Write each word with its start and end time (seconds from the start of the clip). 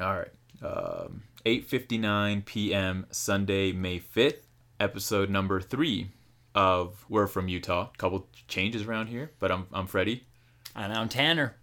All 0.00 0.16
right. 0.16 0.28
Um, 0.62 1.22
8:59 1.44 2.44
p.m. 2.44 3.06
Sunday, 3.10 3.72
May 3.72 3.98
5th, 4.00 4.40
episode 4.78 5.30
number 5.30 5.60
3 5.60 6.08
of 6.54 7.04
We're 7.08 7.26
from 7.26 7.48
Utah. 7.48 7.88
A 7.94 7.96
Couple 7.98 8.26
changes 8.48 8.82
around 8.82 9.06
here, 9.08 9.30
but 9.38 9.50
I'm 9.52 9.66
I'm 9.72 9.86
Freddie. 9.86 10.24
And 10.74 10.92
I'm 10.92 11.08
Tanner. 11.08 11.56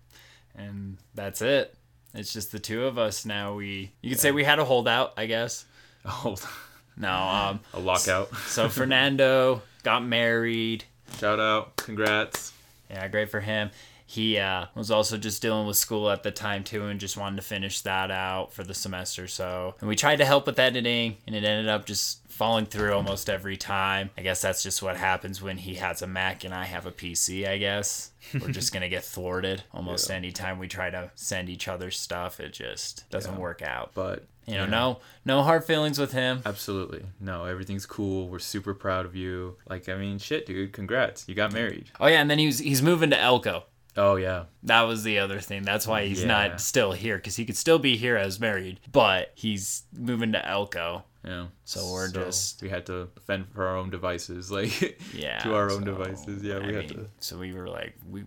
And 0.55 0.97
that's 1.13 1.41
it. 1.41 1.75
It's 2.13 2.33
just 2.33 2.51
the 2.51 2.59
two 2.59 2.85
of 2.85 2.97
us 2.97 3.25
now. 3.25 3.53
We 3.55 3.91
you 4.01 4.09
could 4.09 4.20
say 4.20 4.31
we 4.31 4.43
had 4.43 4.59
a 4.59 4.65
holdout, 4.65 5.13
I 5.17 5.25
guess. 5.25 5.65
Oh, 6.05 6.35
No, 6.99 7.11
um 7.13 7.59
a 7.73 7.79
lockout. 7.79 8.35
so 8.47 8.69
Fernando 8.69 9.61
got 9.83 10.04
married. 10.04 10.83
Shout 11.19 11.39
out. 11.39 11.75
Congrats. 11.77 12.54
Yeah, 12.89 13.07
great 13.07 13.29
for 13.29 13.39
him. 13.39 13.69
He 14.09 14.37
uh, 14.37 14.67
was 14.73 14.89
also 14.89 15.17
just 15.17 15.41
dealing 15.41 15.67
with 15.67 15.75
school 15.75 16.09
at 16.09 16.23
the 16.23 16.31
time 16.31 16.63
too, 16.63 16.85
and 16.85 16.97
just 16.97 17.17
wanted 17.17 17.35
to 17.35 17.41
finish 17.41 17.81
that 17.81 18.09
out 18.09 18.53
for 18.53 18.63
the 18.63 18.73
semester. 18.73 19.27
So, 19.27 19.75
and 19.81 19.89
we 19.89 19.97
tried 19.97 20.15
to 20.17 20.25
help 20.25 20.45
with 20.48 20.57
editing, 20.59 21.17
and 21.27 21.35
it 21.35 21.43
ended 21.43 21.67
up 21.67 21.85
just 21.85 22.21
falling 22.29 22.65
through 22.67 22.93
almost 22.93 23.29
every 23.29 23.57
time. 23.57 24.09
I 24.17 24.21
guess 24.21 24.41
that's 24.41 24.63
just 24.63 24.81
what 24.81 24.95
happens 24.95 25.41
when 25.41 25.57
he 25.57 25.75
has 25.75 26.01
a 26.01 26.07
Mac 26.07 26.45
and 26.45 26.53
I 26.53 26.63
have 26.63 26.85
a 26.85 26.91
PC. 26.91 27.45
I 27.48 27.57
guess 27.57 28.12
we're 28.34 28.51
just 28.51 28.71
gonna 28.71 28.88
get 28.88 29.03
thwarted 29.03 29.63
almost 29.73 30.09
Yeah. 30.09 30.15
any 30.15 30.31
time 30.31 30.57
we 30.57 30.70
try 30.70 30.89
to 30.89 31.12
send 31.15 31.49
each 31.49 31.67
other 31.67 31.91
stuff. 31.91 32.39
It 32.39 32.53
just 32.53 33.09
doesn't 33.09 33.34
Yeah. 33.34 33.39
work 33.39 33.62
out. 33.62 33.91
But 33.93 34.26
You 34.45 34.53
know, 34.53 34.63
yeah. 34.63 34.70
no 34.70 34.99
no 35.26 35.41
hard 35.43 35.65
feelings 35.65 35.99
with 35.99 36.13
him. 36.13 36.43
Absolutely. 36.45 37.03
No, 37.20 37.43
everything's 37.43 37.85
cool. 37.85 38.29
We're 38.29 38.39
super 38.39 38.73
proud 38.73 39.05
of 39.05 39.17
you. 39.17 39.57
Like, 39.70 39.89
I 39.89 39.95
mean, 39.95 40.17
shit, 40.17 40.45
dude. 40.45 40.71
Congrats. 40.71 41.26
You 41.27 41.35
got 41.35 41.51
married. 41.51 41.91
Oh 41.99 42.07
yeah, 42.07 42.21
and 42.21 42.29
then 42.31 42.39
he's 42.39 42.59
he's 42.59 42.81
moving 42.81 43.09
to 43.09 43.20
Elko. 43.20 43.63
Oh, 43.97 44.15
yeah. 44.15 44.43
That 44.63 44.83
was 44.83 45.03
the 45.03 45.19
other 45.19 45.39
thing. 45.39 45.63
That's 45.63 45.87
why 45.87 46.05
he's 46.05 46.21
Yeah. 46.21 46.27
not 46.27 46.61
still 46.61 46.91
here 46.91 47.17
because 47.17 47.35
he 47.35 47.45
could 47.45 47.57
still 47.57 47.79
be 47.79 47.97
here 47.97 48.15
as 48.15 48.39
married, 48.39 48.79
but 48.91 49.31
he's 49.35 49.83
moving 49.91 50.31
to 50.33 50.47
Elko. 50.47 51.03
Yeah. 51.25 51.47
So 51.65 51.91
we're 51.91 52.09
just- 52.11 52.62
we 52.62 52.70
had 52.70 52.85
to 52.85 53.09
fend 53.26 53.48
for 53.54 53.65
our 53.67 53.76
own 53.76 53.89
devices, 53.89 54.49
like 54.57 55.01
Yeah, 55.13 55.39
to 55.39 55.54
our 55.55 55.71
own 55.71 55.79
so, 55.84 55.85
devices. 55.85 56.43
Yeah, 56.43 56.59
we 56.59 56.65
I 56.70 56.73
had 56.73 56.89
mean, 56.89 56.89
to. 56.89 57.09
So 57.20 57.37
we 57.37 57.54
were 57.54 57.67
like, 57.67 57.95
we 58.07 58.23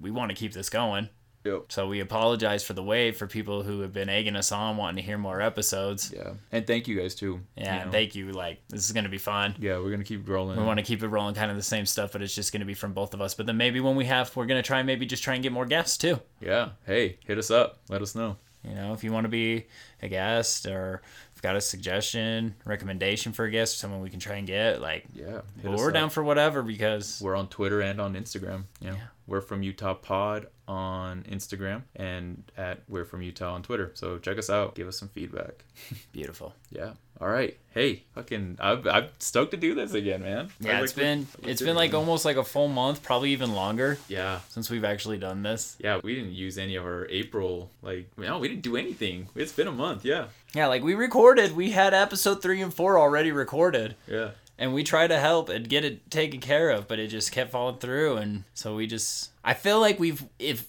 we 0.00 0.10
want 0.10 0.30
to 0.30 0.34
keep 0.34 0.52
this 0.52 0.68
going. 0.70 1.08
Yep. 1.44 1.64
So 1.72 1.88
we 1.88 2.00
apologize 2.00 2.62
for 2.62 2.72
the 2.72 2.82
wait 2.82 3.16
for 3.16 3.26
people 3.26 3.62
who 3.62 3.80
have 3.80 3.92
been 3.92 4.08
egging 4.08 4.36
us 4.36 4.52
on, 4.52 4.76
wanting 4.76 4.96
to 4.96 5.02
hear 5.02 5.18
more 5.18 5.40
episodes. 5.40 6.12
Yeah, 6.16 6.34
and 6.52 6.66
thank 6.66 6.86
you 6.86 7.00
guys 7.00 7.14
too. 7.14 7.40
Yeah, 7.56 7.64
You 7.64 7.80
and 7.82 7.86
know. 7.86 7.92
thank 7.92 8.14
you. 8.14 8.30
Like 8.32 8.60
this 8.68 8.84
is 8.86 8.92
gonna 8.92 9.08
be 9.08 9.18
fun. 9.18 9.56
yeah, 9.58 9.78
we're 9.78 9.90
gonna 9.90 10.04
keep 10.04 10.28
rolling. 10.28 10.58
We 10.58 10.64
want 10.64 10.78
to 10.78 10.84
keep 10.84 11.02
it 11.02 11.08
rolling, 11.08 11.34
kind 11.34 11.50
of 11.50 11.56
the 11.56 11.62
same 11.62 11.84
stuff, 11.86 12.12
but 12.12 12.22
it's 12.22 12.34
just 12.34 12.52
gonna 12.52 12.64
be 12.64 12.74
from 12.74 12.92
both 12.92 13.12
of 13.14 13.20
us. 13.20 13.34
But 13.34 13.46
then 13.46 13.56
maybe 13.56 13.80
when 13.80 13.96
we 13.96 14.04
have, 14.04 14.34
we're 14.36 14.46
gonna 14.46 14.62
try, 14.62 14.82
maybe 14.82 15.04
just 15.06 15.22
try 15.24 15.34
and 15.34 15.42
get 15.42 15.52
more 15.52 15.66
guests 15.66 15.96
too. 15.98 16.20
Yeah. 16.40 16.70
Hey, 16.86 17.18
hit 17.26 17.38
us 17.38 17.50
up. 17.50 17.80
Let 17.88 18.02
us 18.02 18.14
know. 18.14 18.36
You 18.62 18.76
know, 18.76 18.92
if 18.92 19.02
you 19.02 19.10
want 19.10 19.24
to 19.24 19.28
be 19.28 19.66
a 20.02 20.08
guest 20.08 20.66
or 20.66 21.02
got 21.42 21.56
a 21.56 21.60
suggestion, 21.60 22.54
recommendation 22.64 23.32
for 23.32 23.44
a 23.46 23.50
guest, 23.50 23.78
someone 23.78 24.00
we 24.00 24.08
can 24.08 24.20
try 24.20 24.36
and 24.36 24.46
get, 24.46 24.80
like, 24.80 25.04
Yeah. 25.12 25.40
well, 25.64 25.76
we're 25.76 25.88
up. 25.88 25.94
down 25.94 26.10
for 26.10 26.22
whatever 26.22 26.62
because 26.62 27.20
We're 27.20 27.34
on 27.34 27.48
Twitter 27.48 27.80
and 27.80 28.00
on 28.00 28.14
Instagram. 28.14 28.66
Know, 28.80 28.92
Yeah. 28.92 28.96
We're 29.26 29.40
from 29.40 29.62
Utah 29.62 29.94
Pod 29.94 30.46
on 30.68 31.22
Instagram 31.30 31.82
and 31.96 32.42
at 32.56 32.80
We're 32.88 33.04
from 33.04 33.22
Utah 33.22 33.54
on 33.54 33.62
Twitter. 33.62 33.90
So 33.94 34.18
check 34.18 34.38
us 34.38 34.48
out. 34.50 34.74
Give 34.74 34.88
us 34.88 34.98
some 34.98 35.08
feedback. 35.08 35.64
beautiful. 36.12 36.54
Yeah. 36.70 36.92
All 37.20 37.28
right. 37.28 37.56
Hey, 37.70 38.02
fucking, 38.14 38.58
I'm, 38.60 38.86
I'm 38.88 39.06
stoked 39.20 39.52
to 39.52 39.56
do 39.56 39.74
this 39.74 39.94
again, 39.94 40.22
man. 40.22 40.48
Yeah, 40.60 40.80
it's 40.80 40.96
like- 40.96 41.04
been 41.04 41.26
it's 41.44 41.60
it, 41.62 41.64
been 41.66 41.76
like 41.76 41.94
almost 41.94 42.24
like 42.24 42.36
a 42.36 42.42
full 42.44 42.66
month, 42.68 43.02
probably 43.02 43.30
even 43.30 43.54
longer 43.54 43.98
Yeah. 44.08 44.40
since 44.48 44.70
we've 44.70 44.84
actually 44.84 45.18
done 45.18 45.42
this. 45.42 45.76
Yeah, 45.78 46.00
we 46.02 46.14
didn't 46.16 46.32
use 46.32 46.58
any 46.58 46.74
of 46.76 46.84
our 46.84 47.06
April 47.10 47.70
like 47.82 48.06
no, 48.18 48.38
we 48.38 48.48
didn't 48.48 48.62
do 48.62 48.76
anything. 48.76 49.28
It's 49.36 49.52
been 49.52 49.68
a 49.68 49.72
month, 49.72 50.04
yeah. 50.04 50.26
Yeah, 50.54 50.66
like 50.66 50.82
we 50.82 50.94
recorded, 50.94 51.54
we 51.54 51.70
had 51.70 51.94
episode 51.94 52.42
three 52.42 52.60
and 52.60 52.74
four 52.74 52.98
already 52.98 53.30
recorded, 53.30 53.94
Yeah. 54.08 54.30
And 54.58 54.72
we 54.74 54.84
try 54.84 55.06
to 55.06 55.18
help 55.18 55.48
and 55.48 55.68
get 55.68 55.84
it 55.84 56.10
taken 56.10 56.40
care 56.40 56.70
of, 56.70 56.86
but 56.88 56.98
it 56.98 57.08
just 57.08 57.32
kept 57.32 57.50
falling 57.50 57.78
through, 57.78 58.16
and 58.16 58.44
so 58.54 58.74
we 58.76 58.86
just 58.86 59.30
I 59.44 59.54
feel 59.54 59.80
like 59.80 59.98
we've 59.98 60.24
if 60.38 60.68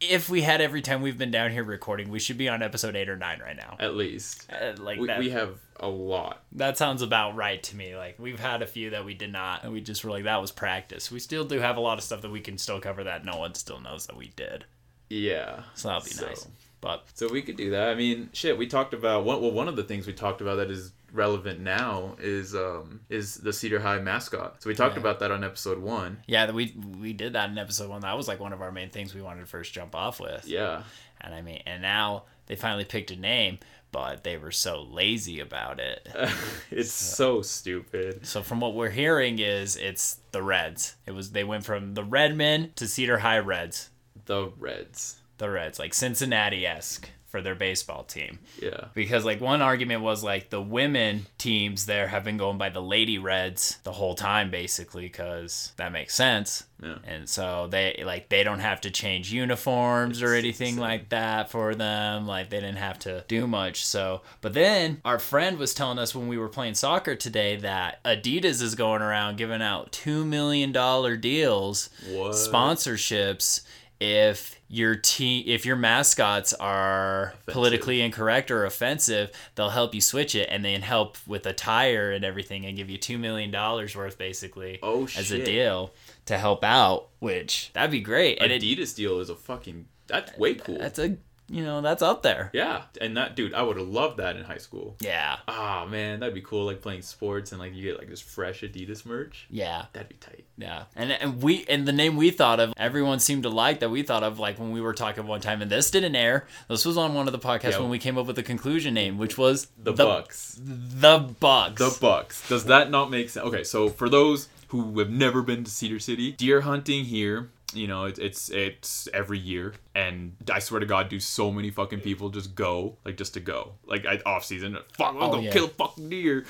if 0.00 0.30
we 0.30 0.42
had 0.42 0.60
every 0.60 0.80
time 0.80 1.02
we've 1.02 1.18
been 1.18 1.32
down 1.32 1.50
here 1.50 1.64
recording, 1.64 2.08
we 2.08 2.20
should 2.20 2.38
be 2.38 2.48
on 2.48 2.62
episode 2.62 2.94
eight 2.94 3.08
or 3.08 3.16
nine 3.16 3.40
right 3.40 3.56
now. 3.56 3.76
At 3.80 3.96
least. 3.96 4.46
Uh, 4.48 4.74
like 4.80 5.00
We, 5.00 5.08
that. 5.08 5.18
we 5.18 5.30
have 5.30 5.58
a 5.80 5.88
lot. 5.88 6.44
That 6.52 6.78
sounds 6.78 7.02
about 7.02 7.34
right 7.34 7.60
to 7.64 7.76
me. 7.76 7.96
Like 7.96 8.16
we've 8.16 8.38
had 8.38 8.62
a 8.62 8.66
few 8.66 8.90
that 8.90 9.04
we 9.04 9.14
did 9.14 9.32
not, 9.32 9.64
and 9.64 9.72
we 9.72 9.80
just 9.80 10.04
were 10.04 10.10
like, 10.12 10.22
that 10.24 10.40
was 10.40 10.52
practice. 10.52 11.10
We 11.10 11.18
still 11.18 11.44
do 11.44 11.58
have 11.58 11.76
a 11.76 11.80
lot 11.80 11.98
of 11.98 12.04
stuff 12.04 12.22
that 12.22 12.30
we 12.30 12.40
can 12.40 12.58
still 12.58 12.78
cover 12.80 13.02
that 13.04 13.24
no 13.24 13.38
one 13.38 13.54
still 13.54 13.80
knows 13.80 14.06
that 14.06 14.16
we 14.16 14.28
did. 14.36 14.66
Yeah. 15.10 15.62
So 15.74 15.88
that'll 15.88 16.04
be 16.04 16.10
So- 16.10 16.26
nice. 16.26 16.46
But 16.80 17.06
So 17.14 17.28
we 17.28 17.42
could 17.42 17.56
do 17.56 17.70
that. 17.70 17.88
I 17.88 17.96
mean, 17.96 18.30
shit, 18.32 18.56
we 18.56 18.68
talked 18.68 18.94
about 18.94 19.24
one 19.24 19.40
well 19.42 19.50
one 19.50 19.66
of 19.66 19.74
the 19.74 19.82
things 19.82 20.06
we 20.06 20.12
talked 20.12 20.40
about 20.40 20.56
that 20.58 20.70
is 20.70 20.92
relevant 21.12 21.60
now 21.60 22.16
is 22.20 22.54
um 22.54 23.00
is 23.08 23.36
the 23.36 23.52
Cedar 23.52 23.80
High 23.80 23.98
mascot. 24.00 24.62
So 24.62 24.68
we 24.68 24.74
talked 24.74 24.94
Yeah. 24.96 25.00
about 25.00 25.20
that 25.20 25.30
on 25.30 25.42
episode 25.44 25.78
1. 25.78 26.18
yeah, 26.26 26.50
we 26.50 26.74
we 26.98 27.12
did 27.12 27.32
that 27.34 27.50
in 27.50 27.58
episode 27.58 27.88
one. 27.90 28.00
That 28.02 28.16
was 28.16 28.28
like 28.28 28.40
one 28.40 28.52
of 28.52 28.60
our 28.62 28.72
main 28.72 28.90
things 28.90 29.14
we 29.14 29.22
wanted 29.22 29.40
to 29.40 29.46
first 29.46 29.72
jump 29.72 29.94
off 29.94 30.20
with. 30.20 30.46
Yeah. 30.46 30.82
And 31.20 31.34
I 31.34 31.42
mean, 31.42 31.62
and 31.66 31.82
now 31.82 32.24
they 32.46 32.54
finally 32.56 32.84
picked 32.84 33.10
a 33.10 33.16
name, 33.16 33.58
but 33.90 34.22
they 34.22 34.36
were 34.36 34.52
so 34.52 34.82
lazy 34.82 35.40
about 35.40 35.80
it. 35.80 36.08
it's 36.70 36.92
so 36.92 37.42
stupid. 37.42 38.24
So 38.26 38.42
from 38.42 38.60
what 38.60 38.74
we're 38.74 38.90
hearing 38.90 39.38
is 39.38 39.76
it's 39.76 40.18
the 40.32 40.42
Reds. 40.42 40.96
It 41.06 41.12
was 41.12 41.32
they 41.32 41.44
went 41.44 41.64
from 41.64 41.94
the 41.94 42.04
Redmen 42.04 42.70
to 42.76 42.86
Cedar 42.86 43.18
High 43.18 43.38
Reds. 43.40 43.90
The 44.26 44.52
Reds. 44.58 45.16
The 45.38 45.48
Reds, 45.50 45.78
like 45.78 45.94
Cincinnati 45.94 46.66
esque 46.66 47.08
for 47.28 47.42
their 47.42 47.54
baseball 47.54 48.04
team. 48.04 48.38
Yeah. 48.60 48.86
because 48.94 49.24
like 49.24 49.40
one 49.40 49.60
argument 49.62 50.02
was 50.02 50.24
like 50.24 50.48
the 50.50 50.62
women 50.62 51.26
teams 51.36 51.84
there 51.86 52.08
have 52.08 52.24
been 52.24 52.38
going 52.38 52.56
by 52.58 52.70
the 52.70 52.80
lady 52.82 53.18
reds 53.18 53.78
the 53.84 53.92
whole 53.92 54.14
time 54.14 54.50
basically 54.50 55.02
because 55.02 55.72
that 55.76 55.92
makes 55.92 56.14
sense 56.14 56.64
Yeah. 56.82 56.96
and 57.06 57.28
so 57.28 57.68
they 57.70 58.02
like 58.04 58.30
they 58.30 58.42
don't 58.44 58.60
have 58.60 58.80
to 58.82 58.90
change 58.90 59.30
uniforms 59.30 60.22
or 60.22 60.32
anything 60.32 60.68
insane. 60.68 60.80
like 60.80 61.08
that 61.10 61.50
for 61.50 61.74
them 61.74 62.26
like 62.26 62.48
they 62.48 62.60
didn't 62.60 62.76
have 62.78 62.98
to 63.00 63.24
do 63.28 63.46
much 63.46 63.84
so 63.84 64.22
but 64.40 64.54
then 64.54 65.00
our 65.04 65.18
friend 65.18 65.58
was 65.58 65.74
telling 65.74 65.98
us 65.98 66.14
when 66.14 66.28
we 66.28 66.38
were 66.38 66.48
playing 66.48 66.74
soccer 66.74 67.14
today 67.14 67.56
that 67.56 68.02
adidas 68.04 68.62
is 68.62 68.74
going 68.74 69.02
around 69.02 69.36
giving 69.36 69.60
out 69.62 69.92
two 69.92 70.24
million 70.24 70.72
dollar 70.72 71.14
deals 71.16 71.90
What? 72.10 72.32
sponsorships 72.32 73.62
if 74.00 74.60
your 74.68 74.94
team 74.94 75.42
if 75.46 75.66
your 75.66 75.74
mascots 75.74 76.52
are 76.54 77.28
Offensive. 77.30 77.52
politically 77.52 78.00
incorrect 78.00 78.50
or 78.50 78.64
offensive 78.64 79.30
they'll 79.54 79.70
help 79.70 79.94
you 79.94 80.00
switch 80.00 80.34
it 80.34 80.48
and 80.52 80.64
then 80.64 80.82
help 80.82 81.16
with 81.26 81.46
attire 81.46 82.12
and 82.12 82.24
everything 82.24 82.64
and 82.64 82.76
give 82.76 82.88
you 82.88 82.96
two 82.98 83.18
million 83.18 83.50
dollars 83.50 83.96
worth 83.96 84.16
basically 84.18 84.78
Oh 84.82 85.04
as 85.16 85.32
a 85.32 85.44
deal 85.44 85.92
to 86.26 86.38
help 86.38 86.62
out 86.62 87.08
which 87.18 87.70
that'd 87.72 87.90
be 87.90 88.00
great 88.00 88.38
and 88.40 88.52
it, 88.52 88.62
Adidas 88.62 88.94
deal 88.94 89.18
is 89.20 89.30
a 89.30 89.34
fucking 89.34 89.86
that's 90.06 90.36
way 90.38 90.54
cool. 90.54 90.78
that's 90.78 90.98
a 90.98 91.16
you 91.50 91.64
know 91.64 91.80
that's 91.80 92.02
up 92.02 92.22
there 92.22 92.50
yeah, 92.52 92.82
and 93.00 93.16
that 93.16 93.34
dude, 93.36 93.54
I 93.54 93.62
would 93.62 93.76
have 93.78 93.88
loved 93.88 94.18
that 94.18 94.36
in 94.36 94.44
high 94.44 94.58
school. 94.58 94.96
yeah 95.00 95.36
Ah 95.48 95.86
man, 95.88 96.20
that'd 96.20 96.34
be 96.34 96.40
cool. 96.42 96.66
Like 96.66 96.82
playing 96.82 97.02
sports 97.02 97.52
and 97.52 97.58
like 97.60 97.74
you 97.74 97.82
get 97.82 97.98
like 97.98 98.08
this 98.08 98.20
fresh 98.20 98.60
Adidas 98.62 99.06
merch. 99.06 99.46
yeah 99.50 99.86
That'd 99.92 100.08
be 100.10 100.16
tight. 100.16 100.44
Yeah, 100.58 100.84
and 100.96 101.12
and 101.12 101.42
we 101.42 101.64
and 101.68 101.86
the 101.86 101.92
name 101.92 102.16
we 102.16 102.30
thought 102.30 102.60
of, 102.60 102.72
everyone 102.76 103.20
seemed 103.20 103.44
to 103.44 103.48
like 103.48 103.80
that 103.80 103.90
we 103.90 104.02
thought 104.02 104.22
of 104.24 104.38
like 104.38 104.58
when 104.58 104.72
we 104.72 104.80
were 104.80 104.92
talking 104.94 105.26
one 105.26 105.40
time, 105.40 105.62
and 105.62 105.70
this 105.70 105.90
didn't 105.90 106.16
air. 106.16 106.46
This 106.68 106.84
was 106.84 106.96
on 106.98 107.14
one 107.14 107.26
of 107.28 107.32
the 107.32 107.38
podcasts 107.38 107.72
Yeah. 107.72 107.78
when 107.80 107.90
we 107.90 107.98
came 107.98 108.18
up 108.18 108.26
with 108.26 108.36
the 108.36 108.42
conclusion 108.42 108.92
name, 108.94 109.18
which 109.18 109.38
was 109.38 109.68
The, 109.82 109.92
Bucks. 109.92 110.58
The 110.62 111.18
Bucks. 111.40 111.78
The 111.78 111.96
Bucks. 112.00 112.48
Does 112.48 112.64
that 112.64 112.90
not 112.90 113.10
make 113.10 113.30
sense? 113.30 113.46
Okay, 113.46 113.62
so 113.64 113.88
for 113.88 114.08
those 114.08 114.48
who 114.68 114.98
have 114.98 115.10
never 115.10 115.40
been 115.42 115.64
to 115.64 115.70
Cedar 115.70 115.98
City, 116.00 116.32
deer 116.32 116.60
hunting 116.62 117.04
here. 117.04 117.50
You 117.74 117.86
know, 117.86 118.04
it's 118.06 118.18
it's 118.18 118.48
it's 118.50 119.08
every 119.12 119.38
year, 119.38 119.74
and 119.94 120.34
I 120.50 120.58
swear 120.58 120.80
to 120.80 120.86
God, 120.86 121.08
do 121.10 121.20
so 121.20 121.52
many 121.52 121.70
fucking 121.70 122.00
people 122.00 122.30
just 122.30 122.54
go 122.54 122.96
like 123.04 123.16
just 123.18 123.34
to 123.34 123.40
go 123.40 123.72
like 123.86 124.06
I, 124.06 124.20
off 124.24 124.44
season? 124.44 124.78
Fuck, 124.96 125.16
I'll 125.18 125.24
Oh, 125.24 125.32
go 125.32 125.40
yeah. 125.40 125.50
kill 125.52 125.66
a 125.66 125.68
fucking 125.68 126.08
deer. 126.08 126.46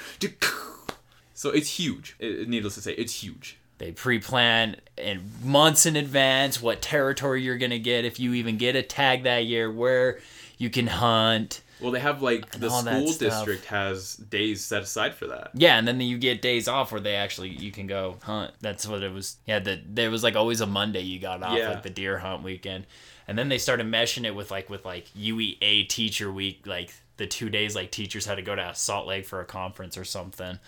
So 1.35 1.51
it's 1.51 1.71
huge. 1.79 2.17
It, 2.19 2.49
needless 2.49 2.75
to 2.75 2.81
say, 2.83 2.93
it's 2.95 3.23
huge. 3.23 3.59
They 3.79 3.93
pre-plan 3.93 4.77
in 4.97 5.31
months 5.45 5.87
in 5.87 5.95
advance 5.95 6.61
what 6.61 6.83
territory 6.83 7.43
you're 7.43 7.59
gonna 7.59 7.79
get 7.79 8.05
if 8.05 8.19
you 8.19 8.35
even 8.35 8.57
get 8.57 8.75
a 8.75 8.83
tag 8.83 9.23
that 9.23 9.47
year, 9.47 9.71
where 9.71 10.19
you 10.57 10.69
can 10.71 10.89
hunt. 10.89 11.61
Well, 11.81 11.93
they 11.93 12.01
have 12.01 12.23
like 12.23 12.51
the 12.51 12.71
school 12.71 13.13
district 13.13 13.67
has 13.67 14.15
days 14.17 14.65
set 14.65 14.83
aside 14.83 15.15
for 15.15 15.27
that. 15.29 15.51
Yeah, 15.55 15.79
and 15.79 15.87
then 15.87 16.01
you 16.01 16.19
get 16.19 16.43
days 16.43 16.67
off 16.69 16.91
where 16.93 17.01
they 17.01 17.15
actually 17.17 17.51
you 17.51 17.71
can 17.71 17.87
go 17.87 18.17
hunt. 18.23 18.53
That's 18.61 18.87
what 18.87 19.03
it 19.03 19.13
was. 19.13 19.37
Yeah, 19.47 19.61
the, 19.61 19.81
there 19.87 20.11
was 20.11 20.23
like 20.25 20.35
always 20.37 20.61
a 20.61 20.67
Monday 20.67 21.03
you 21.03 21.19
got 21.21 21.43
off, 21.43 21.57
Yeah. 21.57 21.71
like 21.71 21.83
the 21.85 21.91
deer 21.91 22.19
hunt 22.19 22.43
weekend, 22.43 22.87
and 23.29 23.39
then 23.39 23.49
they 23.49 23.59
started 23.59 23.87
meshing 23.87 24.25
it 24.25 24.35
with 24.35 24.51
like 24.51 24.69
with 24.69 24.85
like 24.85 25.07
UEA 25.17 25.89
Teacher 25.89 26.33
Week, 26.33 26.67
like 26.67 26.93
the 27.17 27.27
two 27.27 27.49
days 27.51 27.75
like 27.77 27.91
teachers 27.91 28.27
had 28.27 28.37
to 28.37 28.43
go 28.43 28.55
to 28.57 28.73
Salt 28.75 29.07
Lake 29.07 29.27
for 29.27 29.41
a 29.41 29.45
conference 29.45 29.97
or 29.97 30.05
something. 30.05 30.59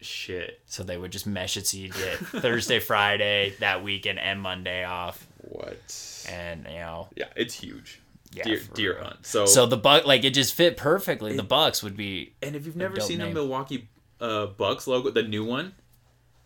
Shit. 0.00 0.60
So 0.66 0.82
they 0.82 0.96
would 0.98 1.12
just 1.12 1.26
mesh 1.26 1.56
it 1.56 1.66
so 1.66 1.78
you 1.78 1.88
get 1.88 2.18
Thursday, 2.18 2.78
Friday 2.78 3.54
that 3.60 3.82
weekend, 3.82 4.18
and 4.18 4.40
Monday 4.40 4.84
off, 4.84 5.26
What? 5.38 6.24
and 6.28 6.66
you 6.68 6.78
know 6.78 7.08
Yeah, 7.16 7.28
it's 7.36 7.54
huge. 7.54 8.00
Yeah, 8.34 8.44
deer, 8.44 8.60
deer 8.74 8.94
real. 8.94 9.04
hunt. 9.04 9.26
So, 9.26 9.46
So 9.46 9.66
the 9.66 9.76
buck, 9.76 10.04
like 10.06 10.24
it 10.24 10.30
just 10.34 10.54
fit 10.54 10.76
perfectly. 10.76 11.36
the 11.36 11.42
Bucks 11.42 11.82
would 11.82 11.96
be 11.96 12.34
and 12.42 12.54
if 12.56 12.66
you've 12.66 12.76
never 12.76 12.98
seen 13.00 13.18
name. 13.18 13.28
the 13.28 13.34
Milwaukee 13.34 13.88
uh, 14.20 14.46
Bucks 14.46 14.86
logo, 14.86 15.10
the 15.10 15.22
new 15.22 15.44
one, 15.44 15.74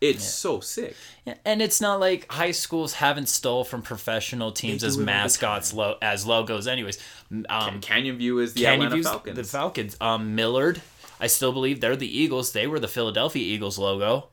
it's 0.01 0.25
so 0.25 0.61
sick. 0.61 0.95
Yeah, 1.25 1.35
and 1.45 1.61
it's 1.61 1.81
not 1.81 1.99
like 1.99 2.31
high 2.31 2.53
schools 2.53 2.95
haven't 2.95 3.29
stole 3.29 3.65
from 3.65 3.83
professional 3.83 4.53
teams 4.53 4.85
as 4.85 4.95
do 4.97 5.01
it 5.01 5.03
all 5.03 5.07
the 5.07 5.13
mascots 5.13 5.75
lo- 5.75 5.99
as 6.01 6.25
logos 6.25 6.67
anyways 6.69 6.99
um 7.49 7.81
Canyon 7.81 8.17
View 8.19 8.39
is 8.39 8.55
the 8.55 8.63
Canyon 8.63 8.87
Atlanta 8.87 9.03
Falcons. 9.09 9.37
the 9.37 9.45
falcons 9.45 9.97
um 10.01 10.35
millard 10.37 10.81
i 11.21 11.27
still 11.27 11.53
believe 11.53 11.81
they're 11.81 11.97
the 11.97 12.07
eagles 12.19 12.53
they 12.53 12.67
were 12.69 12.79
the 12.79 12.87
philadelphia 12.89 13.43
eagles 13.43 13.77
logo 13.77 14.29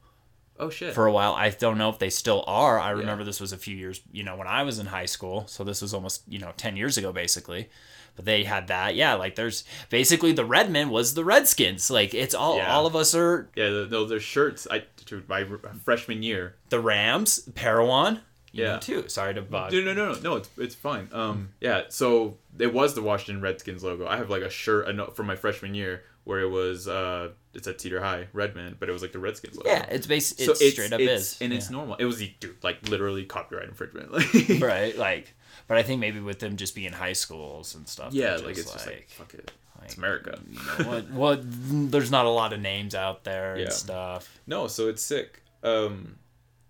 oh 0.59 0.69
shit! 0.69 0.93
for 0.93 1.05
a 1.05 1.11
while 1.11 1.33
i 1.33 1.49
don't 1.49 1.77
know 1.77 1.89
if 1.89 1.99
they 1.99 2.09
still 2.09 2.43
are 2.47 2.79
i 2.79 2.89
remember 2.91 3.23
this 3.23 3.39
was 3.41 3.51
a 3.51 3.57
few 3.57 3.75
years 3.75 4.01
you 4.11 4.23
know 4.23 4.35
when 4.35 4.47
i 4.47 4.63
was 4.63 4.79
in 4.79 4.85
high 4.87 5.05
school 5.05 5.45
so 5.47 5.63
this 5.63 5.81
was 5.81 5.93
almost 5.93 6.23
you 6.27 6.39
know 6.39 6.51
10 6.57 6.77
years 6.77 6.97
ago 6.97 7.11
basically 7.11 7.69
but 8.15 8.23
they 8.25 8.45
had 8.45 8.67
that 8.67 8.95
yeah 8.95 9.13
like 9.15 9.35
there's 9.35 9.65
basically 9.89 10.31
the 10.31 10.45
redmen 10.45 10.89
was 10.89 11.13
the 11.15 11.25
redskins 11.25 11.91
like 11.91 12.13
it's 12.13 12.33
all 12.33 12.57
Yeah. 12.57 12.73
all 12.73 12.85
of 12.85 12.95
us 12.95 13.13
are 13.13 13.49
yeah, 13.55 13.69
th- 13.69 13.89
those 13.89 14.11
are 14.11 14.19
shirts. 14.21 14.65
I 14.71 14.83
to 15.07 15.21
my 15.27 15.45
freshman 15.83 16.23
year. 16.23 16.55
the 16.69 16.79
rams 16.79 17.39
Parowan 17.53 18.21
Yeah. 18.53 18.77
too 18.79 19.09
sorry 19.09 19.33
to 19.33 19.41
bug 19.41 19.73
No, 19.73 19.81
no, 19.81 19.93
no, 19.93 20.13
no, 20.13 20.19
no. 20.21 20.35
It's 20.37 20.49
it's 20.57 20.75
fine. 20.75 21.09
Um, 21.11 21.49
yeah. 21.59 21.81
So 21.89 22.37
it 22.57 22.73
was 22.73 22.95
the 22.95 23.01
Washington 23.01 23.41
Redskins 23.41 23.83
logo. 23.83 24.07
I 24.07 24.15
have 24.15 24.29
like 24.29 24.43
a 24.43 24.49
shirt 24.49 24.87
from 25.15 25.25
my 25.27 25.35
freshman 25.35 25.75
year 25.75 26.03
where 26.25 26.41
it 26.41 26.49
was 26.49 26.87
uh, 26.87 27.29
it's 27.53 27.67
at 27.67 27.79
Cedar 27.79 28.01
High, 28.01 28.27
Redmen, 28.33 28.75
but 28.79 28.89
it 28.89 28.91
was 28.91 29.01
like 29.01 29.13
the 29.13 29.19
Redskins 29.19 29.55
logo. 29.55 29.69
yeah 29.69 29.85
it's 29.89 30.05
based 30.07 30.39
So 30.39 30.51
it's 30.51 30.71
straight 30.73 30.91
up 30.91 30.99
it's, 30.99 31.33
is 31.35 31.41
and 31.41 31.51
yeah. 31.53 31.57
it's 31.57 31.69
normal. 31.69 31.95
It 31.95 32.05
was 32.05 32.17
the 32.17 32.33
dude 32.39 32.61
like 32.63 32.89
literally 32.89 33.23
copyright 33.25 33.69
infringement. 33.69 34.11
Like, 34.11 34.59
right 34.61 34.97
like 34.97 35.33
but 35.67 35.77
i 35.77 35.83
think 35.83 35.99
maybe 35.99 36.19
with 36.19 36.39
them 36.39 36.57
just 36.57 36.75
being 36.75 36.91
high 36.91 37.13
schools 37.13 37.73
and 37.75 37.87
stuff 37.87 38.13
yeah, 38.13 38.35
like 38.35 38.57
it's 38.57 38.71
just 38.71 38.85
like 38.85 39.07
fuck 39.09 39.33
it. 39.33 39.51
like, 39.79 39.85
It's 39.85 39.97
America. 39.97 40.37
you 40.47 40.59
know 40.59 40.89
what 40.91 41.09
what 41.23 41.39
there's 41.43 42.11
not 42.11 42.25
a 42.25 42.29
lot 42.29 42.53
of 42.53 42.59
names 42.59 42.93
out 42.93 43.23
there 43.23 43.55
Yeah. 43.57 43.63
and 43.65 43.73
stuff 43.73 44.39
No, 44.45 44.67
so 44.67 44.89
it's 44.89 45.01
sick. 45.01 45.41
Um, 45.63 46.17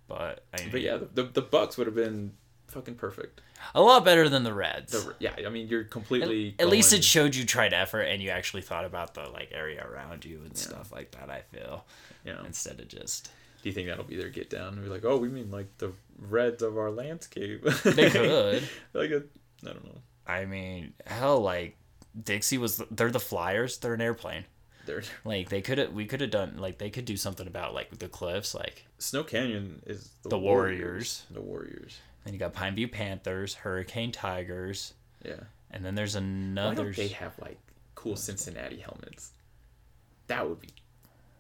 but 0.07 0.44
I 0.54 0.62
mean, 0.62 0.69
but 0.72 0.81
yeah, 0.81 0.98
the, 0.98 1.07
the, 1.13 1.24
the 1.24 1.42
Bucks 1.42 1.78
would 1.78 1.88
have 1.88 1.96
been 1.96 2.31
fucking 2.68 2.96
perfect. 2.96 3.42
A 3.73 3.81
lot 3.81 4.06
better 4.06 4.29
than 4.29 4.44
the 4.44 4.53
reds 4.53 4.91
The, 4.91 5.15
yeah, 5.19 5.33
I 5.45 5.50
mean 5.50 5.67
you're 5.67 5.81
at, 5.81 5.89
completely. 5.91 6.56
at 6.59 6.67
least 6.69 6.94
it 6.94 7.03
showed 7.03 7.35
you 7.35 7.45
tried 7.45 7.73
effort 7.73 8.01
and 8.01 8.21
you 8.21 8.29
actually 8.29 8.62
thought 8.62 8.85
about 8.85 9.13
the 9.13 9.27
like 9.29 9.50
area 9.53 9.85
around 9.85 10.25
you 10.25 10.41
and 10.45 10.56
stuff 10.57 10.91
like 10.91 11.12
that 11.12 11.29
i 11.29 11.41
feel 11.56 11.85
you 12.23 12.33
know. 12.33 12.44
instead 12.45 12.79
of 12.79 12.88
just 12.88 13.29
Do 13.63 13.69
you 13.69 13.73
think 13.73 13.88
that'll 13.88 14.03
be 14.03 14.15
their 14.17 14.29
get 14.29 14.50
down? 14.50 14.79
We're 14.81 14.89
like, 14.94 15.06
oh, 15.06 15.17
we 15.17 15.27
mean 15.29 15.50
like 15.51 15.75
the 15.79 15.91
reds 16.19 16.62
of 16.62 16.77
our 16.77 16.91
landscape. 16.91 17.63
they 17.83 18.09
could 18.09 18.63
like 18.94 19.09
a, 19.12 19.23
I 19.63 19.73
don't 19.73 19.85
know. 19.85 20.01
i 20.27 20.45
mean 20.45 20.94
hell 21.07 21.39
like 21.41 21.75
dixie 22.23 22.57
was 22.57 22.81
they're 22.91 23.11
the 23.11 23.19
flyers 23.19 23.77
they're 23.79 23.94
an 23.95 24.01
airplane 24.01 24.45
They're, 24.85 25.03
like 25.25 25.50
they 25.50 25.61
could 25.61 25.77
have 25.79 25.91
we 25.94 26.06
could 26.06 26.21
have 26.21 26.31
done 26.31 26.57
like 26.57 26.77
they 26.77 26.89
could 26.89 27.06
do 27.06 27.18
something 27.18 27.47
about 27.47 27.73
like 27.73 27.97
the 28.00 28.07
cliffs 28.07 28.53
like 28.56 28.85
Snow 28.97 29.23
Canyon 29.23 29.81
is 29.85 30.09
the, 30.23 30.29
The 30.29 30.38
Warriors. 30.39 31.25
The 31.29 31.41
Warriors. 31.41 31.97
Then 32.25 32.33
you 32.33 32.39
got 32.39 32.51
pine 32.54 32.75
view 32.75 32.88
panthers 32.89 33.54
hurricane 33.54 34.12
tigers 34.12 34.94
Yeah. 35.24 35.36
and 35.72 35.86
then 35.86 35.95
there's 35.95 36.16
another. 36.16 36.69
Why 36.69 36.83
don't 36.83 36.95
they 36.95 37.07
have 37.10 37.33
like 37.39 37.57
cool 37.95 38.16
Cincinnati 38.18 38.77
helmets? 38.80 39.31
That 40.27 40.48
would 40.50 40.60
be 40.60 40.69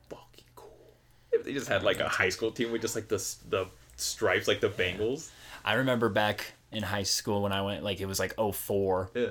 fucking 0.09 0.45
cool. 0.55 0.93
If 1.31 1.43
they 1.43 1.53
just 1.53 1.67
had 1.67 1.83
like 1.83 1.99
a 1.99 2.07
high 2.07 2.29
school 2.29 2.51
team 2.51 2.71
with 2.71 2.81
just 2.81 2.95
like 2.95 3.07
the 3.07 3.17
the 3.49 3.65
stripes 3.97 4.47
like 4.47 4.59
the 4.61 4.69
Bengals. 4.69 5.29
I 5.63 5.73
remember 5.75 6.09
back 6.09 6.53
in 6.71 6.83
high 6.83 7.03
school 7.03 7.41
when 7.41 7.51
I 7.51 7.61
went, 7.63 7.83
like 7.83 7.99
it 8.01 8.05
was 8.05 8.19
like 8.19 8.35
04, 8.37 9.09
Yeah. 9.15 9.25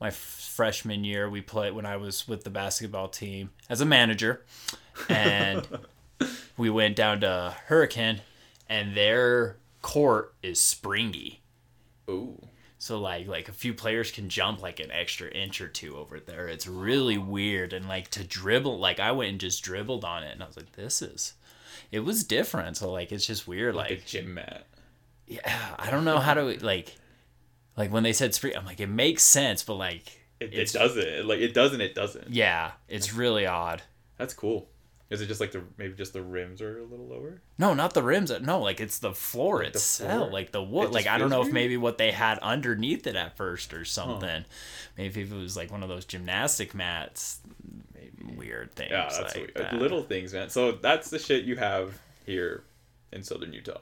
my 0.00 0.08
f- 0.08 0.14
freshman 0.54 1.04
year. 1.04 1.28
We 1.30 1.40
played 1.42 1.72
when 1.74 1.86
I 1.86 1.96
was 1.98 2.26
with 2.26 2.42
the 2.42 2.50
basketball 2.50 3.08
team 3.08 3.50
as 3.68 3.80
a 3.80 3.84
manager, 3.84 4.42
and 5.08 5.66
we 6.56 6.70
went 6.70 6.96
down 6.96 7.20
to 7.20 7.54
Hurricane, 7.66 8.22
and 8.68 8.96
their 8.96 9.56
court 9.86 10.34
is 10.42 10.60
springy. 10.60 11.42
Ooh. 12.10 12.48
So 12.78 12.98
like 13.00 13.28
like 13.28 13.48
a 13.48 13.52
few 13.52 13.72
players 13.72 14.10
can 14.10 14.28
jump 14.28 14.60
like 14.60 14.80
an 14.80 14.90
extra 14.90 15.28
inch 15.30 15.60
or 15.60 15.68
two 15.68 15.96
over 15.96 16.18
there. 16.18 16.48
It's 16.48 16.66
really 16.66 17.16
weird 17.18 17.72
and 17.72 17.86
like 17.88 18.08
to 18.10 18.24
dribble 18.24 18.78
like 18.80 18.98
I 18.98 19.12
went 19.12 19.30
and 19.30 19.40
just 19.40 19.62
dribbled 19.62 20.04
on 20.04 20.24
it 20.24 20.32
and 20.32 20.42
I 20.42 20.46
was 20.46 20.56
like 20.56 20.72
this 20.72 21.00
is 21.02 21.34
it 21.92 22.00
was 22.00 22.24
different. 22.24 22.76
So 22.76 22.90
like 22.90 23.12
it's 23.12 23.26
just 23.26 23.46
weird 23.46 23.76
Like, 23.76 23.90
like 23.90 23.98
a 24.00 24.04
gym 24.04 24.34
mat. 24.34 24.66
yeah, 25.28 25.74
I 25.78 25.90
don't 25.90 26.04
know 26.04 26.18
how 26.18 26.34
to 26.34 26.42
like, 26.64 26.96
like 27.76 27.92
when 27.92 28.02
they 28.02 28.12
said 28.12 28.34
spring, 28.34 28.56
I'm 28.56 28.66
like, 28.66 28.80
it 28.80 28.88
makes 28.88 29.22
sense, 29.22 29.62
but 29.62 29.74
like, 29.74 30.20
It, 30.40 30.52
it 30.52 30.72
doesn't. 30.72 31.26
Like 31.28 31.38
it 31.40 31.54
doesn't. 31.54 31.80
It 31.80 31.94
doesn't. 31.94 32.28
yeah, 32.30 32.72
it's 32.88 33.14
really 33.14 33.46
odd. 33.46 33.82
That's 34.18 34.34
cool. 34.34 34.68
Is 35.08 35.20
it 35.20 35.26
just 35.26 35.40
like 35.40 35.52
the 35.52 35.62
maybe 35.78 35.94
just 35.94 36.12
the 36.12 36.22
rims 36.22 36.60
are 36.60 36.80
a 36.80 36.84
little 36.84 37.06
lower? 37.06 37.40
No, 37.58 37.74
not 37.74 37.94
the 37.94 38.02
rims. 38.02 38.32
No, 38.40 38.60
like 38.60 38.80
it's 38.80 38.98
the 38.98 39.12
floor 39.14 39.58
Like 39.62 39.72
the 39.72 39.76
itself, 39.78 40.10
floor? 40.12 40.30
like 40.32 40.50
the 40.50 40.62
wood. 40.62 40.90
Like 40.92 41.06
I 41.06 41.16
don't 41.18 41.30
know 41.30 41.42
if 41.42 41.52
maybe 41.52 41.76
what 41.76 41.96
they 41.98 42.10
had 42.10 42.38
underneath 42.40 43.06
it 43.06 43.14
at 43.14 43.36
first 43.36 43.72
or 43.72 43.84
something. 43.84 44.44
Maybe 44.98 45.20
if 45.22 45.30
it 45.30 45.36
was 45.36 45.56
like 45.56 45.70
one 45.70 45.84
of 45.84 45.88
those 45.88 46.04
gymnastic 46.06 46.74
mats, 46.74 47.38
Maybe. 47.94 48.34
weird 48.36 48.72
things 48.74 48.90
Yeah, 48.90 49.04
that's 49.08 49.20
like 49.20 49.36
weird. 49.36 49.52
that. 49.54 49.74
little 49.74 50.02
things, 50.02 50.32
man. 50.32 50.50
So 50.50 50.72
that's 50.72 51.08
the 51.10 51.20
shit 51.20 51.44
you 51.44 51.54
have 51.56 51.96
here 52.24 52.64
in 53.12 53.22
southern 53.22 53.52
Utah. 53.52 53.78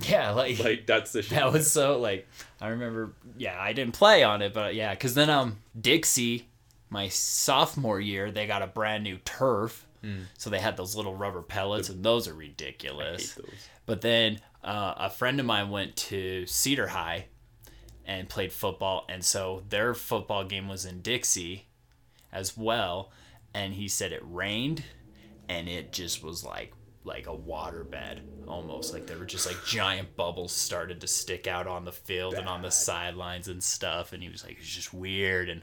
Yeah, 0.00 0.32
like, 0.32 0.58
Like 0.58 0.84
that's 0.86 1.12
the 1.12 1.22
shit. 1.22 1.30
that 1.38 1.52
was 1.52 1.70
so 1.70 2.00
like 2.00 2.26
I 2.60 2.68
remember. 2.68 3.12
Yeah, 3.38 3.56
I 3.56 3.72
didn't 3.72 3.94
play 3.94 4.24
on 4.24 4.42
it, 4.42 4.52
but 4.52 4.74
yeah, 4.74 4.90
because 4.94 5.14
then 5.14 5.30
um 5.30 5.58
Dixie, 5.80 6.48
my 6.90 7.06
sophomore 7.08 8.00
year, 8.00 8.32
they 8.32 8.48
got 8.48 8.62
a 8.62 8.66
brand 8.66 9.04
new 9.04 9.18
turf. 9.24 9.84
So 10.38 10.50
they 10.50 10.58
had 10.58 10.76
those 10.76 10.94
little 10.96 11.14
rubber 11.14 11.42
pellets, 11.42 11.88
and 11.88 12.02
those 12.04 12.28
are 12.28 12.34
ridiculous. 12.34 13.38
But 13.86 14.00
then 14.00 14.40
uh, 14.64 14.94
a 14.96 15.10
friend 15.10 15.38
of 15.40 15.46
mine 15.46 15.70
went 15.70 15.96
to 15.96 16.46
Cedar 16.46 16.88
High 16.88 17.26
and 18.04 18.28
played 18.28 18.52
football, 18.52 19.04
and 19.08 19.24
so 19.24 19.64
their 19.68 19.94
football 19.94 20.44
game 20.44 20.68
was 20.68 20.84
in 20.84 21.00
Dixie 21.02 21.66
as 22.32 22.56
well. 22.56 23.10
And 23.54 23.72
he 23.74 23.88
said 23.88 24.12
it 24.12 24.22
rained, 24.24 24.84
and 25.48 25.68
it 25.68 25.92
just 25.92 26.22
was 26.22 26.44
like 26.44 26.72
like 27.04 27.28
a 27.28 27.30
waterbed 27.30 28.18
almost 28.48 28.92
like 28.92 29.06
there 29.06 29.16
were 29.16 29.24
just 29.24 29.46
like 29.46 29.56
giant 29.64 30.16
bubbles 30.16 30.50
started 30.52 31.00
to 31.00 31.06
stick 31.06 31.46
out 31.46 31.68
on 31.68 31.84
the 31.84 31.92
field 31.92 32.34
and 32.34 32.48
on 32.48 32.62
the 32.62 32.70
sidelines 32.70 33.46
and 33.46 33.62
stuff 33.62 34.12
and 34.12 34.24
he 34.24 34.28
was 34.28 34.42
like 34.44 34.56
it's 34.58 34.68
just 34.68 34.92
weird 34.92 35.48
and 35.48 35.62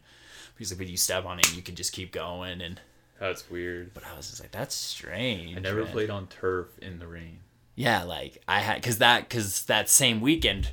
he's 0.57 0.71
like 0.71 0.77
but 0.77 0.87
you 0.87 0.95
step 0.95 1.25
on 1.25 1.39
it 1.39 1.47
and 1.47 1.57
you 1.57 1.61
can 1.61 1.75
just 1.75 1.91
keep 1.91 2.13
going 2.13 2.61
and 2.61 2.79
That's 3.27 3.49
weird. 3.49 3.93
but 3.93 4.03
i 4.05 4.15
was 4.17 4.29
just 4.29 4.41
like 4.41 4.51
that's 4.51 4.75
strange 4.75 5.55
I 5.55 5.59
never 5.61 5.83
man." 5.83 5.91
played 5.91 6.09
on 6.09 6.27
turf 6.27 6.67
in 6.79 6.99
the 6.99 7.07
rain. 7.07 7.39
Yeah, 7.75 8.03
like 8.03 8.37
I 8.47 8.59
had 8.59 8.75
because 8.75 8.99
that 8.99 9.27
because 9.29 9.65
that 9.65 9.89
same 9.89 10.21
weekend, 10.21 10.71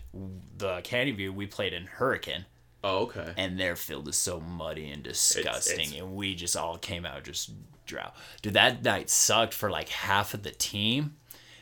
the 0.59 0.80
Canyon 0.83 1.16
View 1.16 1.33
we 1.33 1.47
played 1.47 1.73
in 1.73 1.87
Hurricane, 1.87 2.45
Oh, 2.85 3.04
okay. 3.04 3.33
and 3.38 3.59
their 3.59 3.75
field 3.76 4.07
is 4.09 4.16
so 4.16 4.38
muddy 4.40 4.90
and 4.90 5.02
disgusting, 5.02 5.80
it's- 5.80 5.95
and 6.00 6.14
we 6.14 6.35
just 6.35 6.57
all 6.57 6.76
came 6.76 7.07
out 7.07 7.25
just 7.25 7.52
drow. 7.87 8.12
Dude, 8.42 8.52
that 8.54 8.83
night 8.85 9.09
sucked 9.09 9.54
for 9.54 9.71
like 9.71 9.88
half 9.88 10.35
of 10.35 10.42
the 10.42 10.50
team 10.50 11.16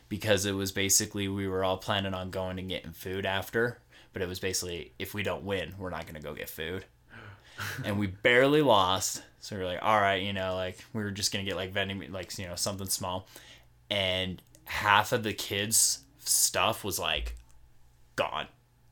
because 0.08 0.44
it 0.46 0.52
was 0.52 0.72
basically 0.72 1.28
we 1.28 1.46
were 1.46 1.62
all 1.62 1.76
planning 1.78 2.14
on 2.14 2.30
going 2.30 2.58
and 2.58 2.68
getting 2.68 2.92
food 2.92 3.24
after, 3.26 3.78
but 4.12 4.22
it 4.22 4.28
was 4.28 4.40
basically 4.40 4.92
if 4.98 5.14
we 5.14 5.22
don't 5.22 5.44
win, 5.44 5.74
we're 5.78 5.90
not 5.90 6.06
gonna 6.06 6.20
go 6.20 6.34
get 6.34 6.48
food. 6.50 6.84
And 7.84 7.98
we 7.98 8.06
barely 8.08 8.62
lost. 8.62 9.22
So 9.40 9.56
we 9.56 9.62
are 9.62 9.66
like, 9.66 9.78
all 9.82 10.00
right, 10.00 10.22
you 10.22 10.32
know, 10.32 10.54
like 10.54 10.78
we 10.92 11.02
were 11.02 11.10
just 11.10 11.32
gonna 11.32 11.44
get 11.44 11.56
like 11.56 11.72
vending, 11.72 12.12
like 12.12 12.36
you 12.38 12.46
know, 12.46 12.54
something 12.54 12.88
small, 12.88 13.26
and 13.90 14.42
half 14.64 15.12
of 15.12 15.22
the 15.22 15.32
kids' 15.32 16.00
stuff 16.18 16.84
was 16.84 16.98
like 16.98 17.34
gone, 18.16 18.46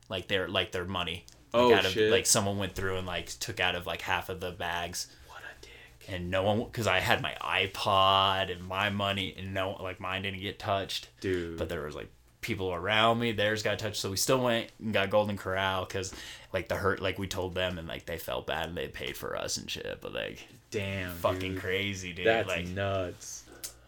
like 0.09 0.27
their 0.27 0.47
like 0.47 0.71
their 0.71 0.85
money. 0.85 1.25
Like, 1.53 1.63
Oh, 1.63 1.73
out 1.73 1.85
of, 1.85 1.91
shit. 1.91 2.11
Like 2.11 2.25
someone 2.25 2.57
went 2.57 2.75
through 2.75 2.97
and 2.97 3.07
like 3.07 3.27
took 3.39 3.59
out 3.59 3.75
of 3.75 3.85
like 3.87 4.01
half 4.01 4.29
of 4.29 4.39
the 4.41 4.51
bags, 4.51 5.07
What 5.27 5.39
a 5.39 5.61
dick. 5.61 5.71
and 6.13 6.29
no 6.29 6.43
one 6.43 6.63
because 6.65 6.87
I 6.87 6.99
had 6.99 7.21
my 7.21 7.35
iPod 7.41 8.51
and 8.51 8.63
my 8.67 8.89
money, 8.89 9.33
and 9.37 9.53
no 9.53 9.77
like 9.81 9.99
mine 9.99 10.23
didn't 10.23 10.41
get 10.41 10.59
touched 10.59 11.09
Dude. 11.21 11.57
but 11.57 11.69
there 11.69 11.83
was 11.83 11.95
like 11.95 12.09
people 12.47 12.73
around 12.73 13.19
me 13.19 13.31
theirs 13.33 13.61
got 13.61 13.77
touched 13.77 13.97
so 13.97 14.09
we 14.09 14.17
still 14.17 14.41
went 14.41 14.71
and 14.79 14.93
got 14.93 15.09
golden 15.09 15.37
corral 15.37 15.85
because 15.85 16.13
like 16.53 16.67
the 16.69 16.75
hurt 16.75 17.01
like 17.01 17.19
we 17.19 17.27
told 17.27 17.53
them 17.53 17.77
and 17.77 17.87
like 17.87 18.05
they 18.05 18.17
felt 18.17 18.47
bad 18.47 18.67
and 18.69 18.75
they 18.77 18.87
paid 18.87 19.15
for 19.15 19.35
us 19.37 19.57
and 19.57 19.69
shit 19.69 19.99
but 20.01 20.13
like 20.13 20.47
Damn. 20.71 21.11
fucking 21.11 21.53
dude. 21.53 21.61
crazy 21.61 22.13
dude 22.13 22.25
That's 22.25 22.47
like 22.47 22.67
nuts. 22.69 23.43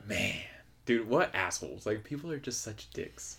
Man. 0.08 0.36
Dude, 0.86 1.08
what 1.08 1.34
assholes. 1.36 1.86
Like 1.86 2.04
people 2.04 2.32
are 2.32 2.40
just 2.40 2.62
such 2.62 2.90
dicks. 2.92 3.38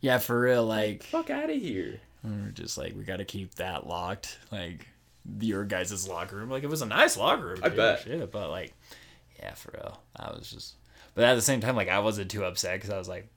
yeah 0.00 0.18
for 0.18 0.40
real 0.40 0.64
like 0.64 1.02
Fuck 1.02 1.30
out 1.30 1.50
of 1.50 1.56
here. 1.56 2.00
we're 2.24 2.50
just 2.54 2.78
like 2.78 2.94
we 2.96 3.02
gotta 3.04 3.24
keep 3.24 3.54
that 3.56 3.86
locked 3.86 4.38
like 4.52 4.86
your 5.40 5.64
guys' 5.64 6.08
locker 6.08 6.36
room 6.36 6.48
like 6.50 6.62
it 6.62 6.70
was 6.70 6.80
a 6.82 6.86
nice 6.86 7.16
locker 7.16 7.46
room 7.48 7.60
I 7.62 7.68
dude, 7.68 7.76
bet. 7.76 8.00
shit, 8.02 8.32
but 8.32 8.48
like 8.50 8.72
yeah 9.40 9.52
for 9.54 9.72
real 9.74 10.00
i 10.16 10.30
was 10.30 10.50
just 10.50 10.74
but 11.14 11.24
at 11.24 11.34
the 11.34 11.42
same 11.42 11.60
time 11.60 11.76
like 11.76 11.88
i 11.90 11.98
wasn't 11.98 12.30
too 12.30 12.44
upset 12.44 12.76
because 12.78 12.88
i 12.90 12.96
was 12.98 13.08
like 13.08 13.28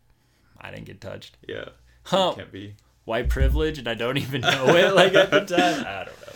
i 0.61 0.71
didn't 0.71 0.85
get 0.85 1.01
touched 1.01 1.37
Yeah. 1.47 1.65
huh 2.03 2.33
Can't 2.35 2.51
be. 2.51 2.75
white 3.05 3.29
privilege 3.29 3.77
and 3.77 3.87
i 3.87 3.93
don't 3.93 4.17
even 4.17 4.41
know 4.41 4.75
it 4.75 4.93
like 4.95 5.13
at 5.13 5.31
the 5.31 5.39
time 5.57 5.85
i 5.85 6.03
don't 6.05 6.21
know 6.21 6.33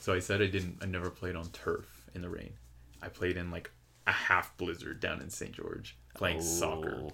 So 0.00 0.12
I 0.12 0.18
said 0.20 0.42
I 0.42 0.46
didn't. 0.48 0.78
I 0.82 0.86
never 0.86 1.08
played 1.08 1.34
on 1.34 1.46
turf 1.48 1.86
in 2.14 2.20
the 2.20 2.28
rain. 2.28 2.52
I 3.02 3.08
played 3.08 3.38
in 3.38 3.50
like 3.50 3.70
a 4.06 4.12
half 4.12 4.54
blizzard 4.58 5.00
down 5.00 5.22
in 5.22 5.30
St. 5.30 5.50
George 5.52 5.96
playing 6.14 6.42
soccer. 6.42 7.04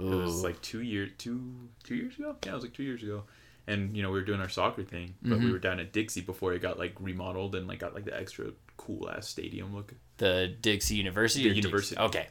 Ooh. 0.00 0.12
It 0.12 0.24
was 0.24 0.42
like 0.42 0.58
two 0.62 0.80
year 0.80 1.06
two 1.06 1.68
two 1.82 1.94
years 1.94 2.16
ago. 2.18 2.34
Yeah, 2.42 2.52
it 2.52 2.54
was 2.54 2.64
like 2.64 2.72
two 2.72 2.82
years 2.82 3.02
ago. 3.02 3.24
And 3.66 3.94
you 3.94 4.02
know 4.02 4.08
we 4.10 4.18
were 4.20 4.24
doing 4.24 4.40
our 4.40 4.48
soccer 4.48 4.82
thing, 4.84 5.16
but 5.20 5.32
Mm-hmm. 5.36 5.44
we 5.44 5.52
were 5.52 5.58
down 5.58 5.78
at 5.80 5.92
Dixie 5.92 6.22
before 6.22 6.54
it 6.54 6.62
got 6.62 6.78
like 6.78 6.94
remodeled 6.98 7.54
and 7.56 7.68
like 7.68 7.80
got 7.80 7.94
like 7.94 8.06
the 8.06 8.18
extra 8.18 8.52
cool 8.78 9.10
ass 9.10 9.28
stadium 9.28 9.74
look. 9.74 9.92
the 10.16 10.56
Dixie 10.62 10.94
University. 10.96 11.44
The 11.44 11.50
or 11.50 11.52
Dixie- 11.54 11.68
university. 11.68 12.00
Okay. 12.00 12.26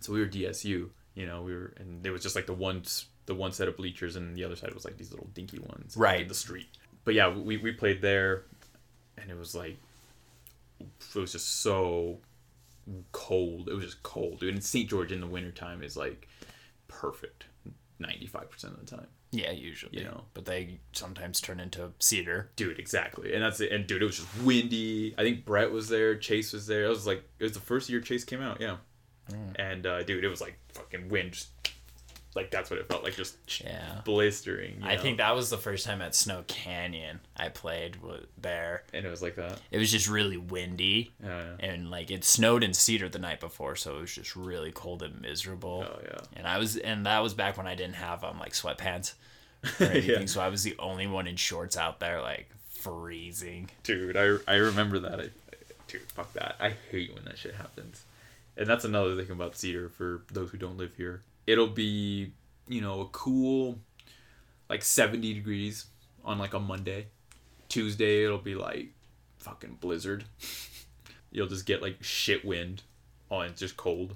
So 0.00 0.12
we 0.12 0.18
were 0.18 0.26
DSU. 0.26 0.88
You 1.14 1.26
know 1.26 1.42
we 1.42 1.52
were, 1.54 1.72
and 1.78 2.06
it 2.06 2.10
was 2.10 2.22
just 2.22 2.36
like 2.36 2.46
the 2.46 2.54
one 2.54 2.82
the 3.26 3.34
one 3.34 3.52
set 3.52 3.68
of 3.68 3.76
bleachers, 3.76 4.16
and 4.16 4.36
the 4.36 4.44
other 4.44 4.56
side 4.56 4.72
was 4.74 4.84
like 4.84 4.96
these 4.96 5.10
little 5.10 5.28
dinky 5.34 5.58
ones 5.58 5.96
Right. 5.96 6.22
in 6.22 6.28
the 6.28 6.34
street. 6.34 6.68
But 7.04 7.14
yeah, 7.14 7.28
we 7.34 7.56
we 7.56 7.72
played 7.72 8.00
there, 8.02 8.44
and 9.18 9.30
it 9.30 9.36
was 9.36 9.54
like 9.54 9.76
it 10.80 11.14
was 11.18 11.32
just 11.32 11.60
so 11.60 12.18
cold. 13.12 13.68
It 13.68 13.74
was 13.74 13.84
just 13.84 14.02
cold, 14.02 14.40
dude. 14.40 14.54
And 14.54 14.64
St. 14.64 14.88
George 14.88 15.12
in 15.12 15.20
the 15.20 15.26
wintertime 15.26 15.82
is 15.82 15.96
like 15.96 16.28
perfect, 16.88 17.46
ninety 17.98 18.26
five 18.26 18.50
percent 18.50 18.74
of 18.74 18.80
the 18.80 18.96
time. 18.96 19.06
Yeah, 19.32 19.52
usually. 19.52 19.96
You 19.98 20.04
know. 20.04 20.24
But 20.34 20.44
they 20.44 20.80
sometimes 20.92 21.40
turn 21.40 21.60
into 21.60 21.92
cedar. 22.00 22.50
Dude, 22.56 22.80
exactly. 22.80 23.32
And 23.32 23.42
that's 23.42 23.60
it. 23.60 23.70
And 23.70 23.86
dude, 23.86 24.02
it 24.02 24.06
was 24.06 24.16
just 24.16 24.42
windy. 24.42 25.14
I 25.16 25.22
think 25.22 25.44
Brett 25.44 25.70
was 25.70 25.88
there, 25.88 26.16
Chase 26.16 26.52
was 26.52 26.66
there. 26.66 26.84
It 26.84 26.88
was 26.88 27.06
like 27.06 27.22
it 27.38 27.44
was 27.44 27.52
the 27.52 27.60
first 27.60 27.88
year 27.88 28.00
Chase 28.00 28.24
came 28.24 28.40
out, 28.42 28.60
yeah. 28.60 28.76
And 29.56 29.86
uh, 29.86 30.02
dude, 30.02 30.24
it 30.24 30.28
was 30.28 30.40
like 30.40 30.56
fucking 30.72 31.08
wind, 31.08 31.32
just, 31.32 31.48
like 32.36 32.50
that's 32.52 32.70
what 32.70 32.78
it 32.78 32.88
felt 32.88 33.02
like, 33.02 33.16
just 33.16 33.36
Yeah. 33.60 34.00
blistering. 34.04 34.80
you 34.82 34.88
I 34.88 34.96
think 34.96 35.18
that 35.18 35.34
was 35.34 35.50
the 35.50 35.58
first 35.58 35.84
time 35.84 36.00
at 36.00 36.14
Snow 36.14 36.44
Canyon 36.46 37.18
I 37.36 37.48
played 37.48 37.96
there. 38.40 38.84
and 38.94 39.04
it 39.04 39.08
was 39.10 39.20
like 39.22 39.34
that. 39.36 39.60
It 39.72 39.78
was 39.78 39.90
just 39.90 40.08
really 40.08 40.36
windy. 40.36 41.12
Yeah, 41.22 41.42
yeah. 41.58 41.66
And 41.70 41.90
like 41.90 42.10
it 42.12 42.22
snowed 42.24 42.62
in 42.62 42.72
Cedar 42.72 43.08
the 43.08 43.18
night 43.18 43.40
before, 43.40 43.74
so 43.76 43.96
it 43.96 44.00
was 44.02 44.14
just 44.14 44.36
really 44.36 44.70
cold 44.70 45.02
and 45.02 45.20
miserable. 45.20 45.84
Oh 45.88 45.98
yeah. 46.04 46.18
And 46.36 46.46
I 46.46 46.58
was, 46.58 46.76
and 46.76 47.04
that 47.06 47.18
was 47.20 47.34
back 47.34 47.56
when 47.56 47.66
I 47.66 47.74
didn't 47.74 47.96
have 47.96 48.22
um 48.22 48.38
like 48.38 48.52
sweatpants 48.52 49.14
or 49.80 49.86
anything, 49.86 50.20
Yeah. 50.20 50.26
so 50.26 50.40
I 50.40 50.48
was 50.48 50.62
the 50.62 50.76
only 50.78 51.06
one 51.08 51.26
in 51.26 51.34
shorts 51.36 51.76
out 51.76 51.98
there, 52.00 52.22
like 52.22 52.48
freezing. 52.68 53.70
Dude, 53.82 54.16
I, 54.16 54.36
I 54.48 54.54
remember 54.56 54.98
that. 55.00 55.20
I, 55.20 55.28
dude, 55.88 56.02
fuck 56.14 56.32
that. 56.34 56.56
I 56.60 56.74
hate 56.90 57.12
when 57.14 57.24
that 57.24 57.36
shit 57.38 57.54
happens. 57.56 58.04
And 58.60 58.68
that's 58.68 58.84
another 58.84 59.16
thing 59.16 59.30
about 59.30 59.56
Cedar 59.56 59.88
for 59.88 60.22
those 60.30 60.50
who 60.50 60.58
don't 60.58 60.76
live 60.76 60.94
here. 60.94 61.22
It'll 61.46 61.66
be, 61.66 62.34
you 62.68 62.82
know, 62.82 63.00
a 63.00 63.06
cool 63.06 63.78
like 64.68 64.82
70 64.82 65.32
degrees 65.32 65.86
on 66.26 66.38
like 66.38 66.52
a 66.52 66.60
Monday. 66.60 67.06
Tuesday 67.70 68.22
it'll 68.22 68.36
be 68.36 68.54
like 68.54 68.92
fucking 69.38 69.78
blizzard. 69.80 70.24
You'll 71.32 71.46
just 71.46 71.64
get 71.64 71.80
like 71.80 72.02
shit 72.02 72.44
wind. 72.44 72.82
Oh, 73.30 73.40
and 73.40 73.52
it's 73.52 73.60
just 73.60 73.78
cold 73.78 74.14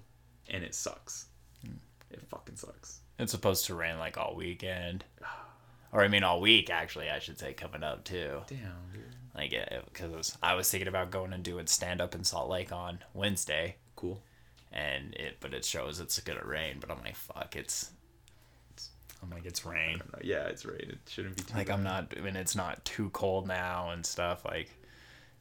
and 0.51 0.63
it 0.63 0.75
sucks. 0.75 1.29
Hmm. 1.65 1.77
It 2.11 2.21
fucking 2.29 2.57
sucks. 2.57 3.01
It's 3.19 3.33
supposed 3.33 3.65
to 3.67 3.75
rain 3.75 3.99
like 3.99 4.19
all 4.19 4.35
weekend, 4.35 5.05
or 5.91 6.03
I 6.03 6.09
mean 6.09 6.23
all 6.23 6.43
week 6.43 6.69
actually. 6.69 7.09
I 7.09 7.19
should 7.19 7.39
say 7.39 7.55
coming 7.55 7.83
up 7.83 8.05
too. 8.05 8.43
Damn, 8.47 8.59
dude. 8.93 9.05
Like 9.35 9.55
because 9.91 10.37
I 10.43 10.55
was 10.55 10.71
thinking 10.71 10.89
about 10.89 11.11
going 11.11 11.33
and 11.33 11.43
doing 11.43 11.67
stand 11.67 12.03
up 12.03 12.15
in 12.15 12.25
Salt 12.25 12.51
Lake 12.51 12.73
on 12.73 12.99
Wednesday, 13.15 13.77
Cool. 13.97 14.21
And 14.75 15.15
it 15.15 15.39
but 15.41 15.55
it 15.55 15.65
shows 15.65 16.01
it's 16.01 16.19
gonna 16.21 16.45
rain. 16.45 16.77
But 16.81 16.91
I'm 16.91 17.03
like 17.03 17.17
fuck, 17.17 17.57
it's. 17.57 17.91
I'm 19.23 19.31
like 19.31 19.47
it's 19.47 19.65
rain. 19.65 20.03
I. 20.13 20.19
Yeah, 20.23 20.45
it's 20.49 20.67
right. 20.67 20.79
It 20.79 20.99
shouldn't 21.09 21.37
be 21.37 21.45
too 21.45 21.57
Like 21.57 21.69
bad. 21.69 21.75
I'm 21.75 21.83
not, 21.83 22.13
and 22.15 22.37
it's 22.37 22.55
not 22.55 22.85
too 22.85 23.09
cold 23.11 23.49
now 23.49 23.89
and 23.91 24.05
stuff. 24.05 24.45
Like 24.45 24.69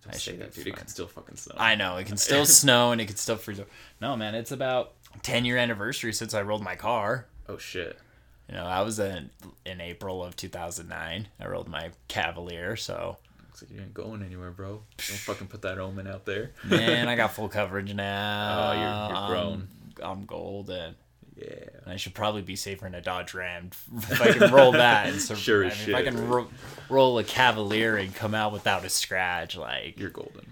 Don't 0.03 0.13
I 0.13 0.17
say 0.17 0.31
should 0.31 0.39
that, 0.39 0.53
dude. 0.53 0.67
It 0.67 0.77
could 0.77 0.89
still 0.89 1.07
fucking 1.07 1.35
snow. 1.35 1.55
I 1.57 1.75
know 1.75 1.97
it 1.97 2.07
can 2.07 2.15
still 2.15 2.45
snow 2.61 2.93
and 2.93 3.01
it 3.01 3.07
can 3.07 3.17
still 3.17 3.35
freeze. 3.35 3.59
No 3.99 4.15
man, 4.15 4.35
it's 4.35 4.51
about 4.53 4.93
10 5.23 5.43
year 5.43 5.57
anniversary 5.57 6.13
since 6.13 6.33
I 6.33 6.43
rolled 6.43 6.63
my 6.63 6.75
car. 6.75 7.27
oh 7.49 7.57
shit. 7.57 7.99
You 8.47 8.55
know, 8.55 8.65
I 8.65 8.81
was 8.81 8.99
in 8.99 9.31
in 9.65 9.81
April 9.81 10.23
of 10.23 10.35
2009. 10.35 11.27
I 11.39 11.45
rolled 11.45 11.67
my 11.67 11.91
Cavalier, 12.07 12.75
so 12.75 13.17
Looks 13.53 13.61
like 13.61 13.71
you 13.71 13.81
ain't 13.81 13.93
going 13.93 14.23
anywhere, 14.23 14.49
bro. 14.49 14.81
Don't 14.97 15.17
fucking 15.19 15.45
put 15.47 15.61
that 15.61 15.77
omen 15.77 16.07
out 16.07 16.25
there. 16.25 16.51
man, 16.65 17.07
I 17.07 17.15
got 17.15 17.33
full 17.35 17.49
coverage 17.49 17.93
now. 17.93 18.59
Oh, 18.59 18.73
you're- 18.73 19.19
you're 19.19 19.27
grown. 19.27 19.67
I'm, 20.01 20.09
I'm 20.09 20.25
golden. 20.25 20.95
Yeah. 21.35 21.53
And 21.83 21.93
I 21.93 21.97
should 21.97 22.13
probably 22.15 22.41
be 22.41 22.55
safer 22.55 22.87
in 22.87 22.95
a 22.95 23.01
Dodge 23.01 23.33
Ram 23.35 23.69
if 23.97 24.21
I 24.21 24.31
can 24.33 24.51
roll 24.51 24.71
that. 24.71 25.07
And 25.07 25.21
sur- 25.21 25.35
Sure 25.35 25.65
I 25.65 25.69
mean, 25.69 25.89
If 25.89 25.95
I 25.95 26.01
can 26.03 26.27
ro- 26.27 26.47
roll 26.89 27.19
a 27.19 27.23
Cavalier 27.23 27.95
and 27.97 28.13
come 28.15 28.33
out 28.33 28.53
without 28.53 28.85
a 28.85 28.89
scratch, 28.89 29.55
like 29.55 29.99
You're 29.99 30.09
golden. 30.09 30.47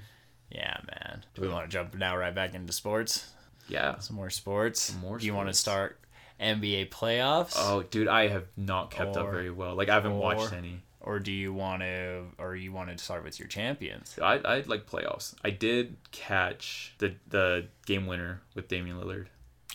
yeah, 0.51 0.77
man. 0.87 1.23
Do 1.33 1.41
we 1.41 1.47
want 1.49 1.65
to 1.65 1.71
jump 1.71 1.95
now 1.95 2.15
right 2.17 2.33
back 2.35 2.53
into 2.53 2.71
sports? 2.73 3.31
Yeah. 3.67 3.97
Some 3.99 4.15
more 4.15 4.29
sports. 4.29 4.81
Some 4.81 5.01
more 5.01 5.17
Do 5.17 5.25
you 5.25 5.33
want 5.33 5.49
to 5.49 5.53
start 5.53 5.99
NBA 6.39 6.89
playoffs? 6.89 7.53
Oh, 7.57 7.81
dude, 7.83 8.07
I 8.07 8.27
have 8.27 8.45
not 8.57 8.91
kept 8.91 9.15
up 9.17 9.29
very 9.31 9.49
well. 9.51 9.75
Like 9.75 9.89
I 9.89 9.93
haven't 9.95 10.17
watched 10.17 10.53
any. 10.53 10.81
Or 11.03 11.17
do 11.19 11.31
you 11.31 11.51
want 11.51 11.81
to, 11.81 12.25
or 12.37 12.55
you 12.55 12.71
want 12.71 12.95
to 12.95 13.03
start 13.03 13.23
with 13.23 13.39
your 13.39 13.47
champions? 13.47 14.17
I 14.21 14.35
I 14.45 14.63
like 14.67 14.85
playoffs. 14.85 15.33
I 15.43 15.49
did 15.49 15.95
catch 16.11 16.93
the 16.99 17.15
the 17.27 17.67
game 17.85 18.05
winner 18.07 18.41
with 18.55 18.67
Damian 18.67 18.97
Lillard. 19.01 19.25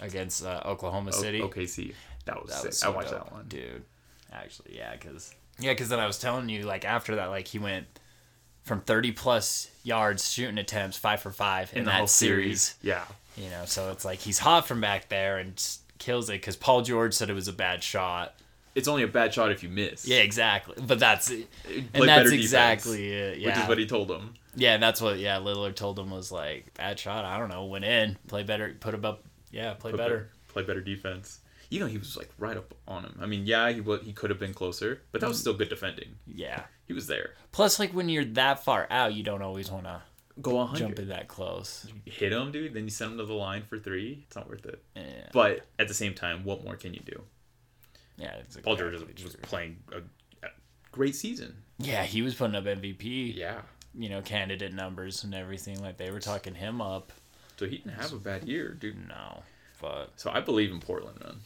against 0.01 0.45
uh, 0.45 0.61
Oklahoma 0.65 1.11
O- 1.13 1.21
City. 1.21 1.41
OKC. 1.41 1.95
That 2.27 2.41
was 2.43 2.51
That 2.51 2.59
sick. 2.61 2.67
was 2.71 2.79
so 2.79 2.93
I 2.93 2.95
watched 2.95 3.11
dope, 3.11 3.25
that 3.25 3.33
one. 3.33 3.45
dude. 3.49 3.83
Actually, 4.33 4.77
yeah, 4.77 4.93
because 4.93 5.35
yeah, 5.59 5.73
because 5.73 5.89
then 5.89 5.99
I 5.99 6.07
was 6.07 6.19
telling 6.19 6.49
you 6.49 6.63
like 6.63 6.85
after 6.85 7.17
that, 7.17 7.27
like 7.27 7.49
he 7.49 7.59
went 7.59 7.87
from 8.63 8.81
thirty 8.83 9.11
plus 9.13 9.69
yards 9.83 10.31
shooting 10.31 10.59
attempts, 10.59 10.97
five 10.97 11.21
for 11.21 11.31
five 11.33 11.73
in, 11.73 11.79
In 11.81 11.85
the 11.87 11.91
that 11.91 11.99
whole 11.99 12.07
series. 12.07 12.63
series. 12.63 12.77
Yeah. 12.83 13.05
You 13.37 13.51
know, 13.51 13.65
so 13.67 13.91
it's 13.91 14.05
like 14.05 14.21
he's 14.21 14.39
hot 14.39 14.67
from 14.67 14.81
back 14.81 15.09
there 15.09 15.39
and 15.39 15.53
kills 15.99 16.31
it 16.31 16.35
because 16.35 16.57
Paul 16.57 16.83
George 16.83 17.15
said 17.15 17.29
it 17.31 17.35
was 17.35 17.49
a 17.49 17.53
bad 17.53 17.83
shot. 17.83 18.35
It's 18.77 18.87
only 18.89 19.03
a 19.03 19.09
bad 19.09 19.35
shot 19.35 19.51
if 19.51 19.63
you 19.65 19.69
miss. 19.69 20.07
Yeah, 20.07 20.19
exactly. 20.19 20.77
But 20.81 20.99
that's 21.01 21.31
it. 21.31 21.49
Play 21.65 21.77
and 21.77 21.87
that's 21.95 22.07
better 22.07 22.31
defense, 22.31 22.45
exactly 22.45 23.09
it. 23.13 23.39
Yeah, 23.39 23.49
Which 23.49 23.57
is 23.59 23.69
what 23.69 23.79
he 23.79 23.87
told 23.87 24.11
him. 24.11 24.35
yeah, 24.55 24.75
and 24.75 24.83
that's 24.83 25.01
what 25.01 25.19
yeah 25.19 25.37
Lillard 25.39 25.75
told 25.75 25.99
him 25.99 26.11
was 26.11 26.31
like 26.31 26.73
bad 26.75 26.99
shot. 26.99 27.25
I 27.25 27.39
don't 27.39 27.49
know, 27.49 27.65
went 27.65 27.85
in, 27.85 28.17
play 28.29 28.43
better, 28.45 28.77
put 28.79 28.95
him 28.95 29.05
up. 29.05 29.25
Yeah, 29.51 29.75
play 29.75 29.91
Play 29.93 29.99
better. 29.99 30.31
Play 30.49 30.63
better 30.63 30.81
defense. 30.81 31.41
You 31.71 31.81
know, 31.81 31.87
he 31.87 31.99
was 31.99 32.17
like 32.17 32.29
right 32.39 32.57
up 32.57 32.75
on 32.87 33.03
him. 33.05 33.19
I 33.21 33.27
mean, 33.27 33.45
yeah, 33.47 33.71
he 33.71 33.83
he 34.05 34.13
could 34.13 34.31
have 34.31 34.39
been 34.39 34.55
closer, 34.55 35.01
but 35.11 35.21
that 35.21 35.27
was 35.29 35.41
still 35.41 35.55
good 35.55 35.69
defending. 35.69 36.15
Yeah. 36.27 36.63
He 36.87 36.93
was 36.93 37.09
there. 37.09 37.31
Plus, 37.51 37.81
like 37.81 37.91
when 37.93 38.09
you're 38.09 38.25
that 38.25 38.63
far 38.63 38.87
out, 38.91 39.15
you 39.15 39.25
don't 39.25 39.43
always 39.43 39.71
want 39.71 39.85
to 39.85 40.03
Go 40.41 40.59
on 40.59 40.77
jump 40.77 40.99
in 40.99 41.09
that 41.09 41.29
close. 41.29 41.87
hit 42.05 42.31
him, 42.33 42.53
dude. 42.53 42.75
Then 42.75 42.85
you 42.85 42.91
send 42.91 43.13
him 43.13 43.19
to 43.19 43.25
the 43.25 43.33
line 43.33 43.63
for 43.63 43.79
three. 43.79 44.25
It's 44.27 44.37
not 44.37 44.49
worth 44.49 44.67
it. 44.67 44.83
Yeah, 44.95 45.03
But 45.33 45.63
at 45.79 45.89
the 45.89 45.95
same 45.95 46.13
time, 46.15 46.45
what 46.45 46.63
more 46.63 46.77
can 46.77 46.93
you 46.95 47.01
do? 47.01 47.23
Yeah. 48.17 48.37
It's 48.41 48.57
Paul 48.57 48.77
George 48.77 48.95
exactly 48.95 49.25
was 49.25 49.37
playing 49.37 49.77
a, 49.93 49.99
a 50.47 50.51
great 50.93 51.15
season. 51.15 51.55
Yeah, 51.79 52.05
he 52.05 52.23
was 52.23 52.35
putting 52.35 52.57
up 52.57 52.65
MVP. 52.65 53.37
Yeah. 53.37 53.61
You 53.95 54.09
know, 54.09 54.23
candidate 54.23 54.75
numbers 54.75 55.25
and 55.25 55.35
everything. 55.35 55.81
Like 55.81 55.97
they 55.97 56.11
were 56.11 56.21
talking 56.21 56.55
him 56.55 56.81
up. 56.81 57.13
So 57.59 57.67
he 57.67 57.79
didn't 57.79 57.93
have 57.93 58.13
a 58.13 58.19
bad 58.19 58.45
year, 58.45 58.77
dude. 58.79 59.09
No, 59.09 59.43
but 59.81 60.13
So 60.17 60.31
I 60.31 60.41
believe 60.41 60.71
in 60.71 60.81
Portland, 60.81 61.19
man. 61.21 61.37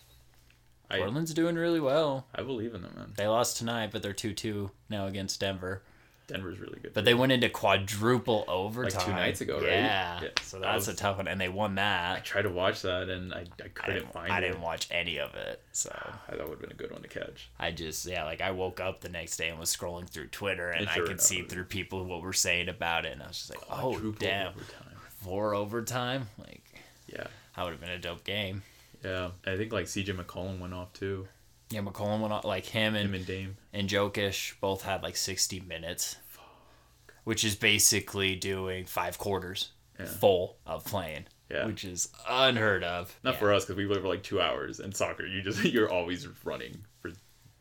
I 0.91 0.99
Portland's 0.99 1.33
doing 1.33 1.55
really 1.55 1.79
well. 1.79 2.27
I 2.35 2.43
believe 2.43 2.75
in 2.75 2.83
them, 2.83 2.93
man. 2.97 3.13
They 3.17 3.29
lost 3.29 3.57
tonight, 3.57 3.91
but 3.93 4.03
they're 4.03 4.13
two 4.13 4.33
two 4.33 4.73
now 4.89 5.07
against 5.07 5.39
Denver. 5.39 5.83
Denver's 6.31 6.59
really 6.61 6.79
good. 6.81 6.95
But 6.95 7.05
they 7.05 7.15
went 7.15 7.33
into 7.33 7.49
quadruple 7.49 8.45
overtime 8.49 8.95
like 8.99 9.05
two 9.07 9.13
nights 9.13 9.41
ago, 9.41 9.55
right? 9.59 9.65
Yeah, 9.67 10.21
Yeah, 10.23 10.29
so 10.43 10.59
that 10.59 10.63
that's 10.73 10.87
was- 10.87 10.95
a 10.97 10.99
tough 10.99 11.17
one, 11.19 11.29
and 11.29 11.41
they 11.41 11.49
won 11.49 11.75
that. 11.75 12.17
I 12.17 12.21
tried 12.21 12.43
to 12.43 12.51
watch 12.51 12.83
that 12.83 13.09
and 13.09 13.33
I, 13.35 13.39
I 13.39 13.41
I 13.65 13.69
couldn't 13.69 13.95
didn't, 14.01 14.13
find 14.13 14.33
I 14.33 14.39
it. 14.39 14.41
didn't 14.43 14.61
watch 14.61 14.87
any 14.91 15.19
of 15.19 15.35
it, 15.35 15.61
so 15.73 15.91
That 16.29 16.39
would 16.41 16.51
have 16.51 16.61
been 16.61 16.71
a 16.71 16.75
good 16.75 16.91
one 16.93 17.03
to 17.03 17.09
catch. 17.09 17.51
I 17.59 17.71
just 17.73 18.07
yeah, 18.07 18.25
like 18.25 18.41
I 18.41 18.51
woke 18.53 18.81
up 18.81 19.01
the 19.01 19.09
next 19.09 19.37
day 19.37 19.49
and 19.49 19.59
was 19.59 19.75
scrolling 19.75 20.09
through 20.09 20.29
Twitter, 20.29 20.71
and 20.71 20.83
And 20.83 20.89
I 20.91 20.95
could 20.95 21.07
enough, 21.11 21.21
see 21.21 21.43
through 21.43 21.65
people 21.65 22.05
what 22.05 22.23
were 22.23 22.33
saying 22.33 22.69
about 22.69 23.05
it, 23.05 23.13
and 23.13 23.23
I 23.23 23.27
was 23.29 23.37
just 23.39 23.51
like, 23.51 23.61
oh 23.71 23.91
Quadruple 23.93 24.19
damn, 24.21 24.49
overtime. 24.49 24.97
four 25.23 25.55
overtime, 25.55 26.29
like 26.39 26.63
Yeah. 27.07 27.25
that 27.57 27.63
would 27.65 27.73
have 27.73 27.81
been 27.81 27.91
a 27.91 27.99
dope 27.99 28.25
game. 28.25 28.63
Yeah. 29.05 29.31
I 29.47 29.57
think 29.57 29.73
like 29.73 29.87
CJ 29.87 30.15
McCollum 30.17 30.59
went 30.61 30.75
off 30.75 30.93
too. 30.93 31.27
Yeah, 31.71 31.81
McCollum 31.83 32.21
went 32.21 32.33
on, 32.33 32.43
like 32.45 32.67
him 32.67 32.95
and 32.97 33.07
Him 33.11 33.15
and 33.15 33.27
Dame. 33.27 33.57
and 33.73 33.89
Jokic 33.89 34.55
both 34.61 34.83
had 34.83 35.03
like 35.03 35.17
60 35.17 35.61
minutes, 35.61 36.17
which 37.25 37.45
is 37.45 37.55
basically 37.55 38.35
doing 38.37 38.85
five 38.87 39.19
quarters 39.19 39.71
Yeah. 39.99 40.07
full 40.07 40.57
of 40.67 40.85
playing, 40.85 41.27
Yeah. 41.51 41.67
which 41.67 41.85
is 41.85 42.09
unheard 42.29 42.83
of. 42.83 43.15
Not 43.23 43.35
Yeah. 43.35 43.39
for 43.41 43.53
us 43.53 43.65
because 43.65 43.77
we 43.77 43.87
play 43.87 44.01
for 44.01 44.09
like 44.09 44.23
two 44.25 44.41
hours 44.41 44.81
and 44.81 44.97
soccer. 44.97 45.27
You 45.27 45.43
just 45.43 45.63
you're 45.65 45.91
always 45.91 46.27
running 46.45 46.85
for 47.01 47.13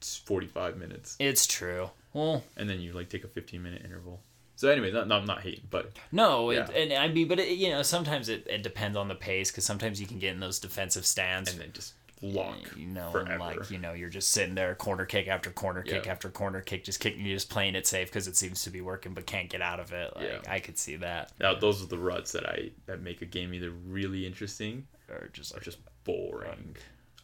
forty 0.02 0.48
five 0.48 0.78
minutes, 0.78 1.16
It's 1.20 1.46
true. 1.46 1.92
Well, 2.14 2.44
and 2.58 2.68
then 2.70 2.80
you 2.82 2.94
like 2.94 3.10
take 3.10 3.24
a 3.24 3.28
fifteen 3.28 3.62
minute 3.62 3.84
interval. 3.86 4.24
So, 4.56 4.68
anyways, 4.70 4.94
not, 4.94 5.08
not, 5.08 5.22
I'm 5.22 5.26
not 5.28 5.42
hating, 5.42 5.68
but 5.70 5.94
no, 6.12 6.52
Yeah. 6.52 6.68
it, 6.70 6.92
and 6.92 6.94
I 6.94 7.08
mean, 7.08 7.28
but 7.30 7.40
it, 7.40 7.50
you 7.58 7.70
know, 7.70 7.82
sometimes 7.84 8.28
it, 8.28 8.46
it 8.50 8.62
depends 8.64 8.98
on 8.98 9.08
the 9.08 9.16
pace 9.16 9.52
because 9.52 9.64
sometimes 9.66 10.02
you 10.02 10.08
can 10.08 10.20
get 10.20 10.34
in 10.34 10.42
those 10.42 10.60
defensive 10.60 11.06
stands 11.06 11.50
and 11.52 11.62
then 11.62 11.72
just 11.72 11.94
luck 12.22 12.58
you 12.76 12.86
know, 12.88 13.12
forever. 13.12 13.32
and 13.32 13.40
like 13.40 13.72
you 13.72 13.78
know, 13.78 13.94
you're 13.94 14.10
just 14.10 14.32
sitting 14.32 14.56
there, 14.56 14.76
corner 14.76 15.06
kick 15.06 15.28
after 15.28 15.50
corner 15.52 15.82
kick 15.84 16.06
Yeah. 16.06 16.12
after 16.12 16.30
corner 16.30 16.62
kick, 16.62 16.84
just 16.84 17.00
kicking, 17.00 17.26
you 17.26 17.34
just 17.34 17.50
playing 17.50 17.76
it 17.76 17.88
safe 17.88 18.08
because 18.10 18.28
it 18.28 18.36
seems 18.36 18.64
to 18.64 18.70
be 18.70 18.82
working, 18.82 19.14
but 19.14 19.26
can't 19.26 19.50
get 19.50 19.62
out 19.62 19.80
of 19.80 19.94
it. 19.94 20.14
Like 20.16 20.26
Yeah. 20.26 20.40
I 20.52 20.60
could 20.60 20.78
see 20.78 20.96
that, 20.98 21.32
now 21.40 21.54
those 21.56 21.82
are 21.82 21.88
the 21.88 21.98
ruts 21.98 22.32
that 22.34 22.46
I 22.46 22.72
that 22.88 23.02
make 23.02 23.22
a 23.22 23.26
game 23.26 23.54
either 23.54 23.72
really 23.72 24.26
interesting 24.26 24.88
or 25.10 25.30
just 25.34 25.56
or 25.56 25.60
just 25.62 25.78
boring. 26.04 26.76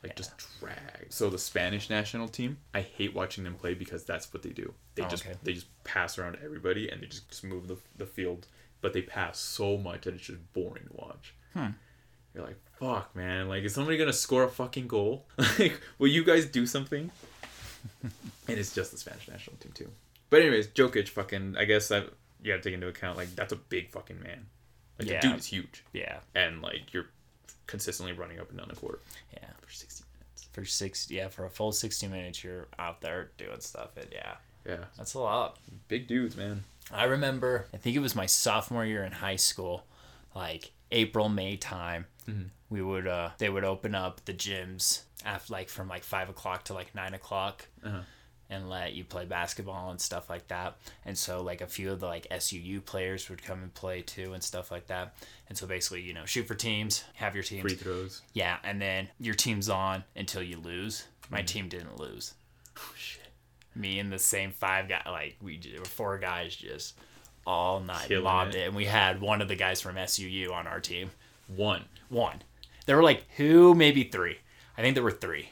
Like 0.04 0.16
just 0.16 0.34
drag. 0.60 1.08
So 1.10 1.30
the 1.32 1.40
Spanish 1.40 1.90
national 1.90 2.28
team, 2.28 2.58
I 2.76 2.82
hate 2.82 3.16
watching 3.16 3.44
them 3.44 3.56
play 3.56 3.74
because 3.74 4.04
that's 4.04 4.32
what 4.32 4.44
they 4.44 4.52
do. 4.52 4.72
They 4.94 5.04
Oh, 5.04 5.08
just 5.08 5.26
okay. 5.26 5.36
they 5.42 5.54
just 5.54 5.68
pass 5.84 6.20
around 6.20 6.38
everybody 6.44 6.90
and 6.90 7.02
they 7.02 7.08
just, 7.08 7.28
just 7.28 7.44
move 7.44 7.68
the, 7.68 7.78
the 7.98 8.06
field, 8.06 8.46
but 8.82 8.94
they 8.94 9.02
pass 9.02 9.40
so 9.40 9.78
much 9.78 10.02
that 10.04 10.14
it's 10.14 10.26
just 10.28 10.54
boring 10.54 10.86
to 10.86 10.94
watch. 10.94 11.34
Hmm. 11.54 11.70
You're 12.36 12.44
like, 12.46 12.58
fuck, 12.80 13.16
man. 13.16 13.48
Like, 13.48 13.64
is 13.64 13.74
somebody 13.74 13.98
gonna 13.98 14.14
score 14.14 14.44
a 14.44 14.50
fucking 14.50 14.88
goal? 14.88 15.26
like, 15.60 15.80
will 15.98 16.08
you 16.08 16.24
guys 16.24 16.46
do 16.46 16.66
something? 16.66 17.12
and 18.04 18.12
it's 18.48 18.74
just 18.74 18.92
the 18.92 18.98
Spanish 18.98 19.28
national 19.28 19.58
team 19.58 19.72
too. 19.74 19.90
But 20.30 20.42
anyways, 20.42 20.68
Jokic, 20.70 21.10
fucking. 21.10 21.56
I 21.58 21.66
guess 21.66 21.88
that 21.90 22.10
you 22.42 22.52
gotta 22.52 22.62
take 22.64 22.74
into 22.74 22.88
account 22.88 23.18
like 23.18 23.36
that's 23.36 23.54
a 23.54 23.58
big 23.58 23.90
fucking 23.92 24.22
man. 24.22 24.46
Like 25.00 25.10
Yeah. 25.10 25.22
the 25.22 25.28
dude 25.28 25.38
is 25.40 25.46
huge, 25.48 25.84
yeah, 25.94 26.20
and 26.34 26.62
like 26.62 26.94
you're 26.94 27.08
consistently 27.68 28.14
running 28.14 28.40
up 28.40 28.50
and 28.50 28.58
down 28.60 28.68
the 28.70 28.76
court 28.76 29.02
yeah. 29.34 29.48
for 29.62 29.72
sixty 29.72 30.04
minutes. 30.14 30.48
For 30.54 30.66
six, 30.66 31.10
yeah, 31.12 31.28
for 31.28 31.46
a 31.46 31.50
full 31.50 31.72
sixty 31.72 32.08
minutes, 32.08 32.44
you're 32.44 32.68
out 32.80 33.02
there 33.02 33.32
doing 33.38 33.60
stuff. 33.60 33.98
And 33.98 34.08
yeah, 34.12 34.36
Yeah, 34.66 34.86
that's 34.98 35.14
a 35.14 35.20
lot. 35.20 35.58
big 35.88 36.08
dudes, 36.08 36.36
man. 36.38 36.64
I 36.92 37.06
remember, 37.06 37.66
I 37.74 37.78
think 37.78 37.96
it 37.96 38.00
was 38.00 38.16
my 38.16 38.26
sophomore 38.28 38.86
year 38.86 39.04
in 39.04 39.12
high 39.12 39.36
school, 39.38 39.86
like 40.36 40.72
April, 40.92 41.30
May 41.30 41.58
time. 41.58 42.06
We 42.70 42.82
would, 42.82 43.08
uh, 43.08 43.30
they 43.38 43.50
would 43.50 43.64
open 43.64 43.94
up 43.96 44.24
the 44.26 44.34
gyms 44.34 45.02
after 45.24 45.54
like 45.54 45.70
from 45.70 45.88
like 45.88 46.04
five 46.04 46.30
o'clock 46.30 46.64
to 46.66 46.74
like 46.74 46.94
nine 46.96 47.14
o'clock, 47.14 47.68
Uh-huh. 47.84 48.02
and 48.50 48.70
let 48.70 48.94
you 48.94 49.04
play 49.04 49.26
basketball 49.26 49.92
and 49.92 50.00
stuff 50.02 50.30
like 50.30 50.48
that. 50.50 50.76
And 51.06 51.18
so 51.18 51.42
like 51.42 51.62
a 51.62 51.68
few 51.68 51.92
of 51.92 52.00
the 52.00 52.08
like 52.08 52.28
SUU 52.32 52.84
players 52.84 53.30
would 53.30 53.42
come 53.44 53.62
and 53.64 53.74
play 53.74 54.02
too 54.02 54.34
and 54.34 54.44
stuff 54.44 54.72
like 54.72 54.88
that. 54.88 55.16
And 55.48 55.58
so 55.58 55.66
basically, 55.68 56.02
you 56.02 56.14
know, 56.14 56.26
shoot 56.26 56.48
for 56.48 56.56
teams, 56.56 57.04
have 57.16 57.34
your 57.36 57.44
teams, 57.44 57.62
Free 57.62 57.76
throws. 57.76 58.22
yeah, 58.34 58.58
and 58.64 58.82
then 58.82 59.10
your 59.20 59.36
team's 59.36 59.70
on 59.70 60.04
until 60.16 60.42
you 60.44 60.58
lose. 60.58 61.06
My 61.30 61.42
team 61.44 61.70
didn't 61.70 62.00
lose 62.00 62.34
Oh 62.78 62.94
shit. 62.98 63.28
me 63.76 64.00
and 64.00 64.12
the 64.12 64.20
same 64.20 64.52
five 64.52 64.88
guys 64.90 65.04
like 65.08 65.38
we 65.42 65.60
were 65.80 65.86
four 65.86 66.18
guys 66.20 66.56
just 66.56 66.96
all 67.48 67.80
night 67.80 68.08
Killing 68.08 68.24
mobbed 68.24 68.56
it. 68.56 68.62
it. 68.62 68.68
and 68.68 68.76
we 68.76 68.86
had 68.86 69.22
one 69.22 69.42
of 69.42 69.48
the 69.48 69.56
guys 69.56 69.82
from 69.82 69.96
SUU 69.96 70.52
on 70.52 70.66
our 70.68 70.80
team 70.80 71.10
One. 71.48 71.86
one 72.10 72.42
there 72.86 72.96
were 72.96 73.04
like 73.04 73.24
two 73.36 73.74
maybe 73.76 74.04
three 74.04 74.38
I 74.78 74.82
think 74.82 74.96
there 74.96 75.04
were 75.04 75.12
three 75.12 75.50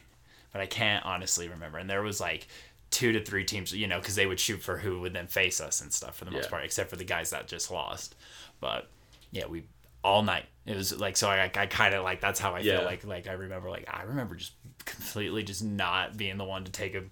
but 0.51 0.61
I 0.61 0.65
can't 0.65 1.05
honestly 1.05 1.47
remember 1.47 1.77
and 1.77 1.89
there 1.89 2.01
was 2.03 2.19
like 2.19 2.47
two 2.91 3.11
to 3.11 3.23
three 3.23 3.43
teams 3.43 3.71
you 3.73 3.87
know 3.87 3.99
because 3.99 4.15
they 4.15 4.25
would 4.27 4.39
shoot 4.39 4.61
for 4.61 4.77
who 4.77 4.99
would 5.01 5.13
then 5.13 5.27
face 5.27 5.59
us 5.59 5.81
and 5.81 5.91
stuff 5.91 6.15
for 6.15 6.25
the 6.25 6.31
most 6.31 6.45
Yeah. 6.45 6.49
part 6.49 6.63
except 6.65 6.89
for 6.89 6.95
the 6.95 7.03
guys 7.03 7.31
that 7.31 7.47
just 7.47 7.71
lost 7.71 8.15
but 8.59 8.87
yeah 9.31 9.45
we 9.47 9.63
all 10.03 10.21
night 10.21 10.45
it 10.65 10.75
was 10.75 10.99
like 10.99 11.17
so 11.17 11.29
I, 11.29 11.43
I 11.45 11.65
kind 11.65 11.95
of 11.95 12.03
like 12.03 12.21
that's 12.21 12.39
how 12.39 12.53
I 12.53 12.59
Yeah. 12.59 12.77
feel 12.77 12.85
like 12.85 13.03
like 13.05 13.27
I 13.27 13.33
remember 13.33 13.69
like 13.69 13.87
I 13.91 14.03
remember 14.03 14.35
just 14.35 14.53
completely 14.85 15.43
just 15.43 15.63
not 15.63 16.17
being 16.17 16.37
the 16.37 16.43
one 16.43 16.65
to 16.65 16.71
take 16.71 16.93
a 16.93 17.03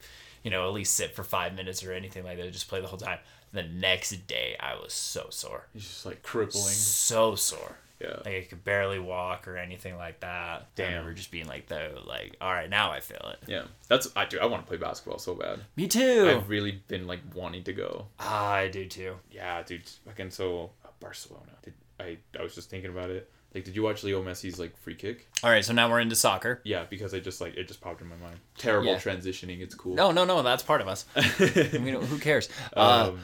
you 0.43 0.51
know 0.51 0.67
at 0.67 0.73
least 0.73 0.93
sit 0.95 1.15
for 1.15 1.23
five 1.23 1.55
minutes 1.55 1.83
or 1.83 1.93
anything 1.93 2.23
like 2.23 2.37
that 2.37 2.51
just 2.51 2.67
play 2.67 2.81
the 2.81 2.87
whole 2.87 2.99
time 2.99 3.19
the 3.53 3.63
next 3.63 4.11
day 4.27 4.55
I 4.59 4.75
was 4.75 4.93
so 4.93 5.27
sore 5.29 5.67
He's 5.73 5.83
just 5.83 6.05
like 6.05 6.21
crippling. 6.21 6.63
so 6.73 7.35
sore 7.35 7.77
Yeah. 8.01 8.15
like 8.25 8.27
I 8.35 8.41
could 8.49 8.63
barely 8.63 8.99
walk 8.99 9.47
or 9.47 9.57
anything 9.57 9.97
like 9.97 10.19
that. 10.21 10.61
I 10.61 10.63
Damn. 10.75 10.89
remember 10.91 11.13
just 11.13 11.31
being 11.31 11.47
like, 11.47 11.67
though, 11.67 12.01
like, 12.07 12.35
all 12.41 12.51
right, 12.51 12.69
now 12.69 12.91
I 12.91 12.99
feel 12.99 13.31
it. 13.33 13.39
Yeah. 13.47 13.63
That's 13.87 14.09
I 14.15 14.25
do. 14.25 14.39
I 14.39 14.45
want 14.45 14.63
to 14.63 14.67
play 14.67 14.77
basketball 14.77 15.19
so 15.19 15.35
bad. 15.35 15.59
Me 15.75 15.87
too. 15.87 16.27
I've 16.35 16.49
really 16.49 16.81
been 16.87 17.05
like 17.07 17.19
wanting 17.35 17.63
to 17.65 17.73
go. 17.73 18.07
Ah, 18.19 18.51
I 18.53 18.67
do 18.69 18.85
too. 18.85 19.15
Yeah, 19.31 19.61
dude. 19.63 19.83
Fucking 20.05 20.31
so 20.31 20.71
uh, 20.85 20.89
Barcelona. 20.99 21.51
Did 21.63 21.73
I? 21.99 22.17
I 22.39 22.43
was 22.43 22.55
just 22.55 22.69
thinking 22.69 22.89
about 22.91 23.09
it. 23.09 23.29
Like, 23.53 23.65
did 23.65 23.75
you 23.75 23.83
watch 23.83 24.01
Leo 24.03 24.23
Messi's 24.23 24.57
like 24.57 24.77
free 24.77 24.95
kick? 24.95 25.27
All 25.43 25.49
right, 25.49 25.63
so 25.65 25.73
now 25.73 25.89
we're 25.89 25.99
into 25.99 26.15
soccer. 26.15 26.61
Yeah, 26.63 26.85
because 26.89 27.13
I 27.13 27.19
just 27.19 27.41
like 27.41 27.55
it 27.57 27.67
just 27.67 27.81
popped 27.81 27.99
in 28.01 28.07
my 28.07 28.15
mind. 28.15 28.37
Terrible 28.57 28.93
Yeah. 28.93 28.97
transitioning. 28.97 29.59
It's 29.61 29.75
cool. 29.75 29.93
No, 29.93 30.11
no, 30.11 30.23
no, 30.23 30.41
that's 30.41 30.63
part 30.63 30.79
of 30.79 30.87
us. 30.87 31.05
I 31.17 31.77
mean, 31.81 31.95
who 31.95 32.17
cares? 32.17 32.47
Uh, 32.75 33.09
um, 33.11 33.19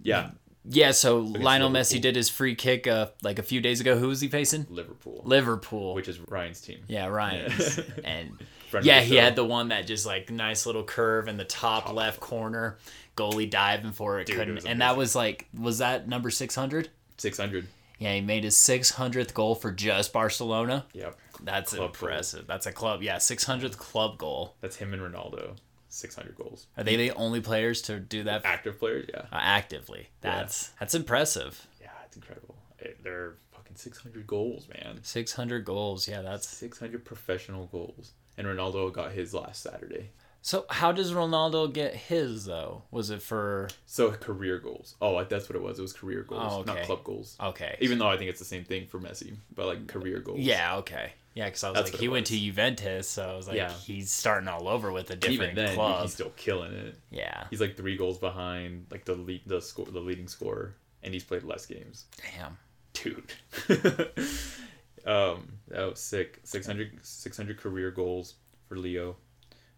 yeah, 0.00 0.30
yeah, 0.64 0.90
so 0.92 1.18
Lionel 1.18 1.70
Messi 1.70 2.00
did 2.00 2.16
his 2.16 2.28
free 2.28 2.54
kick 2.54 2.86
uh, 2.86 3.08
like 3.22 3.38
a 3.38 3.42
few 3.42 3.60
days 3.60 3.80
ago. 3.80 3.98
Who 3.98 4.08
was 4.08 4.20
he 4.20 4.28
facing? 4.28 4.66
Liverpool, 4.70 5.22
Liverpool. 5.24 5.94
which 5.94 6.08
is 6.08 6.20
Ryan's 6.20 6.60
team. 6.60 6.80
yeah, 6.88 7.06
Ryan's. 7.06 7.78
and 8.04 8.30
yeah, 8.82 9.00
he 9.00 9.16
had 9.16 9.36
the 9.36 9.44
one 9.44 9.68
that 9.68 9.86
just 9.86 10.06
like 10.06 10.30
nice 10.30 10.64
little 10.66 10.84
curve 10.84 11.28
in 11.28 11.36
the 11.36 11.44
top, 11.44 11.92
left 11.92 12.20
corner. 12.20 12.78
Goalie 13.16 13.50
diving 13.50 13.92
for 13.92 14.20
it, 14.20 14.26
Dude, 14.26 14.36
couldn't. 14.36 14.54
was 14.54 14.64
and 14.64 14.80
that 14.80 14.96
was 14.96 15.14
like, 15.14 15.46
was 15.58 15.78
that 15.78 16.08
number 16.08 16.30
600? 16.30 16.88
six 17.18 17.36
hundred. 17.38 17.66
Yeah, 17.98 18.14
he 18.14 18.20
made 18.20 18.42
his 18.42 18.56
600th 18.56 19.32
goal 19.34 19.54
for 19.54 19.70
just 19.70 20.12
Barcelona. 20.12 20.86
Yep, 20.92 21.16
That's 21.44 21.70
Club 21.74 21.78
goal. 21.78 21.86
impressive. 22.08 22.46
That's 22.48 22.66
a 22.66 22.72
club. 22.72 23.00
Yeah, 23.02 23.16
600th 23.16 23.76
club 23.76 24.18
goal. 24.18 24.56
that's 24.60 24.76
him 24.76 24.92
and 24.92 25.00
Ronaldo. 25.02 25.56
Six 25.94 26.14
hundred 26.14 26.36
goals. 26.36 26.66
Are 26.78 26.82
they 26.84 26.96
the 26.96 27.10
only 27.12 27.40
players 27.42 27.82
to 27.82 28.00
do 28.00 28.22
that 28.24 28.46
Active 28.46 28.78
players. 28.78 29.10
Yeah, 29.12 29.20
uh, 29.30 29.38
actively? 29.40 30.08
That's 30.22 30.68
that's 30.80 30.94
impressive. 30.94 31.66
yeah, 31.82 31.88
it's 32.06 32.16
incredible. 32.16 32.54
Eh, 32.82 32.88
They're 33.04 33.34
fucking 33.52 33.76
six 33.76 33.98
hundred 33.98 34.26
goals, 34.26 34.68
man. 34.72 35.00
600 35.02 35.64
goals. 35.66 36.08
Yeah, 36.08 36.22
that's 36.22 36.48
Six 36.48 36.78
hundred 36.78 37.04
professional 37.04 37.66
goals. 37.66 38.12
And 38.38 38.46
Ronaldo 38.46 38.90
got 38.90 39.12
his 39.12 39.34
last 39.34 39.62
Saturday. 39.62 40.08
So 40.40 40.64
how 40.70 40.90
does 40.92 41.12
Ronaldo 41.12 41.70
get 41.72 41.94
his 41.94 42.46
though? 42.46 42.84
Was 42.90 43.10
it 43.10 43.20
for 43.20 43.68
So 43.84 44.10
career 44.12 44.58
goals. 44.58 44.94
Oh, 45.02 45.22
that's 45.24 45.46
what 45.48 45.56
it 45.56 45.62
was. 45.62 45.78
It 45.78 45.82
was 45.82 45.92
career 45.92 46.22
goals, 46.22 46.42
Oh, 46.52 46.62
not 46.62 46.82
club 46.84 47.04
goals. 47.04 47.36
okay? 47.40 47.76
Even 47.80 47.98
though 47.98 48.08
I 48.08 48.16
think 48.16 48.30
it's 48.30 48.38
the 48.40 48.44
same 48.46 48.64
thing 48.64 48.86
for 48.86 48.98
Messi, 48.98 49.36
but 49.54 49.66
like 49.66 49.86
career 49.86 50.20
goals. 50.20 50.40
yeah, 50.40 50.76
okay. 50.78 51.12
Yeah, 51.34 51.46
because 51.46 51.64
I 51.64 51.70
was 51.70 51.76
That's 51.78 51.92
like, 51.92 52.00
he 52.00 52.08
went 52.08 52.26
to. 52.26 52.38
Juventus, 52.38 53.08
so 53.08 53.28
I 53.30 53.34
was 53.36 53.48
like, 53.48 53.56
Yeah. 53.56 53.72
he's 53.72 54.12
starting 54.12 54.48
all 54.48 54.68
over 54.68 54.92
with 54.92 55.10
a 55.10 55.16
different 55.16 55.54
then, 55.54 55.74
club. 55.74 56.02
he's 56.02 56.12
still 56.12 56.32
killing 56.36 56.72
it. 56.72 56.94
Yeah, 57.10 57.44
He's 57.50 57.60
like 57.60 57.76
three 57.76 57.96
goals 57.96 58.18
behind, 58.18 58.86
like 58.90 59.04
the 59.06 59.14
lead, 59.14 59.42
the 59.46 59.60
score, 59.62 59.86
the 59.86 60.00
leading 60.00 60.28
scorer, 60.28 60.76
and 61.02 61.14
he's 61.14 61.24
played 61.24 61.42
less 61.44 61.64
games. 61.66 62.04
damn. 62.36 62.58
Dude. 62.92 63.32
um, 65.06 65.58
that 65.68 65.88
was 65.88 65.98
sick. 66.00 66.40
600, 66.44 66.98
600 67.02 67.58
career 67.58 67.90
goals 67.90 68.34
for 68.68 68.76
Leo, 68.76 69.16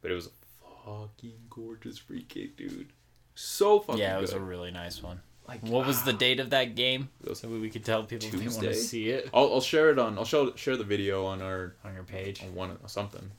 but 0.02 0.10
it 0.10 0.14
was 0.14 0.26
a 0.26 0.30
fucking 0.84 1.34
gorgeous 1.50 1.98
free 1.98 2.24
kick, 2.24 2.56
dude. 2.56 2.88
So 3.34 3.80
fucking 3.80 4.00
Yeah, 4.00 4.18
it 4.18 4.20
was 4.20 4.32
good. 4.32 4.42
a 4.42 4.44
really 4.44 4.70
nice 4.70 5.02
one. 5.02 5.20
Like, 5.48 5.60
What 5.62 5.86
was 5.86 6.02
the 6.02 6.12
ah. 6.12 6.16
date 6.16 6.40
of 6.40 6.50
that 6.50 6.74
game? 6.74 7.08
So 7.34 7.48
we 7.48 7.70
could 7.70 7.84
tell 7.84 8.04
people 8.04 8.26
if 8.26 8.32
they 8.32 8.46
want 8.48 8.60
to 8.62 8.74
see 8.74 9.10
it 9.10 9.28
I'll, 9.34 9.54
I'll 9.54 9.60
share 9.60 9.90
it 9.90 9.98
on. 9.98 10.18
I'll 10.18 10.24
show 10.24 10.54
share 10.56 10.76
the 10.76 10.84
video 10.84 11.26
on 11.26 11.42
our 11.42 11.74
on 11.84 11.94
your 11.94 12.04
page. 12.04 12.42
on 12.42 12.54
one 12.54 12.70
or 12.82 12.88
something. 12.88 13.30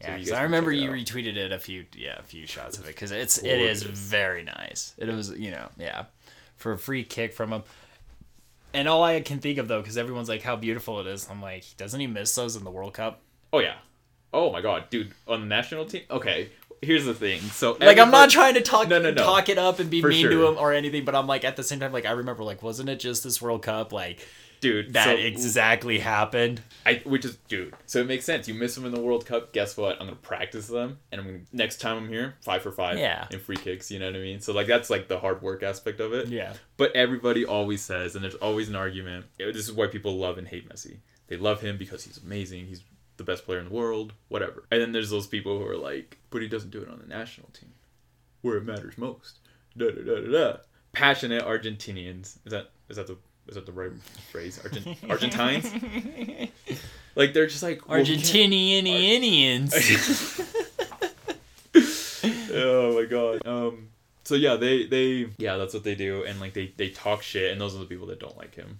Yeah, 0.00 0.16
you 0.16 0.22
'cause 0.24 0.30
guys 0.30 0.38
I 0.40 0.42
remember 0.42 0.72
you 0.72 0.90
out. 0.90 0.96
retweeted 0.96 1.36
it 1.36 1.52
a 1.52 1.58
few, 1.58 1.86
yeah, 1.96 2.18
a 2.18 2.22
few 2.22 2.46
shots 2.46 2.76
of 2.78 2.84
it 2.84 2.88
because 2.88 3.10
it's 3.12 3.38
it 3.38 3.58
is 3.60 3.82
very 3.82 4.42
nice. 4.42 4.94
It 4.98 5.08
was, 5.08 5.30
you 5.30 5.50
know, 5.50 5.68
yeah, 5.78 6.04
for 6.56 6.72
a 6.72 6.78
free 6.78 7.04
kick 7.04 7.32
from 7.32 7.52
him. 7.52 7.62
And 8.74 8.88
all 8.88 9.02
I 9.04 9.20
can 9.20 9.38
think 9.38 9.58
of 9.58 9.68
though, 9.68 9.80
because 9.80 9.96
everyone's 9.96 10.28
like 10.28 10.42
how 10.42 10.56
beautiful 10.56 11.00
it 11.00 11.06
is. 11.06 11.28
I'm 11.30 11.40
like, 11.40 11.64
doesn't 11.76 11.98
he 12.00 12.06
miss 12.06 12.34
those 12.34 12.56
in 12.56 12.64
the 12.64 12.70
World 12.70 12.92
Cup? 12.94 13.20
Oh 13.52 13.60
yeah. 13.60 13.76
Oh 14.32 14.50
my 14.50 14.60
god, 14.60 14.90
dude, 14.90 15.12
on 15.28 15.40
the 15.40 15.46
national 15.46 15.84
team. 15.86 16.02
Okay, 16.10 16.50
here's 16.84 17.04
the 17.04 17.14
thing. 17.14 17.40
So 17.40 17.76
Like 17.80 17.98
I'm 17.98 18.10
not 18.10 18.30
trying 18.30 18.54
to 18.54 18.60
talk 18.60 18.88
No, 18.88 18.98
no, 19.00 19.10
no. 19.10 19.22
talk 19.22 19.48
it 19.48 19.58
up 19.58 19.78
and 19.80 19.90
be 19.90 20.00
For 20.00 20.08
mean 20.08 20.28
to 20.30 20.46
him 20.46 20.56
or 20.58 20.72
anything, 20.72 21.04
but 21.04 21.14
I'm 21.14 21.26
like 21.26 21.44
at 21.44 21.56
the 21.56 21.62
same 21.62 21.80
time, 21.80 21.92
like 21.92 22.06
I 22.06 22.12
remember, 22.12 22.44
like 22.44 22.62
wasn't 22.62 22.88
it 22.88 23.00
just 23.00 23.24
this 23.24 23.40
World 23.42 23.62
Cup, 23.62 23.92
like 23.92 24.26
dude. 24.60 24.94
that 24.94 25.04
so, 25.04 25.14
exactly 25.14 25.98
happened? 25.98 26.62
I, 26.86 27.02
which 27.04 27.24
is, 27.24 27.36
dude. 27.48 27.74
So 27.86 28.00
it 28.00 28.06
makes 28.06 28.24
sense. 28.24 28.48
You 28.48 28.54
miss 28.54 28.74
them 28.74 28.84
in 28.84 28.92
the 28.92 29.00
World 29.00 29.26
Cup. 29.26 29.52
Guess 29.52 29.76
what? 29.76 30.00
I'm 30.00 30.06
gonna 30.06 30.16
practice 30.16 30.66
them, 30.68 30.98
and 31.12 31.20
I'm 31.20 31.26
gonna 31.26 31.40
next 31.52 31.80
time 31.80 31.96
I'm 31.96 32.08
here, 32.08 32.36
five 32.42 32.62
for 32.62 32.72
five. 32.72 32.98
Yeah. 32.98 33.26
In 33.30 33.38
free 33.40 33.56
kicks, 33.56 33.90
you 33.90 33.98
know 33.98 34.06
what 34.06 34.16
I 34.16 34.20
mean. 34.20 34.40
So 34.40 34.52
like 34.52 34.66
that's 34.66 34.90
like 34.90 35.08
the 35.08 35.18
hard 35.18 35.42
work 35.42 35.62
aspect 35.62 36.00
of 36.00 36.12
it. 36.12 36.28
Yeah, 36.28 36.54
But 36.76 36.94
everybody 36.96 37.44
always 37.44 37.82
says, 37.82 38.14
and 38.14 38.24
there's 38.24 38.34
always 38.36 38.68
an 38.68 38.76
argument. 38.76 39.26
This 39.38 39.56
is 39.56 39.72
why 39.72 39.86
people 39.86 40.16
love 40.16 40.38
and 40.38 40.48
hate 40.48 40.68
Messi. 40.68 40.98
They 41.26 41.36
love 41.36 41.60
him 41.60 41.78
because 41.78 42.04
he's 42.04 42.18
amazing. 42.18 42.66
He's 42.66 42.82
the 43.16 43.24
best 43.24 43.44
player 43.44 43.58
in 43.58 43.66
the 43.66 43.74
world. 43.74 44.12
Whatever. 44.28 44.64
And 44.70 44.80
then 44.80 44.92
there's 44.92 45.10
those 45.10 45.26
people 45.26 45.58
who 45.58 45.66
are 45.66 45.76
like, 45.76 46.18
but 46.30 46.42
he 46.42 46.48
doesn't 46.48 46.70
do 46.70 46.82
it 46.82 46.88
on 46.88 46.98
the 46.98 47.06
national 47.06 47.48
team, 47.48 47.72
where 48.42 48.56
it 48.56 48.64
matters 48.64 48.98
most. 48.98 49.38
Da 49.76 49.90
da 49.90 50.02
da 50.02 50.20
da 50.20 50.32
da. 50.32 50.56
Passionate 50.92 51.44
Argentinians. 51.44 52.38
Is 52.44 52.52
that 52.52 52.70
is 52.88 52.96
that 52.96 53.06
the 53.06 53.16
is 53.48 53.56
that 53.56 53.66
the 53.66 53.72
right 53.72 53.92
phrase? 54.30 54.60
Argent 54.62 54.98
Argentines. 55.08 55.70
like 57.14 57.32
they're 57.32 57.46
just 57.46 57.62
like 57.62 57.88
well, 57.88 58.00
Argentinian 58.00 58.86
Indians. 58.86 59.74
oh 62.54 62.94
my 62.94 63.04
god. 63.04 63.46
Um. 63.46 63.88
So 64.24 64.36
yeah, 64.36 64.56
they 64.56 64.86
they 64.86 65.26
yeah, 65.36 65.56
that's 65.56 65.74
what 65.74 65.84
they 65.84 65.94
do, 65.94 66.24
and 66.24 66.40
like 66.40 66.54
they 66.54 66.72
they 66.76 66.88
talk 66.88 67.22
shit, 67.22 67.52
and 67.52 67.60
those 67.60 67.74
are 67.74 67.80
the 67.80 67.84
people 67.84 68.06
that 68.06 68.20
don't 68.20 68.36
like 68.36 68.54
him. 68.54 68.78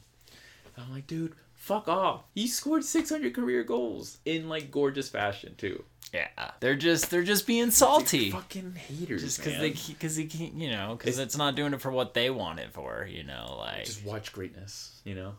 And 0.77 0.87
I'm 0.87 0.93
like, 0.93 1.07
dude, 1.07 1.35
fuck 1.65 1.89
off. 1.89 2.25
He 2.35 2.47
scored 2.47 2.85
600 2.85 3.35
career 3.35 3.65
goals 3.65 4.19
in 4.25 4.49
like 4.49 4.71
gorgeous 4.71 5.09
fashion 5.09 5.55
too. 5.57 5.85
Yeah, 6.13 6.29
they're 6.61 6.77
just 6.77 7.11
they're 7.11 7.23
just 7.25 7.47
being 7.47 7.71
salty. 7.71 8.31
Fucking 8.31 8.75
haters, 8.75 9.23
Just 9.23 9.39
because 9.39 9.59
they 9.59 9.71
because 9.71 10.15
he 10.17 10.27
can't 10.27 10.55
you 10.55 10.71
know 10.71 10.95
because 10.97 11.15
It's- 11.15 11.27
it's 11.29 11.37
not 11.37 11.55
doing 11.57 11.73
it 11.75 11.81
for 11.81 11.91
what 11.91 12.15
they 12.15 12.31
want 12.31 12.61
it 12.61 12.73
for 12.73 13.07
you 13.11 13.25
know 13.25 13.57
like 13.59 13.85
just 13.85 14.05
watch 14.05 14.33
greatness, 14.33 15.01
you 15.05 15.15
know. 15.15 15.35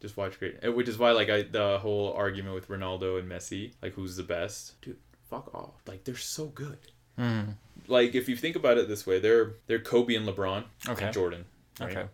Just 0.00 0.16
watch 0.16 0.38
great, 0.38 0.62
which 0.76 0.88
is 0.88 0.96
why 0.98 1.10
like 1.12 1.28
I 1.28 1.42
the 1.42 1.78
whole 1.80 2.12
argument 2.12 2.54
with 2.54 2.68
Ronaldo 2.68 3.18
and 3.18 3.28
Messi, 3.28 3.72
like 3.82 3.94
who's 3.94 4.16
the 4.16 4.22
best, 4.22 4.80
dude. 4.82 4.96
Fuck 5.30 5.52
off. 5.54 5.74
Like 5.86 6.04
they're 6.04 6.16
so 6.16 6.46
good. 6.46 6.78
Mhm. 7.18 7.54
Like 7.88 8.14
if 8.14 8.28
you 8.28 8.36
think 8.36 8.54
about 8.54 8.78
it 8.78 8.86
this 8.88 9.06
way, 9.06 9.18
they're 9.18 9.54
they're 9.66 9.80
Kobe 9.80 10.14
and 10.14 10.26
LeBron 10.28 10.64
Okay. 10.88 11.06
and 11.06 11.14
Jordan. 11.14 11.44
Right? 11.80 11.90
okay 11.96 12.08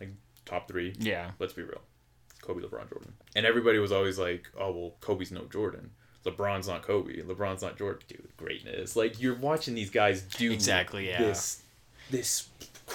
Like 0.00 0.10
top 0.44 0.68
three. 0.68 0.94
yeah 0.98 1.30
Let's 1.38 1.52
be 1.54 1.62
real. 1.62 1.80
Kobe, 2.46 2.62
LeBron, 2.62 2.88
Jordan. 2.88 3.12
And 3.34 3.44
everybody 3.46 3.78
was 3.78 3.92
always 3.92 4.18
like, 4.18 4.50
oh 4.58 4.70
well, 4.72 4.94
Kobe's 5.00 5.32
no 5.32 5.42
Jordan. 5.44 5.90
LeBron's 6.24 6.66
not 6.68 6.82
Kobe. 6.82 7.22
LeBron's 7.22 7.62
not 7.62 7.76
Jordan. 7.78 8.02
Dude, 8.08 8.28
greatness. 8.36 8.96
Like 8.96 9.20
you're 9.20 9.34
watching 9.36 9.74
these 9.74 9.90
guys 9.90 10.22
do 10.22 10.50
Exactly, 10.52 11.08
yeah. 11.08 11.18
this 11.18 11.62
this 12.10 12.48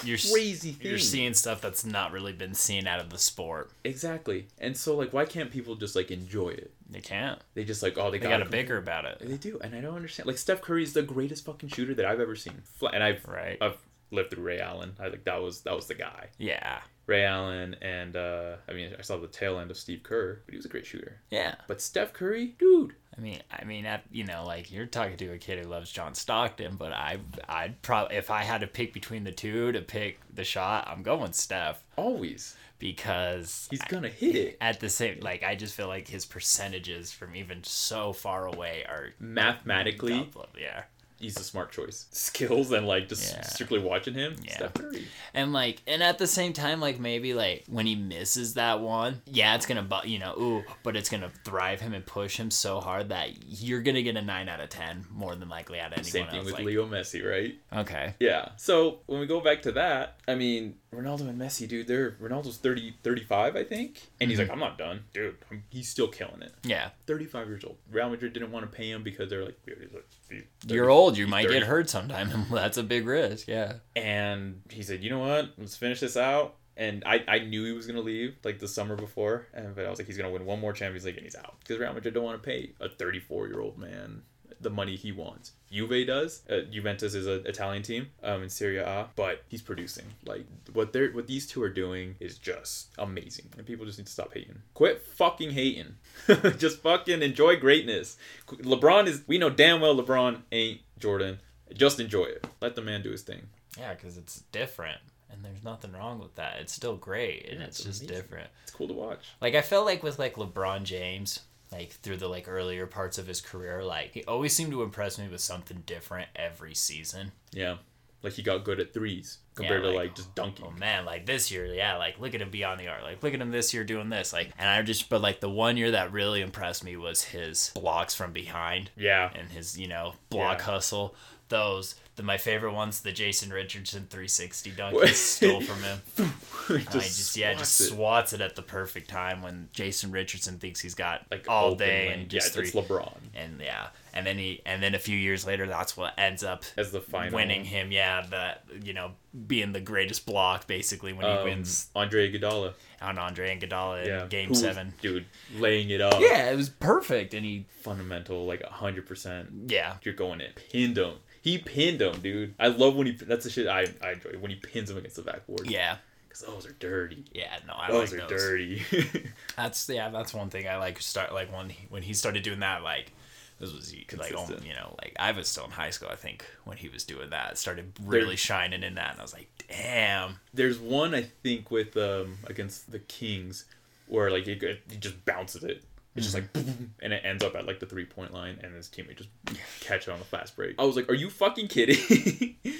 you're 0.04 0.16
crazy 0.16 0.72
thing. 0.72 0.88
you're 0.88 0.98
seeing 0.98 1.34
stuff 1.34 1.60
that's 1.60 1.84
not 1.84 2.12
really 2.12 2.32
been 2.32 2.54
seen 2.54 2.86
out 2.86 2.98
of 2.98 3.10
the 3.10 3.18
sport 3.18 3.70
exactly. 3.84 4.46
And 4.58 4.74
so 4.74 4.96
like 4.96 5.12
why 5.12 5.26
can't 5.26 5.50
people 5.50 5.74
just 5.74 5.94
like 5.94 6.10
enjoy 6.10 6.48
it? 6.48 6.72
they 6.88 7.00
can't 7.00 7.38
They 7.54 7.64
just 7.64 7.82
like 7.82 7.98
oh 7.98 8.10
they, 8.10 8.18
they 8.18 8.26
got 8.28 8.40
a 8.42 8.46
bigger 8.46 8.78
about 8.78 9.04
it 9.04 9.18
They 9.20 9.36
do, 9.36 9.58
and 9.62 9.74
I 9.74 9.80
don't 9.80 9.94
understand. 9.94 10.26
Like 10.26 10.38
Steph 10.38 10.62
Curry 10.62 10.82
is 10.82 10.92
the 10.94 11.02
greatest 11.02 11.44
fucking 11.44 11.68
shooter 11.70 11.94
that 11.94 12.06
I've 12.06 12.20
ever 12.20 12.36
seen. 12.36 12.62
And 12.92 13.02
I've 13.02 13.26
right 13.26 13.58
I've 13.60 13.76
lived 14.10 14.30
through 14.30 14.44
Ray 14.44 14.60
Allen. 14.60 14.94
I 14.98 15.08
like 15.08 15.24
that 15.24 15.42
was 15.42 15.60
that 15.62 15.74
was 15.74 15.86
the 15.86 15.94
guy. 15.94 16.28
yeah 16.38 16.80
Ray 17.06 17.24
Allen 17.24 17.76
and 17.82 18.16
uh 18.16 18.56
I 18.68 18.72
mean 18.72 18.94
I 18.98 19.02
saw 19.02 19.16
the 19.16 19.26
tail 19.26 19.58
end 19.58 19.70
of 19.70 19.76
Steve 19.76 20.02
Kerr, 20.02 20.40
but 20.44 20.52
he 20.52 20.56
was 20.56 20.66
a 20.66 20.68
great 20.68 20.86
shooter. 20.86 21.20
yeah 21.30 21.56
But 21.66 21.80
Steph 21.80 22.12
Curry, 22.12 22.54
dude, 22.58 22.94
I 23.16 23.20
mean, 23.20 23.42
I 23.50 23.64
mean, 23.64 23.84
at, 23.84 24.04
you 24.10 24.24
know, 24.24 24.44
like 24.46 24.72
you're 24.72 24.86
talking 24.86 25.16
to 25.18 25.32
a 25.32 25.38
kid 25.38 25.62
who 25.62 25.70
loves 25.70 25.92
John 25.92 26.14
Stockton, 26.14 26.76
but 26.76 26.92
I, 26.92 27.18
I'd 27.48 27.82
probably 27.82 28.16
if 28.16 28.30
I 28.30 28.42
had 28.42 28.62
to 28.62 28.66
pick 28.66 28.92
between 28.94 29.24
the 29.24 29.32
two 29.32 29.72
to 29.72 29.82
pick 29.82 30.20
the 30.32 30.44
shot, 30.44 30.88
I'm 30.88 31.02
going 31.02 31.32
Steph 31.32 31.82
always 31.96 32.56
because 32.78 33.68
he's 33.70 33.82
gonna 33.82 34.08
hit 34.08 34.34
it. 34.34 34.58
at 34.60 34.80
the 34.80 34.88
same, 34.88 35.20
like 35.20 35.42
I 35.42 35.54
just 35.54 35.74
feel 35.74 35.88
like 35.88 36.08
his 36.08 36.24
percentages 36.24 37.12
from 37.12 37.36
even 37.36 37.62
so 37.64 38.12
far 38.12 38.46
away 38.46 38.84
are 38.88 39.10
Mathematically, 39.20 40.28
yeah. 40.58 40.84
He's 41.22 41.38
a 41.38 41.44
smart 41.44 41.72
choice. 41.72 42.06
Skills 42.10 42.70
and 42.72 42.86
like 42.86 43.08
just 43.08 43.32
Yeah. 43.34 43.40
strictly 43.42 43.78
watching 43.78 44.14
him, 44.14 44.36
Yeah. 44.42 44.56
Steph 44.56 44.74
Curry. 44.74 45.06
And 45.32 45.52
like, 45.52 45.80
and 45.86 46.02
at 46.02 46.18
the 46.18 46.26
same 46.26 46.52
time, 46.52 46.80
like 46.80 46.98
maybe 47.00 47.32
like 47.32 47.64
when 47.68 47.86
he 47.86 47.94
misses 47.94 48.54
that 48.54 48.80
one, 48.80 49.22
yeah, 49.26 49.54
it's 49.54 49.64
gonna, 49.64 49.82
but 49.82 50.08
you 50.08 50.18
know, 50.18 50.34
ooh, 50.38 50.64
but 50.82 50.96
it's 50.96 51.08
gonna 51.08 51.30
thrive 51.44 51.80
him 51.80 51.94
and 51.94 52.04
push 52.04 52.36
him 52.36 52.50
so 52.50 52.80
hard 52.80 53.08
that 53.10 53.30
you're 53.46 53.80
gonna 53.82 54.02
get 54.02 54.16
a 54.16 54.22
nine 54.22 54.48
out 54.48 54.60
of 54.60 54.68
ten 54.68 55.06
more 55.10 55.34
than 55.34 55.48
likely 55.48 55.80
out 55.80 55.92
of 55.92 55.98
anyone 55.98 56.10
Same 56.10 56.26
thing 56.26 56.36
else. 56.36 56.44
with 56.46 56.54
like, 56.56 56.64
Leo 56.64 56.86
Messi, 56.86 57.24
right? 57.28 57.54
Okay. 57.80 58.14
Yeah. 58.20 58.50
So 58.56 59.00
when 59.06 59.20
we 59.20 59.26
go 59.26 59.40
back 59.40 59.62
to 59.62 59.72
that, 59.72 60.18
I 60.28 60.34
mean, 60.34 60.74
Ronaldo 60.94 61.22
and 61.22 61.40
Messi, 61.40 61.66
dude, 61.66 61.86
they're 61.86 62.12
Ronaldo's 62.12 62.58
30, 62.58 62.94
35, 63.02 63.56
I 63.56 63.64
think. 63.64 64.10
And 64.20 64.30
he's 64.30 64.38
mhm. 64.38 64.42
like, 64.42 64.50
I'm 64.50 64.58
not 64.58 64.76
done. 64.76 65.04
Dude, 65.14 65.36
I'm, 65.50 65.64
he's 65.70 65.88
still 65.88 66.08
killing 66.08 66.42
it. 66.42 66.52
Yeah. 66.64 66.90
35 67.06 67.48
years 67.48 67.64
old. 67.64 67.78
Real 67.90 68.10
Madrid 68.10 68.34
didn't 68.34 68.52
want 68.52 68.70
to 68.70 68.76
pay 68.76 68.90
him 68.90 69.02
because 69.02 69.30
they're 69.30 69.44
like, 69.44 69.58
he's 69.64 69.92
like 69.92 70.06
he's 70.28 70.42
30." 70.60 70.74
You're 70.74 70.90
old. 70.90 71.16
You 71.16 71.26
might 71.26 71.46
30. 71.46 71.60
get 71.60 71.66
hurt 71.66 71.88
sometime. 71.88 72.46
That's 72.50 72.76
a 72.76 72.82
big 72.82 73.06
risk. 73.06 73.48
Yeah. 73.48 73.74
And 73.96 74.60
he 74.70 74.82
said, 74.82 75.02
you 75.02 75.10
know 75.10 75.20
what? 75.20 75.50
Let's 75.56 75.76
finish 75.76 76.00
this 76.00 76.16
out. 76.16 76.56
And 76.76 77.02
I, 77.06 77.22
I 77.28 77.38
knew 77.40 77.64
he 77.64 77.72
was 77.72 77.86
going 77.86 77.96
to 77.96 78.02
leave 78.02 78.36
like 78.44 78.58
the 78.58 78.68
summer 78.68 78.96
before. 78.96 79.46
And, 79.54 79.74
but 79.74 79.86
I 79.86 79.90
was 79.90 79.98
like, 79.98 80.06
he's 80.06 80.16
going 80.18 80.28
to 80.28 80.32
win 80.32 80.46
one 80.46 80.60
more 80.60 80.72
Champions 80.72 81.04
League 81.04 81.16
and 81.16 81.24
he's 81.24 81.36
out. 81.36 81.56
Because 81.60 81.78
Real 81.78 81.92
Madrid 81.92 82.14
don't 82.14 82.24
want 82.24 82.42
to 82.42 82.46
pay 82.46 82.72
a 82.80 82.88
34 82.88 83.48
year 83.48 83.60
old 83.60 83.78
man 83.78 84.22
the 84.62 84.70
money 84.70 84.96
he 84.96 85.12
wants. 85.12 85.52
Juve 85.70 86.06
does. 86.06 86.42
Uh, 86.48 86.60
Juventus 86.70 87.14
is 87.14 87.26
an 87.26 87.46
Italian 87.46 87.82
team 87.82 88.08
um, 88.22 88.42
in 88.42 88.48
Serie 88.48 88.78
A, 88.78 89.08
but 89.16 89.42
he's 89.48 89.62
producing. 89.62 90.04
Like 90.24 90.46
what 90.72 90.92
they're 90.92 91.10
what 91.12 91.26
these 91.26 91.46
two 91.46 91.62
are 91.62 91.70
doing 91.70 92.14
is 92.20 92.38
just 92.38 92.88
amazing, 92.98 93.46
and 93.56 93.66
people 93.66 93.86
just 93.86 93.98
need 93.98 94.06
to 94.06 94.12
stop 94.12 94.32
hating. 94.34 94.60
Quit 94.74 95.02
fucking 95.02 95.50
hating. 95.50 95.94
just 96.58 96.82
fucking 96.82 97.22
enjoy 97.22 97.56
greatness. 97.56 98.16
LeBron 98.48 99.06
is. 99.06 99.22
We 99.26 99.38
know 99.38 99.50
damn 99.50 99.80
well 99.80 99.96
LeBron 99.96 100.42
ain't 100.52 100.80
Jordan. 100.98 101.38
Just 101.74 102.00
enjoy 102.00 102.24
it. 102.24 102.46
Let 102.60 102.76
the 102.76 102.82
man 102.82 103.02
do 103.02 103.10
his 103.10 103.22
thing. 103.22 103.48
Yeah, 103.78 103.94
because 103.94 104.18
it's 104.18 104.42
different, 104.52 104.98
and 105.30 105.42
there's 105.42 105.64
nothing 105.64 105.92
wrong 105.92 106.18
with 106.18 106.34
that. 106.34 106.56
It's 106.60 106.74
still 106.74 106.96
great, 106.96 107.48
and 107.48 107.60
Yeah, 107.60 107.66
it's, 107.66 107.78
it's 107.80 108.00
just 108.00 108.06
different. 108.06 108.50
It's 108.64 108.72
cool 108.72 108.88
to 108.88 108.94
watch. 108.94 109.24
Like 109.40 109.54
I 109.54 109.62
felt 109.62 109.86
like 109.86 110.02
with 110.02 110.18
like 110.18 110.34
LeBron 110.34 110.82
James, 110.82 111.40
like 111.72 111.92
through 111.92 112.18
the 112.18 112.28
like 112.28 112.46
earlier 112.48 112.86
parts 112.86 113.18
of 113.18 113.26
his 113.26 113.40
career, 113.40 113.82
like 113.84 114.12
he 114.12 114.24
always 114.24 114.54
seemed 114.54 114.72
to 114.72 114.82
impress 114.82 115.18
me 115.18 115.28
with 115.28 115.40
something 115.40 115.82
different 115.86 116.28
every 116.36 116.74
season. 116.74 117.32
Yeah, 117.52 117.76
like 118.22 118.34
he 118.34 118.42
got 118.42 118.64
good 118.64 118.78
at 118.78 118.92
threes 118.94 119.38
compared 119.54 119.82
Yeah, 119.82 119.90
to 119.90 119.96
like, 119.96 120.08
like 120.08 120.14
just 120.16 120.34
dunking. 120.34 120.66
Oh 120.68 120.78
man, 120.78 121.04
like 121.04 121.26
this 121.26 121.50
year, 121.50 121.66
yeah, 121.66 121.96
like 121.96 122.20
look 122.20 122.34
at 122.34 122.40
him 122.42 122.50
beyond 122.50 122.78
the 122.80 122.88
arc. 122.88 123.02
Like 123.02 123.22
look 123.22 123.34
at 123.34 123.40
him 123.40 123.50
this 123.50 123.72
year 123.74 123.84
doing 123.84 124.10
this. 124.10 124.32
Like 124.32 124.50
and 124.58 124.68
I 124.68 124.82
just 124.82 125.08
but 125.08 125.20
like 125.22 125.40
the 125.40 125.50
one 125.50 125.76
year 125.76 125.90
that 125.92 126.12
really 126.12 126.40
impressed 126.42 126.84
me 126.84 126.96
was 126.96 127.22
his 127.24 127.70
blocks 127.74 128.14
from 128.14 128.32
behind 128.32 128.90
Yeah, 128.96 129.30
and 129.34 129.48
his, 129.50 129.78
you 129.78 129.88
know, 129.88 130.14
block 130.30 130.58
Yeah. 130.58 130.64
hustle. 130.64 131.14
Those 131.48 131.96
the 132.22 132.26
my 132.26 132.38
favorite 132.38 132.72
ones, 132.72 133.00
the 133.00 133.12
Jason 133.12 133.50
Richardson 133.52 134.06
360 134.08 134.70
dunk 134.72 135.00
he 135.00 135.08
stole 135.08 135.60
from 135.60 135.82
him. 135.82 136.00
just 136.68 136.94
I 136.96 137.00
just 137.00 137.36
yeah, 137.36 137.54
just 137.54 137.76
swats 137.76 137.80
it. 137.80 137.94
swats 137.94 138.32
it 138.32 138.40
at 138.40 138.56
the 138.56 138.62
perfect 138.62 139.08
time 139.10 139.42
when 139.42 139.68
Jason 139.72 140.10
Richardson 140.12 140.58
thinks 140.58 140.80
he's 140.80 140.94
got 140.94 141.26
like 141.30 141.46
all 141.48 141.74
day 141.74 142.08
lane. 142.08 142.20
and 142.20 142.28
just 142.30 142.48
yeah, 142.48 142.52
three. 142.52 142.66
it's 142.68 142.74
LeBron 142.76 143.12
and 143.34 143.60
yeah, 143.60 143.88
and 144.14 144.26
then 144.26 144.38
he 144.38 144.60
and 144.66 144.82
then 144.82 144.94
a 144.94 144.98
few 144.98 145.16
years 145.16 145.46
later, 145.46 145.66
that's 145.66 145.96
what 145.96 146.14
ends 146.18 146.42
up 146.44 146.64
as 146.76 146.92
the 146.92 147.00
final 147.00 147.34
winning 147.34 147.64
him. 147.64 147.90
Yeah, 147.92 148.22
the 148.22 148.78
you 148.84 148.92
know 148.94 149.12
being 149.46 149.72
the 149.72 149.80
greatest 149.80 150.26
block 150.26 150.66
basically 150.66 151.12
when 151.12 151.24
he 151.26 151.32
um, 151.32 151.44
wins 151.44 151.88
Andre 151.96 152.30
Iguodala. 152.30 152.74
on 153.00 153.18
Andre 153.18 153.50
and 153.52 153.60
Iguodala 153.62 154.06
Yeah, 154.06 154.22
in 154.24 154.28
Game 154.28 154.48
Who 154.50 154.54
Seven. 154.54 154.92
dude, 155.00 155.26
laying 155.56 155.90
it 155.90 156.00
up. 156.00 156.20
Yeah, 156.20 156.50
it 156.50 156.56
was 156.56 156.68
perfect, 156.68 157.34
and 157.34 157.44
he 157.44 157.64
fundamental, 157.80 158.46
like 158.46 158.62
hundred 158.62 159.06
percent. 159.06 159.48
yeah 159.66 159.96
You're 160.02 160.14
going 160.14 160.40
in, 160.40 160.52
pinned 160.70 160.98
him. 160.98 161.14
He 161.40 161.58
pinned 161.58 162.00
him, 162.00 162.11
dude. 162.20 162.54
I 162.58 162.68
love 162.68 162.96
when 162.96 163.06
he. 163.06 163.12
That's 163.12 163.44
the 163.44 163.50
shit 163.50 163.66
I, 163.68 163.86
I 164.02 164.12
enjoy 164.12 164.30
when 164.40 164.50
he 164.50 164.56
pins 164.56 164.90
him 164.90 164.96
against 164.98 165.16
the 165.16 165.22
backboard. 165.22 165.70
yeah 165.70 165.96
because 166.28 166.46
those 166.46 166.66
are 166.66 166.72
dirty. 166.78 167.24
yeah 167.32 167.58
no 167.66 167.74
I 167.76 167.90
Those 167.90 168.12
like 168.12 168.22
are 168.22 168.28
those. 168.28 168.40
dirty. 168.42 168.82
That's 169.56 169.88
yeah, 169.88 170.08
that's 170.08 170.32
one 170.32 170.48
thing 170.48 170.66
I 170.66 170.76
like. 170.78 171.00
Start 171.00 171.32
like 171.34 171.52
when 171.52 171.68
he, 171.70 171.86
when 171.90 172.02
he 172.02 172.14
started 172.14 172.42
doing 172.42 172.60
that, 172.60 172.82
like 172.82 173.12
this 173.58 173.72
was 173.72 173.94
like 174.18 174.32
oh, 174.34 174.48
you 174.64 174.72
know 174.72 174.96
like 175.00 175.14
I 175.18 175.30
was 175.32 175.46
still 175.46 175.66
in 175.66 175.70
high 175.70 175.90
school. 175.90 176.08
I 176.10 176.16
think 176.16 176.44
when 176.64 176.78
he 176.78 176.88
was 176.88 177.04
doing 177.04 177.30
that, 177.30 177.58
started 177.58 177.92
really 178.02 178.36
shining 178.36 178.82
in 178.82 178.94
that, 178.94 179.12
and 179.12 179.20
I 179.20 179.22
was 179.22 179.34
like, 179.34 179.48
damn. 179.68 180.38
There's 180.54 180.78
one 180.78 181.14
I 181.14 181.22
think 181.42 181.70
with 181.70 181.96
um 181.98 182.38
against 182.46 182.90
the 182.90 182.98
Kings 182.98 183.66
where 184.06 184.30
like 184.30 184.46
he, 184.46 184.54
he 184.90 184.96
just 184.96 185.22
bounces 185.26 185.62
it. 185.64 185.82
It's 186.14 186.26
just 186.26 186.34
like 186.34 186.52
boom, 186.52 186.94
and 187.02 187.12
it 187.12 187.22
ends 187.24 187.42
up 187.42 187.54
at 187.54 187.66
like 187.66 187.80
the 187.80 187.86
three 187.86 188.04
point 188.04 188.32
line, 188.32 188.58
and 188.62 188.74
his 188.74 188.88
teammate 188.88 189.16
just 189.16 189.30
catch 189.80 190.08
it 190.08 190.10
on 190.10 190.20
a 190.20 190.24
fast 190.24 190.56
break. 190.56 190.76
I 190.78 190.84
was 190.84 190.96
like, 190.96 191.08
"Are 191.08 191.14
you 191.14 191.30
fucking 191.30 191.68
kidding?" 191.68 191.96
it 192.64 192.74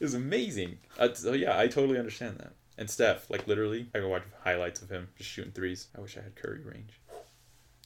was 0.00 0.14
amazing. 0.14 0.78
Uh, 0.98 1.12
so 1.12 1.32
yeah, 1.32 1.58
I 1.58 1.66
totally 1.66 1.98
understand 1.98 2.38
that. 2.38 2.52
And 2.78 2.88
Steph, 2.88 3.28
like 3.28 3.46
literally, 3.46 3.88
I 3.94 3.98
go 3.98 4.08
watch 4.08 4.22
highlights 4.42 4.80
of 4.80 4.90
him 4.90 5.08
just 5.18 5.28
shooting 5.28 5.52
threes. 5.52 5.88
I 5.96 6.00
wish 6.00 6.16
I 6.16 6.22
had 6.22 6.34
Curry 6.34 6.62
range. 6.64 6.98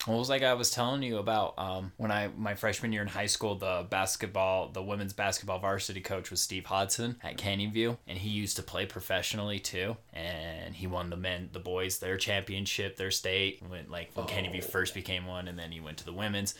It 0.08 0.10
was 0.12 0.28
like 0.28 0.42
I 0.44 0.54
was 0.54 0.70
telling 0.70 1.02
you 1.02 1.18
about 1.18 1.54
um, 1.58 1.92
when 1.96 2.12
I 2.12 2.28
my 2.36 2.54
freshman 2.54 2.92
year 2.92 3.02
in 3.02 3.08
high 3.08 3.26
school, 3.26 3.56
the 3.56 3.86
basketball, 3.90 4.68
the 4.68 4.82
women's 4.82 5.12
basketball 5.12 5.58
varsity 5.58 6.00
coach 6.00 6.30
was 6.30 6.40
Steve 6.40 6.66
Hodson 6.66 7.16
at 7.24 7.36
Canyon 7.36 7.72
View, 7.72 7.98
and 8.06 8.16
he 8.16 8.28
used 8.30 8.56
to 8.56 8.62
play 8.62 8.86
professionally 8.86 9.58
too. 9.58 9.96
And 10.12 10.74
he 10.76 10.86
won 10.86 11.10
the 11.10 11.16
men, 11.16 11.48
the 11.52 11.58
boys, 11.58 11.98
their 11.98 12.16
championship, 12.16 12.96
their 12.96 13.10
state. 13.10 13.62
When 13.66 13.90
like 13.90 14.10
when 14.14 14.26
Canyon 14.26 14.52
View 14.52 14.62
Oh. 14.64 14.68
first 14.70 14.94
became 14.94 15.26
one, 15.26 15.48
and 15.48 15.58
then 15.58 15.72
he 15.72 15.80
went 15.80 15.98
to 15.98 16.04
the 16.04 16.12
women's. 16.12 16.54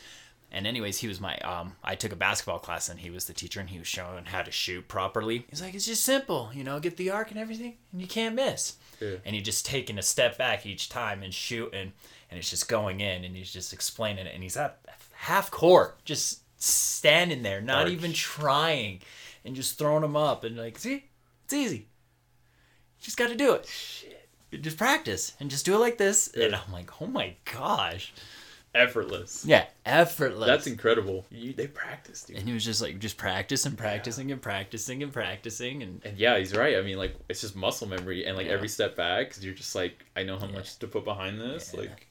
And 0.52 0.64
anyways, 0.66 0.98
he 0.98 1.08
was 1.08 1.20
my 1.20 1.36
um. 1.38 1.76
I 1.84 1.94
took 1.96 2.12
a 2.12 2.16
basketball 2.16 2.58
class, 2.60 2.88
and 2.88 2.98
he 3.00 3.10
was 3.10 3.26
the 3.26 3.32
teacher, 3.32 3.60
and 3.60 3.68
he 3.70 3.78
was 3.78 3.88
showing 3.88 4.24
how 4.26 4.42
to 4.42 4.50
shoot 4.50 4.86
properly. 4.88 5.44
He's 5.50 5.60
like, 5.62 5.74
it's 5.74 5.86
just 5.86 6.04
simple, 6.04 6.50
you 6.54 6.64
know, 6.64 6.78
get 6.80 6.96
the 6.96 7.10
arc 7.10 7.30
and 7.30 7.38
everything, 7.38 7.76
and 7.92 8.00
you 8.00 8.06
can't 8.08 8.34
miss 8.34 8.76
Yeah. 9.00 9.16
and 9.24 9.34
he 9.36 9.42
just 9.42 9.66
taking 9.66 9.98
a 9.98 10.02
step 10.02 10.36
back 10.38 10.64
each 10.66 10.88
time 10.88 11.22
and 11.22 11.32
shooting 11.34 11.78
and 11.80 11.92
it's 12.32 12.50
just 12.50 12.68
going 12.68 13.00
in 13.00 13.24
and 13.24 13.36
he's 13.36 13.52
just 13.52 13.72
explaining 13.72 14.26
it 14.26 14.34
and 14.34 14.42
he's 14.42 14.56
at 14.56 14.78
half 15.14 15.50
court 15.50 16.02
just 16.04 16.40
standing 16.60 17.42
there 17.42 17.60
not 17.60 17.84
Arch. 17.84 17.92
even 17.92 18.12
trying 18.12 19.00
and 19.44 19.54
just 19.54 19.78
throwing 19.78 20.02
them 20.02 20.16
up 20.16 20.44
and 20.44 20.56
like 20.56 20.78
see 20.78 21.04
it's 21.44 21.52
easy 21.54 21.76
you 21.76 21.84
just 23.02 23.16
got 23.16 23.28
to 23.28 23.34
do 23.36 23.52
it 23.54 23.68
You 24.50 24.58
just 24.58 24.76
practice 24.78 25.34
and 25.40 25.50
just 25.50 25.64
do 25.66 25.74
it 25.74 25.78
like 25.78 25.98
this 25.98 26.28
and 26.28 26.54
i'm 26.54 26.72
like 26.72 27.00
oh 27.00 27.06
my 27.06 27.34
gosh 27.52 28.12
Effortless. 28.74 29.44
yeah 29.46 29.64
effortless 29.86 30.46
That's 30.46 30.66
incredible. 30.66 31.24
You, 31.30 31.54
they 31.54 31.66
practice, 31.66 32.24
dude. 32.24 32.36
and 32.36 32.46
he 32.46 32.52
was 32.52 32.62
just 32.62 32.82
like 32.82 32.98
just 32.98 33.16
practice 33.16 33.64
and 33.64 33.78
practicing 33.78 34.30
and 34.32 34.42
practicing 34.42 35.02
and 35.02 35.10
practicing 35.10 35.82
and 35.82 36.02
And 36.04 36.18
yeah, 36.18 36.36
he's 36.36 36.54
right. 36.54 36.76
I 36.76 36.82
mean, 36.82 36.98
like 36.98 37.14
it's 37.30 37.40
just 37.40 37.56
muscle 37.56 37.88
memory, 37.88 38.26
and 38.26 38.36
like 38.36 38.48
Yeah. 38.48 38.52
every 38.52 38.68
step 38.68 38.94
back, 38.94 39.28
because 39.30 39.42
you're 39.42 39.54
just 39.54 39.74
like, 39.74 40.04
I 40.14 40.24
know 40.24 40.38
how 40.38 40.46
much 40.48 40.78
to 40.80 40.86
put 40.88 41.06
behind 41.06 41.40
this. 41.40 41.70
Yeah. 41.72 41.80
Like, 41.80 42.06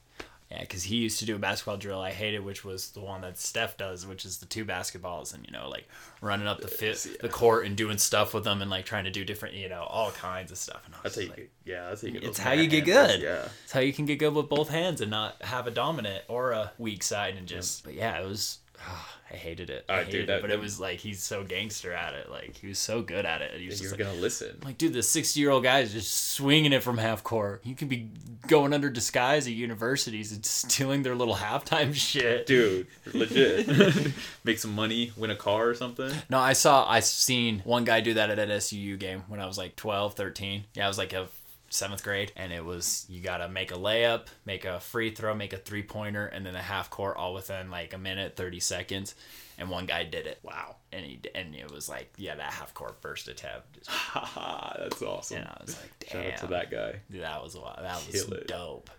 Yeah, 0.50 0.60
because 0.60 0.84
he 0.84 0.96
used 0.96 1.18
to 1.18 1.24
do 1.24 1.34
a 1.34 1.38
basketball 1.40 1.76
drill 1.76 2.00
I 2.00 2.12
hated, 2.12 2.44
which 2.44 2.64
was 2.64 2.90
the 2.90 3.00
one 3.00 3.22
that 3.22 3.36
Steph 3.36 3.76
does, 3.76 4.06
which 4.06 4.24
is 4.24 4.38
the 4.38 4.46
two 4.46 4.64
basketballs 4.64 5.34
and 5.34 5.44
you 5.44 5.52
know 5.52 5.68
like 5.68 5.88
running 6.20 6.46
up 6.46 6.60
the 6.60 6.66
uh, 6.66 6.70
fit 6.70 7.04
yeah. 7.04 7.16
the 7.20 7.28
court 7.28 7.66
and 7.66 7.76
doing 7.76 7.98
stuff 7.98 8.32
with 8.32 8.44
them 8.44 8.62
and 8.62 8.70
like 8.70 8.84
trying 8.84 9.04
to 9.04 9.10
do 9.10 9.24
different 9.24 9.56
you 9.56 9.68
know 9.68 9.82
all 9.82 10.12
kinds 10.12 10.52
of 10.52 10.58
stuff. 10.58 10.82
And 10.86 10.94
I 10.94 10.98
was 11.02 11.02
That's 11.02 11.16
how 11.16 11.22
you 11.22 11.28
like, 11.28 11.36
get, 11.36 11.50
yeah, 11.64 11.88
that's 11.88 12.02
how 12.02 12.06
you 12.06 12.12
get 12.12 12.24
it's 12.24 12.38
how 12.38 12.52
you 12.52 12.68
get 12.68 12.84
good. 12.84 13.22
Yeah. 13.22 13.48
It's 13.64 13.72
how 13.72 13.80
you 13.80 13.92
can 13.92 14.06
get 14.06 14.20
good 14.20 14.34
with 14.34 14.48
both 14.48 14.68
hands 14.68 15.00
and 15.00 15.10
not 15.10 15.42
have 15.42 15.66
a 15.66 15.72
dominant 15.72 16.24
or 16.28 16.52
a 16.52 16.70
weak 16.78 17.02
side 17.02 17.36
and 17.36 17.48
just. 17.48 17.82
But 17.82 17.94
yeah, 17.94 18.20
it 18.20 18.26
was. 18.26 18.58
I 19.28 19.34
hated 19.34 19.70
it. 19.70 19.84
I 19.88 20.04
hated 20.04 20.10
dude, 20.12 20.30
it, 20.30 20.40
but 20.40 20.52
it 20.52 20.60
was 20.60 20.78
like 20.78 21.00
he's 21.00 21.20
so 21.20 21.42
gangster 21.42 21.92
at 21.92 22.14
it. 22.14 22.30
Like 22.30 22.56
he 22.56 22.68
was 22.68 22.78
so 22.78 23.02
good 23.02 23.26
at 23.26 23.42
it. 23.42 23.60
He 23.60 23.66
was 23.66 23.80
You're 23.80 23.90
just 23.90 24.00
like, 24.00 24.08
gonna 24.08 24.20
listen. 24.20 24.56
like, 24.64 24.78
dude, 24.78 24.92
the 24.92 25.02
sixty-year-old 25.02 25.64
guy 25.64 25.80
is 25.80 25.92
just 25.92 26.30
swinging 26.34 26.72
it 26.72 26.80
from 26.84 26.96
half 26.96 27.24
court. 27.24 27.60
You 27.64 27.74
could 27.74 27.88
be 27.88 28.08
going 28.46 28.72
under 28.72 28.88
disguise 28.88 29.48
at 29.48 29.52
universities 29.52 30.30
and 30.30 30.46
stealing 30.46 31.02
their 31.02 31.16
little 31.16 31.34
halftime 31.34 31.92
shit. 31.92 32.46
Dude, 32.46 32.86
legit. 33.12 33.66
Make 34.44 34.58
some 34.60 34.74
money, 34.76 35.10
win 35.16 35.30
a 35.30 35.36
car 35.36 35.68
or 35.68 35.74
something. 35.74 36.12
No, 36.30 36.38
I 36.38 36.52
saw, 36.52 36.88
I 36.88 37.00
seen 37.00 37.62
one 37.64 37.84
guy 37.84 38.00
do 38.00 38.14
that 38.14 38.30
at 38.30 38.38
an 38.38 38.48
SUU 38.50 38.96
game 38.96 39.24
when 39.26 39.40
I 39.40 39.46
was 39.46 39.58
like 39.58 39.74
12, 39.74 40.14
13. 40.14 40.64
Yeah, 40.74 40.84
I 40.84 40.88
was 40.88 40.98
like 40.98 41.12
a 41.12 41.26
seventh 41.76 42.02
grade, 42.02 42.32
and 42.36 42.52
it 42.52 42.64
was 42.64 43.06
you 43.08 43.20
gotta 43.20 43.48
make 43.48 43.70
a 43.70 43.76
layup, 43.76 44.26
make 44.44 44.64
a 44.64 44.80
free 44.80 45.10
throw, 45.10 45.34
make 45.34 45.52
a 45.52 45.58
three 45.58 45.82
pointer, 45.82 46.26
and 46.26 46.44
then 46.44 46.56
a 46.56 46.62
half 46.62 46.90
court 46.90 47.16
all 47.16 47.34
within 47.34 47.70
like 47.70 47.92
a 47.94 47.98
minute, 47.98 48.36
thirty 48.36 48.60
seconds. 48.60 49.14
And 49.58 49.70
one 49.70 49.86
guy 49.86 50.04
did 50.04 50.26
it. 50.26 50.38
Wow. 50.42 50.76
And 50.92 51.04
he 51.06 51.20
and 51.34 51.54
it 51.54 51.70
was 51.70 51.88
like, 51.88 52.12
yeah, 52.18 52.34
that 52.34 52.52
half 52.52 52.74
court 52.74 53.00
first 53.00 53.26
attempt. 53.28 53.72
Just, 53.74 53.90
that's 54.14 55.00
awesome. 55.02 55.38
and 55.38 55.46
I 55.48 55.56
was 55.64 55.76
like, 55.80 55.92
damn, 56.10 56.22
Shout 56.24 56.32
out 56.32 56.38
to 56.40 56.46
that 56.48 56.70
guy. 56.70 57.00
That 57.10 57.42
was 57.42 57.56
wild. 57.56 57.78
That 57.78 57.96
was 58.06 58.22
Kill 58.22 58.34
it. 58.34 58.48
dope. 58.48 58.90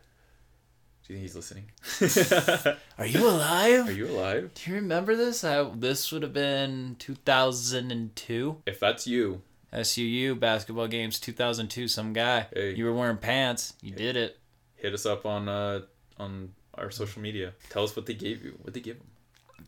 Do 1.07 1.13
you 1.13 1.19
think 1.19 1.29
he's 1.29 1.35
listening? 1.35 2.75
Are 2.97 3.05
you 3.05 3.29
alive? 3.29 3.87
Are 3.87 3.91
you 3.93 4.07
alive? 4.07 4.51
Do 4.55 4.71
you 4.71 4.75
remember 4.77 5.15
this? 5.15 5.43
I, 5.43 5.63
this 5.75 6.11
would 6.11 6.21
have 6.23 6.33
been 6.33 6.97
2002. 6.99 8.57
If 8.65 8.79
that's 8.81 9.07
you, 9.07 9.41
SUU 9.73 10.39
basketball 10.39 10.87
games 10.87 11.19
2002. 11.19 11.87
Some 11.87 12.13
guy. 12.13 12.47
Hey. 12.53 12.75
You 12.75 12.85
were 12.85 12.93
wearing 12.93 13.17
pants. 13.17 13.73
You 13.81 13.91
did 13.91 14.15
it. 14.15 14.37
hit 14.75 14.93
us 14.93 15.05
up 15.05 15.25
on 15.25 15.49
uh 15.49 15.81
on 16.17 16.53
our 16.73 16.91
social 16.91 17.21
media. 17.21 17.53
Tell 17.69 17.83
us 17.83 17.95
what 17.95 18.05
they 18.05 18.13
gave 18.13 18.43
you. 18.43 18.57
What 18.61 18.73
they 18.73 18.79
give 18.79 18.97
them. 18.97 19.07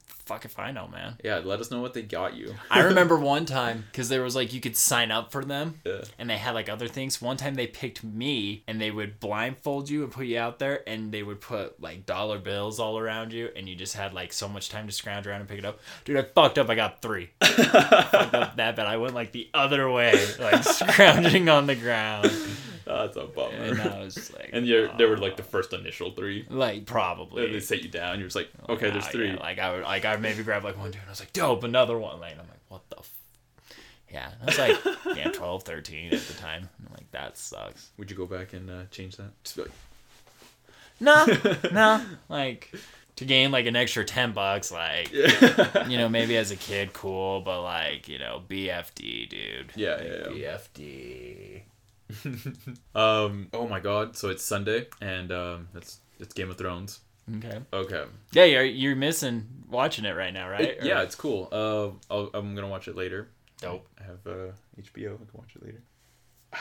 Fuck 0.09 0.45
if 0.45 0.59
I 0.59 0.71
know, 0.71 0.87
man. 0.87 1.15
Yeah, 1.23 1.41
let 1.43 1.59
us 1.59 1.71
know 1.71 1.81
what 1.81 1.93
they 1.93 2.03
got 2.03 2.35
you. 2.35 2.53
I 2.69 2.81
remember 2.83 3.17
one 3.17 3.45
time 3.45 3.85
because 3.91 4.09
there 4.09 4.21
was 4.21 4.35
like 4.35 4.53
you 4.53 4.61
could 4.61 4.75
sign 4.75 5.09
up 5.09 5.31
for 5.31 5.43
them. 5.43 5.79
Yeah. 5.83 6.01
And 6.19 6.29
they 6.29 6.37
had 6.37 6.53
like 6.53 6.69
other 6.69 6.87
things. 6.87 7.19
One 7.21 7.35
time 7.35 7.55
they 7.55 7.65
picked 7.65 8.03
me 8.03 8.63
and 8.67 8.79
they 8.79 8.91
would 8.91 9.19
blindfold 9.19 9.89
you 9.89 10.03
and 10.03 10.11
put 10.11 10.27
you 10.27 10.37
out 10.37 10.59
there 10.59 10.87
and 10.87 11.11
they 11.11 11.23
would 11.23 11.41
put 11.41 11.81
like 11.81 12.05
dollar 12.05 12.37
bills 12.37 12.79
all 12.79 12.99
around 12.99 13.33
you 13.33 13.49
and 13.55 13.67
you 13.67 13.75
just 13.75 13.95
had 13.95 14.13
like 14.13 14.31
so 14.31 14.47
much 14.47 14.69
time 14.69 14.85
to 14.85 14.93
scrounge 14.93 15.25
around 15.25 15.39
and 15.41 15.49
pick 15.49 15.59
it 15.59 15.65
up. 15.65 15.79
Dude, 16.05 16.17
I 16.17 16.21
fucked 16.23 16.59
up. 16.59 16.69
I 16.69 16.75
got 16.75 17.01
three. 17.01 17.31
I 17.41 17.47
fucked 18.11 18.35
up 18.35 18.55
that 18.57 18.75
bad. 18.75 18.85
I 18.85 18.97
went 18.97 19.15
like 19.15 19.31
the 19.31 19.49
other 19.53 19.89
way, 19.89 20.13
like 20.39 20.63
scrounging 20.63 21.49
on 21.49 21.65
the 21.65 21.75
ground. 21.75 22.31
That's 22.97 23.15
a 23.17 23.25
bummer. 23.25 23.55
And 23.55 23.81
I 23.81 23.99
was 23.99 24.15
just 24.15 24.33
like, 24.33 24.49
And 24.53 24.65
you're, 24.65 24.87
they 24.97 25.05
were 25.05 25.17
like 25.17 25.37
the 25.37 25.43
first 25.43 25.71
initial 25.73 26.11
three. 26.11 26.45
like 26.49 26.85
probably. 26.85 27.51
They 27.51 27.59
set 27.59 27.83
you 27.83 27.89
down. 27.89 28.19
You're 28.19 28.27
just 28.27 28.35
like, 28.35 28.49
okay, 28.67 28.89
there's 28.91 29.07
three. 29.07 29.29
yeah, 29.29 29.35
like 29.39 29.59
I 29.59 29.71
would, 29.73 29.83
like 29.83 30.05
I 30.05 30.15
maybe 30.17 30.43
grab 30.43 30.63
like 30.63 30.77
one, 30.77 30.91
two, 30.91 30.99
and 30.99 31.07
I 31.07 31.11
was 31.11 31.19
like, 31.19 31.31
dope, 31.33 31.63
another 31.63 31.97
one. 31.97 32.19
Like 32.19 32.33
I'm 32.33 32.39
like, 32.39 32.59
what 32.67 32.81
the. 32.89 32.97
F-? 32.97 33.13
Yeah, 34.11 34.31
I 34.41 34.45
was 34.45 34.57
like, 34.57 34.77
yeah, 35.17 35.29
12, 35.29 35.63
13 35.63 36.13
at 36.13 36.19
the 36.21 36.33
time. 36.33 36.67
I'm 36.79 36.91
like, 36.93 37.09
that 37.11 37.37
sucks. 37.37 37.91
Would 37.97 38.09
you 38.09 38.17
go 38.17 38.25
back 38.25 38.53
and 38.53 38.69
uh, 38.69 38.83
change 38.89 39.17
that? 39.17 39.31
Just 39.43 39.55
be 39.55 39.61
like, 39.63 39.71
No, 40.99 41.25
no, 41.71 42.03
like 42.27 42.73
to 43.17 43.25
gain 43.25 43.51
like 43.51 43.65
an 43.67 43.75
extra 43.75 44.03
ten 44.03 44.31
bucks, 44.31 44.71
like 44.71 45.11
yeah, 45.13 45.87
you 45.87 45.97
know, 45.97 46.09
maybe 46.09 46.35
as 46.37 46.49
a 46.51 46.55
kid, 46.55 46.91
cool, 46.93 47.41
but 47.41 47.61
like 47.61 48.07
you 48.07 48.17
know, 48.17 48.41
BFD, 48.49 49.29
dude. 49.29 49.71
yeah, 49.75 49.91
Like, 49.95 50.03
yeah. 50.05 50.29
yeah. 50.33 50.57
BFD. 50.57 51.61
Um. 52.95 53.47
Oh 53.53 53.67
my 53.67 53.79
God. 53.79 54.15
So 54.17 54.29
it's 54.29 54.43
Sunday, 54.43 54.87
and 55.01 55.31
um, 55.31 55.67
it's 55.75 55.99
it's 56.19 56.33
Game 56.33 56.49
of 56.49 56.57
Thrones. 56.57 56.99
Okay. 57.37 57.59
Okay. 57.71 58.05
Yeah, 58.31 58.45
you're 58.45 58.63
you're 58.65 58.95
missing 58.95 59.45
watching 59.69 60.05
it 60.05 60.15
right 60.15 60.33
now, 60.33 60.49
right? 60.49 60.61
It- 60.61 60.83
yeah, 60.83 61.01
it's 61.01 61.15
cool. 61.15 61.47
Uh, 61.51 61.89
I'll, 62.13 62.29
I'm 62.33 62.55
gonna 62.55 62.67
watch 62.67 62.87
it 62.87 62.95
later. 62.95 63.29
Dope. 63.61 63.87
I 63.99 64.03
have 64.03 64.25
uh, 64.25 64.51
HBO. 64.81 65.13
I 65.13 65.17
can 65.17 65.27
watch 65.33 65.55
it 65.55 65.63
later. 65.63 65.83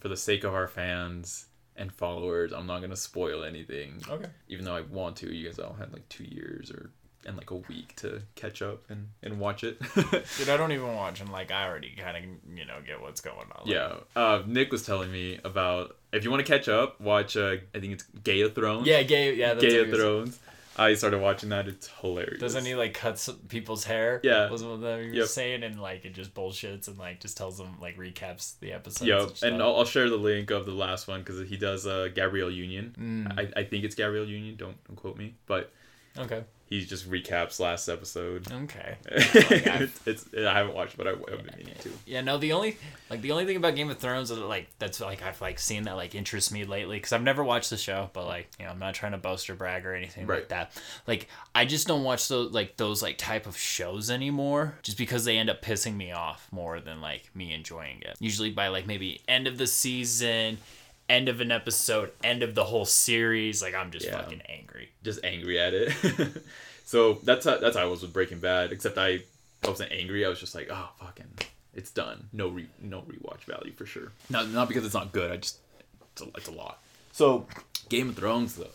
For 0.00 0.08
the 0.08 0.16
sake 0.16 0.44
of 0.44 0.54
our 0.54 0.68
fans 0.68 1.46
and 1.74 1.92
followers, 1.92 2.52
I'm 2.52 2.66
not 2.66 2.80
gonna 2.80 2.94
spoil 2.96 3.42
anything. 3.42 4.00
Okay. 4.08 4.28
Even 4.48 4.64
though 4.64 4.76
I 4.76 4.82
want 4.82 5.16
to, 5.16 5.34
you 5.34 5.46
guys 5.46 5.58
all 5.58 5.74
had 5.74 5.92
like 5.92 6.08
two 6.08 6.24
years 6.24 6.70
or 6.70 6.90
and 7.26 7.36
like 7.36 7.50
a 7.50 7.56
week 7.56 7.94
to 7.96 8.22
catch 8.34 8.62
up 8.62 8.84
and 8.88 9.08
and 9.22 9.38
watch 9.38 9.64
it. 9.64 9.80
Dude, 9.94 10.48
I 10.48 10.56
don't 10.56 10.72
even 10.72 10.94
watch, 10.94 11.20
and 11.20 11.30
like 11.30 11.50
I 11.50 11.66
already 11.66 11.94
kind 11.96 12.16
of 12.16 12.22
you 12.56 12.64
know 12.64 12.76
get 12.86 13.00
what's 13.00 13.20
going 13.20 13.36
on. 13.38 13.66
Like, 13.66 13.74
yeah. 13.74 13.94
Uh, 14.16 14.42
Nick 14.46 14.72
was 14.72 14.84
telling 14.84 15.10
me 15.12 15.38
about 15.44 15.96
if 16.12 16.24
you 16.24 16.30
want 16.30 16.44
to 16.44 16.50
catch 16.50 16.68
up, 16.68 17.00
watch. 17.00 17.36
Uh, 17.36 17.56
I 17.74 17.80
think 17.80 17.92
it's 17.94 18.04
Gay 18.24 18.40
of 18.42 18.54
Thrones. 18.54 18.86
Yeah, 18.86 19.02
gay. 19.02 19.34
Yeah, 19.34 19.54
that's 19.54 19.64
Gay 19.64 19.78
of 19.78 19.90
Thrones. 19.90 20.38
I 20.78 20.94
started 20.94 21.18
watching 21.20 21.48
that. 21.48 21.66
It's 21.66 21.88
hilarious. 22.00 22.40
Doesn't 22.40 22.64
he 22.64 22.76
like 22.76 22.94
cuts 22.94 23.28
people's 23.48 23.82
hair? 23.82 24.20
Yeah. 24.22 24.48
was 24.48 24.62
what 24.62 24.76
he 24.76 25.08
was 25.08 25.16
Yep. 25.16 25.26
saying, 25.26 25.62
and 25.64 25.82
like 25.82 26.04
it 26.04 26.14
just 26.14 26.34
bullshits 26.34 26.86
and 26.86 26.96
like 26.96 27.18
just 27.18 27.36
tells 27.36 27.58
them 27.58 27.76
like 27.80 27.98
recaps 27.98 28.58
the 28.60 28.72
episode. 28.72 29.06
Yep, 29.06 29.28
and, 29.42 29.54
and 29.54 29.62
I'll, 29.62 29.76
I'll 29.78 29.84
share 29.84 30.08
the 30.08 30.16
link 30.16 30.52
of 30.52 30.66
the 30.66 30.72
last 30.72 31.08
one 31.08 31.20
because 31.20 31.48
he 31.48 31.56
does 31.56 31.84
uh, 31.84 32.08
Gabrielle 32.14 32.50
Union. 32.50 32.94
Mm. 32.96 33.38
I, 33.56 33.60
I 33.60 33.64
think 33.64 33.84
it's 33.84 33.96
Gabrielle 33.96 34.28
Union. 34.28 34.54
Don't, 34.54 34.76
don't 34.86 34.94
quote 34.94 35.16
me, 35.18 35.34
but 35.46 35.72
okay, 36.16 36.44
he 36.68 36.84
just 36.84 37.10
recaps 37.10 37.58
last 37.58 37.88
episode. 37.88 38.50
okay. 38.52 38.96
it's, 39.06 40.00
it's 40.06 40.26
I 40.36 40.52
haven't 40.52 40.74
watched, 40.74 40.96
but 40.96 41.06
I, 41.06 41.12
I've 41.12 41.44
been 41.44 41.54
meaning 41.56 41.74
to. 41.80 41.90
Yeah, 42.06 42.20
no. 42.20 42.36
The 42.38 42.52
only 42.52 42.76
like 43.10 43.22
the 43.22 43.32
only 43.32 43.46
thing 43.46 43.56
about 43.56 43.74
Game 43.74 43.88
of 43.88 43.98
Thrones 43.98 44.28
that 44.28 44.36
like 44.36 44.68
that's 44.78 45.00
like 45.00 45.22
I've 45.22 45.40
like 45.40 45.58
seen 45.58 45.84
that 45.84 45.96
like 45.96 46.14
interests 46.14 46.52
me 46.52 46.64
lately 46.64 46.96
because 46.96 47.12
I've 47.12 47.22
never 47.22 47.42
watched 47.42 47.70
the 47.70 47.76
show, 47.76 48.10
but 48.12 48.26
like 48.26 48.48
you 48.58 48.66
know 48.66 48.70
I'm 48.70 48.78
not 48.78 48.94
trying 48.94 49.12
to 49.12 49.18
boast 49.18 49.48
or 49.48 49.54
brag 49.54 49.86
or 49.86 49.94
anything 49.94 50.26
like 50.26 50.48
that. 50.48 50.72
Like 51.06 51.28
I 51.54 51.64
just 51.64 51.86
don't 51.86 52.04
watch 52.04 52.28
those 52.28 52.52
like 52.52 52.76
those 52.76 53.02
like 53.02 53.16
type 53.16 53.46
of 53.46 53.56
shows 53.56 54.10
anymore, 54.10 54.74
just 54.82 54.98
because 54.98 55.24
they 55.24 55.38
end 55.38 55.48
up 55.48 55.62
pissing 55.62 55.96
me 55.96 56.12
off 56.12 56.48
more 56.52 56.80
than 56.80 57.00
like 57.00 57.30
me 57.34 57.54
enjoying 57.54 58.02
it. 58.02 58.16
Usually 58.20 58.50
by 58.50 58.68
like 58.68 58.86
maybe 58.86 59.22
end 59.26 59.46
of 59.46 59.56
the 59.56 59.66
season. 59.66 60.58
End 61.08 61.28
of 61.28 61.40
an 61.40 61.50
episode, 61.50 62.12
end 62.22 62.42
of 62.42 62.54
the 62.54 62.64
whole 62.64 62.84
series. 62.84 63.62
Like 63.62 63.74
I'm 63.74 63.90
just 63.90 64.06
Yeah. 64.06 64.20
fucking 64.20 64.42
angry. 64.48 64.90
Just 65.02 65.20
angry 65.24 65.58
at 65.58 65.72
it. 65.74 65.92
so 66.84 67.14
that's 67.24 67.46
how, 67.46 67.56
that's 67.58 67.76
how 67.76 67.82
I 67.82 67.86
was 67.86 68.02
with 68.02 68.12
Breaking 68.12 68.40
Bad. 68.40 68.72
Except 68.72 68.98
I, 68.98 69.20
I 69.64 69.68
wasn't 69.68 69.90
angry. 69.92 70.24
I 70.26 70.28
was 70.28 70.38
just 70.40 70.54
like, 70.54 70.68
oh 70.70 70.88
fucking, 71.00 71.28
it's 71.74 71.90
done. 71.90 72.28
No 72.32 72.48
re 72.48 72.66
no 72.80 73.00
rewatch 73.02 73.44
value 73.44 73.72
for 73.72 73.86
sure. 73.86 74.12
Not 74.28 74.50
not 74.50 74.68
because 74.68 74.84
it's 74.84 74.94
not 74.94 75.12
good. 75.12 75.30
I 75.32 75.36
just 75.38 75.58
it's 76.12 76.22
a, 76.22 76.26
it's 76.36 76.48
a 76.48 76.52
lot. 76.52 76.82
So 77.12 77.46
Game 77.88 78.10
of 78.10 78.16
Thrones 78.16 78.56
though, 78.56 78.66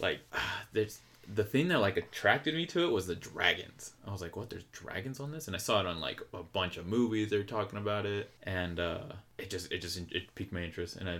like 0.00 0.20
there's 0.72 1.00
the 1.34 1.44
thing 1.44 1.68
that 1.68 1.80
like 1.80 1.96
attracted 1.96 2.54
me 2.54 2.66
to 2.66 2.84
it 2.84 2.90
was 2.92 3.06
the 3.08 3.14
dragons. 3.16 3.92
I 4.06 4.12
was 4.12 4.20
like, 4.22 4.36
what? 4.36 4.48
There's 4.50 4.64
dragons 4.72 5.18
on 5.20 5.30
this, 5.32 5.46
and 5.48 5.56
I 5.56 5.58
saw 5.58 5.80
it 5.80 5.86
on 5.86 6.00
like 6.00 6.20
a 6.34 6.42
bunch 6.42 6.76
of 6.76 6.86
movies. 6.86 7.30
They're 7.30 7.42
talking 7.42 7.78
about 7.78 8.06
it, 8.06 8.30
and 8.44 8.78
uh, 8.78 9.00
it 9.38 9.50
just 9.50 9.72
it 9.72 9.80
just 9.80 9.98
it 10.12 10.32
piqued 10.36 10.52
my 10.52 10.62
interest, 10.62 10.96
and 10.96 11.08
I 11.08 11.18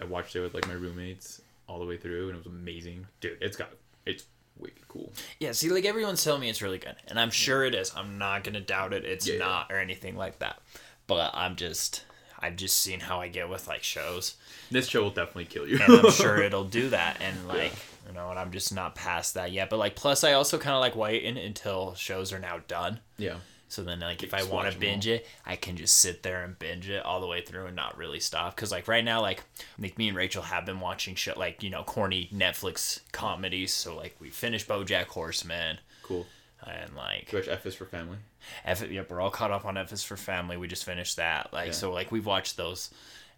I, 0.00 0.04
watched 0.04 0.34
it 0.36 0.40
with 0.40 0.54
like 0.54 0.66
my 0.66 0.74
roommates 0.74 1.40
all 1.68 1.78
the 1.78 1.86
way 1.86 1.96
through, 1.96 2.28
and 2.28 2.36
it 2.36 2.38
was 2.38 2.46
amazing, 2.46 3.06
dude. 3.20 3.38
It's 3.40 3.56
got 3.56 3.70
it's 4.06 4.24
wicked 4.58 4.86
cool. 4.88 5.12
Yeah, 5.38 5.52
see, 5.52 5.68
like 5.70 5.84
everyone's 5.84 6.22
telling 6.22 6.40
me 6.40 6.50
it's 6.50 6.62
really 6.62 6.78
good, 6.78 6.96
and 7.08 7.18
I'm 7.18 7.30
sure 7.30 7.64
it 7.64 7.74
is. 7.74 7.92
I'm 7.96 8.18
not 8.18 8.44
gonna 8.44 8.60
doubt 8.60 8.92
it. 8.92 9.04
It's 9.04 9.26
Yeah, 9.26 9.34
yeah. 9.34 9.38
not 9.40 9.72
or 9.72 9.78
anything 9.78 10.16
like 10.16 10.38
that. 10.40 10.60
But 11.06 11.32
I'm 11.34 11.56
just, 11.56 12.04
I've 12.38 12.56
just 12.56 12.78
seen 12.78 13.00
how 13.00 13.20
I 13.20 13.28
get 13.28 13.48
with 13.48 13.66
like 13.66 13.82
shows, 13.82 14.36
This 14.70 14.88
show 14.88 15.02
will 15.02 15.10
definitely 15.10 15.46
kill 15.46 15.66
you. 15.66 15.78
and 15.82 15.92
I'm 16.06 16.10
sure 16.12 16.40
it'll 16.40 16.64
do 16.64 16.90
that. 16.90 17.20
And 17.20 17.48
like, 17.48 17.72
you 18.06 18.12
know, 18.14 18.30
and 18.30 18.38
I'm 18.38 18.52
just 18.52 18.72
not 18.72 18.94
past 18.94 19.34
that 19.34 19.50
yet. 19.52 19.68
But 19.68 19.78
like, 19.78 19.96
plus, 19.96 20.22
I 20.24 20.32
also 20.34 20.58
kind 20.58 20.74
of 20.76 20.80
like 20.80 20.94
waiting 20.96 21.36
until 21.36 21.94
shows 21.94 22.32
are 22.32 22.38
now 22.38 22.60
done. 22.68 23.00
yeah. 23.18 23.36
So 23.72 23.82
then, 23.82 24.00
like, 24.00 24.22
if 24.22 24.34
I 24.34 24.42
want 24.42 24.70
to 24.70 24.78
binge 24.78 25.06
it, 25.06 25.26
I 25.46 25.56
can 25.56 25.76
just 25.78 25.96
sit 25.96 26.22
there 26.22 26.44
and 26.44 26.58
binge 26.58 26.90
it 26.90 27.02
all 27.06 27.22
the 27.22 27.26
way 27.26 27.40
through 27.40 27.64
and 27.64 27.74
not 27.74 27.96
really 27.96 28.20
stop. 28.20 28.54
Because, 28.54 28.70
like, 28.70 28.86
right 28.86 29.02
now, 29.02 29.22
like, 29.22 29.42
like 29.78 29.96
me 29.96 30.08
and 30.08 30.16
Rachel 30.16 30.42
have 30.42 30.66
been 30.66 30.78
watching 30.78 31.14
shit 31.14 31.38
like 31.38 31.62
you 31.62 31.70
know 31.70 31.82
corny 31.82 32.28
Netflix 32.34 33.00
comedies. 33.12 33.72
So 33.72 33.96
like, 33.96 34.14
we 34.20 34.28
finished 34.28 34.68
BoJack 34.68 35.06
Horseman, 35.06 35.78
Cool. 36.02 36.26
and 36.66 36.94
like, 36.94 37.30
watch 37.32 37.48
F 37.48 37.64
is 37.64 37.74
for 37.74 37.86
Family? 37.86 38.18
F- 38.66 38.90
yep, 38.90 39.08
we're 39.10 39.20
all 39.22 39.30
caught 39.30 39.50
up 39.52 39.64
on 39.64 39.78
F 39.78 39.90
is 39.90 40.04
for 40.04 40.18
Family. 40.18 40.58
We 40.58 40.68
just 40.68 40.84
finished 40.84 41.16
that. 41.16 41.50
Like, 41.54 41.68
Yeah. 41.68 41.72
so 41.72 41.92
like 41.94 42.12
we've 42.12 42.26
watched 42.26 42.58
those 42.58 42.90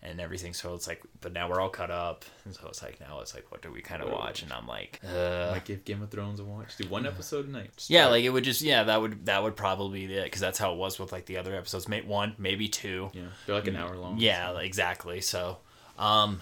and 0.04 0.20
everything. 0.20 0.52
So 0.52 0.74
it's 0.74 0.86
like, 0.86 1.02
but 1.20 1.32
now 1.32 1.48
we're 1.48 1.60
all 1.60 1.70
cut 1.70 1.90
up. 1.90 2.24
And 2.44 2.54
so 2.54 2.66
it's 2.68 2.82
like 2.82 3.00
now 3.00 3.20
it's 3.20 3.34
like, 3.34 3.50
what 3.50 3.62
do 3.62 3.72
we 3.72 3.80
kind 3.80 4.02
of 4.02 4.08
What 4.08 4.14
do 4.14 4.20
we 4.20 4.24
watch? 4.26 4.42
And 4.42 4.52
I'm 4.52 4.66
like, 4.66 5.00
uh, 5.04 5.48
Like 5.52 5.64
give 5.64 5.84
Game 5.84 6.02
of 6.02 6.10
Thrones 6.10 6.40
a 6.40 6.44
watch. 6.44 6.76
Do 6.76 6.88
one 6.88 7.06
episode 7.06 7.48
a 7.48 7.50
night. 7.50 7.70
Just 7.76 7.90
yeah, 7.90 8.06
like 8.06 8.24
it 8.24 8.30
would 8.30 8.44
just 8.44 8.62
yeah 8.62 8.84
that 8.84 9.00
would 9.00 9.26
that 9.26 9.42
would 9.42 9.56
probably 9.56 10.06
be 10.06 10.14
it 10.14 10.24
because 10.24 10.40
that's 10.40 10.58
how 10.58 10.72
it 10.72 10.76
was 10.76 10.98
with 10.98 11.12
like 11.12 11.26
the 11.26 11.38
other 11.38 11.54
episodes. 11.56 11.88
May 11.88 12.02
one 12.02 12.34
maybe 12.38 12.68
two. 12.68 13.10
yeah, 13.12 13.22
they're 13.46 13.54
like 13.54 13.66
an 13.66 13.76
hour 13.76 13.96
long. 13.96 14.18
Yeah, 14.18 14.50
like, 14.50 14.66
exactly. 14.66 15.20
So, 15.20 15.58
um, 15.98 16.40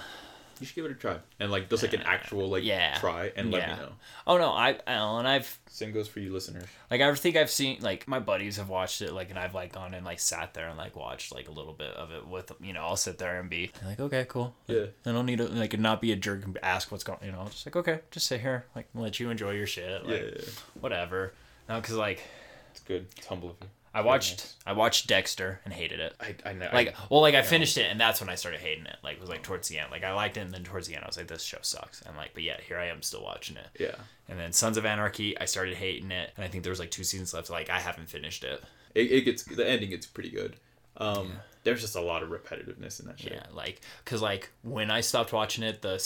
You 0.62 0.66
should 0.66 0.76
give 0.76 0.84
it 0.84 0.92
a 0.92 0.94
try. 0.94 1.16
And 1.40 1.50
like 1.50 1.68
just 1.68 1.82
like 1.82 1.92
an 1.92 2.02
uh, 2.02 2.06
actual 2.06 2.48
like 2.48 2.62
yeah. 2.64 2.96
try 2.98 3.32
and 3.36 3.50
let 3.50 3.62
Yeah. 3.62 3.74
me 3.74 3.80
know. 3.82 3.92
Oh 4.26 4.38
no, 4.38 4.50
I 4.52 4.78
and 4.86 5.26
I've 5.26 5.58
Same 5.68 5.90
goes 5.92 6.06
for 6.06 6.20
you 6.20 6.32
listeners. 6.32 6.66
like 6.90 7.00
I 7.00 7.12
think 7.14 7.34
I've 7.36 7.50
seen 7.50 7.78
like 7.80 8.06
my 8.06 8.20
buddies 8.20 8.58
have 8.58 8.68
watched 8.68 9.02
it 9.02 9.12
like 9.12 9.30
and 9.30 9.38
I've 9.38 9.54
like 9.54 9.72
gone 9.72 9.92
and 9.94 10.06
like 10.06 10.20
sat 10.20 10.54
there 10.54 10.68
and 10.68 10.78
like 10.78 10.94
watched 10.94 11.34
like 11.34 11.48
a 11.48 11.50
little 11.50 11.72
bit 11.72 11.90
of 11.94 12.12
it 12.12 12.26
with 12.28 12.52
you 12.60 12.72
know 12.72 12.82
I'll 12.82 12.96
sit 12.96 13.18
there 13.18 13.40
and 13.40 13.50
be 13.50 13.72
like 13.84 13.98
okay 13.98 14.24
cool 14.28 14.54
Yeah. 14.68 14.86
I 15.04 15.10
don't 15.12 15.26
need 15.26 15.38
to 15.38 15.48
like 15.48 15.76
not 15.78 16.00
be 16.00 16.12
a 16.12 16.16
jerk 16.16 16.44
and 16.44 16.56
ask 16.62 16.92
what's 16.92 17.02
going 17.04 17.18
you 17.24 17.32
know 17.32 17.44
just 17.50 17.66
like 17.66 17.74
okay 17.76 18.00
just 18.12 18.26
sit 18.28 18.40
here 18.40 18.66
like 18.76 18.86
let 18.94 19.18
you 19.18 19.30
enjoy 19.30 19.50
your 19.50 19.66
shit 19.66 20.06
like 20.06 20.22
yeah, 20.22 20.44
whatever 20.80 21.32
no 21.68 21.80
because 21.80 21.96
like 21.96 22.22
it's 22.70 22.80
good. 22.80 23.06
It's 23.18 23.26
humble 23.26 23.50
of 23.50 23.56
you. 23.60 23.68
I 23.94 24.00
watched 24.00 24.54
I 24.66 24.72
watched 24.72 25.06
Dexter 25.06 25.60
and 25.64 25.72
hated 25.74 26.00
it 26.00 26.14
I 26.20 26.34
I 26.44 26.52
know. 26.54 26.68
like 26.72 26.94
well 27.10 27.20
like 27.20 27.34
I 27.34 27.42
finished 27.42 27.76
it 27.76 27.90
and 27.90 28.00
that's 28.00 28.20
when 28.20 28.30
I 28.30 28.34
started 28.36 28.60
hating 28.60 28.86
it 28.86 28.96
like 29.04 29.16
it 29.16 29.20
was 29.20 29.28
like 29.28 29.42
towards 29.42 29.68
the 29.68 29.78
end 29.78 29.90
like 29.90 30.04
I 30.04 30.12
liked 30.14 30.36
it 30.36 30.40
and 30.40 30.50
then 30.52 30.64
towards 30.64 30.88
the 30.88 30.94
end 30.94 31.04
I 31.04 31.06
was 31.06 31.16
like 31.16 31.28
this 31.28 31.42
show 31.42 31.58
sucks 31.62 32.00
and 32.02 32.16
like 32.16 32.30
but 32.34 32.42
yet 32.42 32.60
here 32.60 32.78
I 32.78 32.86
am 32.86 33.02
still 33.02 33.22
watching 33.22 33.56
it 33.56 33.68
yeah. 33.78 33.96
and 34.28 34.38
then 34.38 34.52
Sons 34.52 34.76
of 34.76 34.86
Anarchy 34.86 35.38
I 35.38 35.44
started 35.44 35.74
hating 35.74 36.10
it 36.10 36.30
and 36.36 36.44
I 36.44 36.48
think 36.48 36.64
there 36.64 36.70
was 36.70 36.80
like 36.80 36.90
two 36.90 37.04
seasons 37.04 37.34
left 37.34 37.50
like 37.50 37.68
I 37.70 37.80
haven't 37.80 38.08
finished 38.08 38.44
it 38.44 38.62
It, 38.94 39.10
it 39.12 39.20
gets 39.22 39.42
the 39.42 39.68
ending 39.68 39.90
gets 39.90 40.06
pretty 40.06 40.30
good. 40.30 40.56
Um, 40.96 41.32
there's 41.64 41.80
just 41.80 41.96
a 41.96 42.00
lot 42.00 42.22
of 42.22 42.28
repetitiveness 42.28 43.00
in 43.00 43.06
that 43.06 43.18
show. 43.18 43.30
Yeah, 43.32 43.44
like 43.54 43.80
because 44.04 44.20
like 44.20 44.50
when 44.62 44.90
I 44.90 45.00
stopped 45.00 45.32
watching 45.32 45.64
it, 45.64 45.80
the 45.80 45.96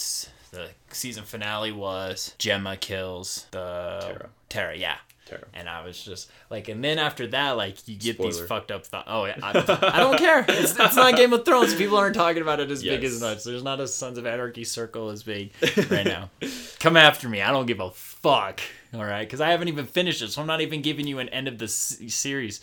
the 0.52 0.68
season 0.90 1.24
finale 1.24 1.72
was 1.72 2.34
Gemma 2.38 2.76
kills 2.76 3.46
the 3.50 3.98
Tara. 4.00 4.28
Tara, 4.48 4.76
yeah. 4.76 4.96
Terrible. 5.26 5.48
And 5.54 5.68
I 5.68 5.84
was 5.84 6.02
just 6.02 6.30
like, 6.50 6.68
and 6.68 6.82
then 6.82 6.98
after 7.00 7.26
that, 7.28 7.56
like 7.56 7.86
you 7.88 7.96
get 7.96 8.16
these 8.16 8.40
fucked 8.40 8.70
up 8.70 8.86
thoughts. 8.86 9.08
Oh, 9.10 9.24
yeah, 9.24 9.36
I, 9.42 9.50
I 9.94 9.98
don't 9.98 10.16
care. 10.18 10.44
It's, 10.48 10.78
it's 10.78 10.94
not 10.96 11.16
Game 11.16 11.32
of 11.32 11.44
Thrones. 11.44 11.74
People 11.74 11.96
aren't 11.98 12.14
talking 12.14 12.42
about 12.42 12.60
it 12.60 12.70
as 12.70 12.82
big 12.82 13.02
as 13.04 13.20
much. 13.20 13.42
There's 13.42 13.64
not 13.64 13.80
a 13.80 13.88
Sons 13.88 14.18
of 14.18 14.26
Anarchy 14.26 14.62
circle 14.64 15.10
as 15.10 15.24
big 15.24 15.50
right 15.90 16.06
now. 16.06 16.30
Come 16.78 16.96
after 16.96 17.28
me. 17.28 17.42
I 17.42 17.50
don't 17.50 17.66
give 17.66 17.80
a 17.80 17.90
fuck. 17.90 18.60
All 18.94 19.04
right, 19.04 19.26
because 19.26 19.40
I 19.40 19.50
haven't 19.50 19.66
even 19.68 19.84
finished 19.86 20.22
it, 20.22 20.30
so 20.30 20.40
I'm 20.40 20.46
not 20.46 20.60
even 20.60 20.80
giving 20.80 21.06
you 21.08 21.18
an 21.18 21.28
end 21.30 21.48
of 21.48 21.58
the 21.58 21.64
s- 21.64 21.98
series 22.08 22.60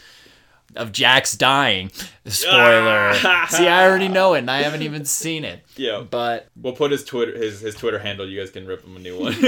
of 0.76 0.92
Jax 0.92 1.36
dying. 1.38 1.92
Spoiler. 2.26 3.14
See, 3.50 3.68
I 3.68 3.86
already 3.88 4.08
know 4.08 4.34
it, 4.34 4.40
and 4.40 4.50
I 4.52 4.62
haven't 4.64 4.82
even 4.82 5.06
seen 5.06 5.44
it. 5.46 5.60
Yeah. 5.76 6.02
But 6.08 6.50
We'll 6.56 6.74
put 6.76 6.92
his 6.92 7.04
Twitter 7.04 7.36
his 7.36 7.62
his 7.62 7.74
Twitter 7.74 7.98
handle. 7.98 8.30
You 8.30 8.40
guys 8.40 8.52
can 8.52 8.68
rip 8.68 8.86
him 8.86 8.96
a 8.96 9.00
new 9.00 9.20
one. 9.20 9.34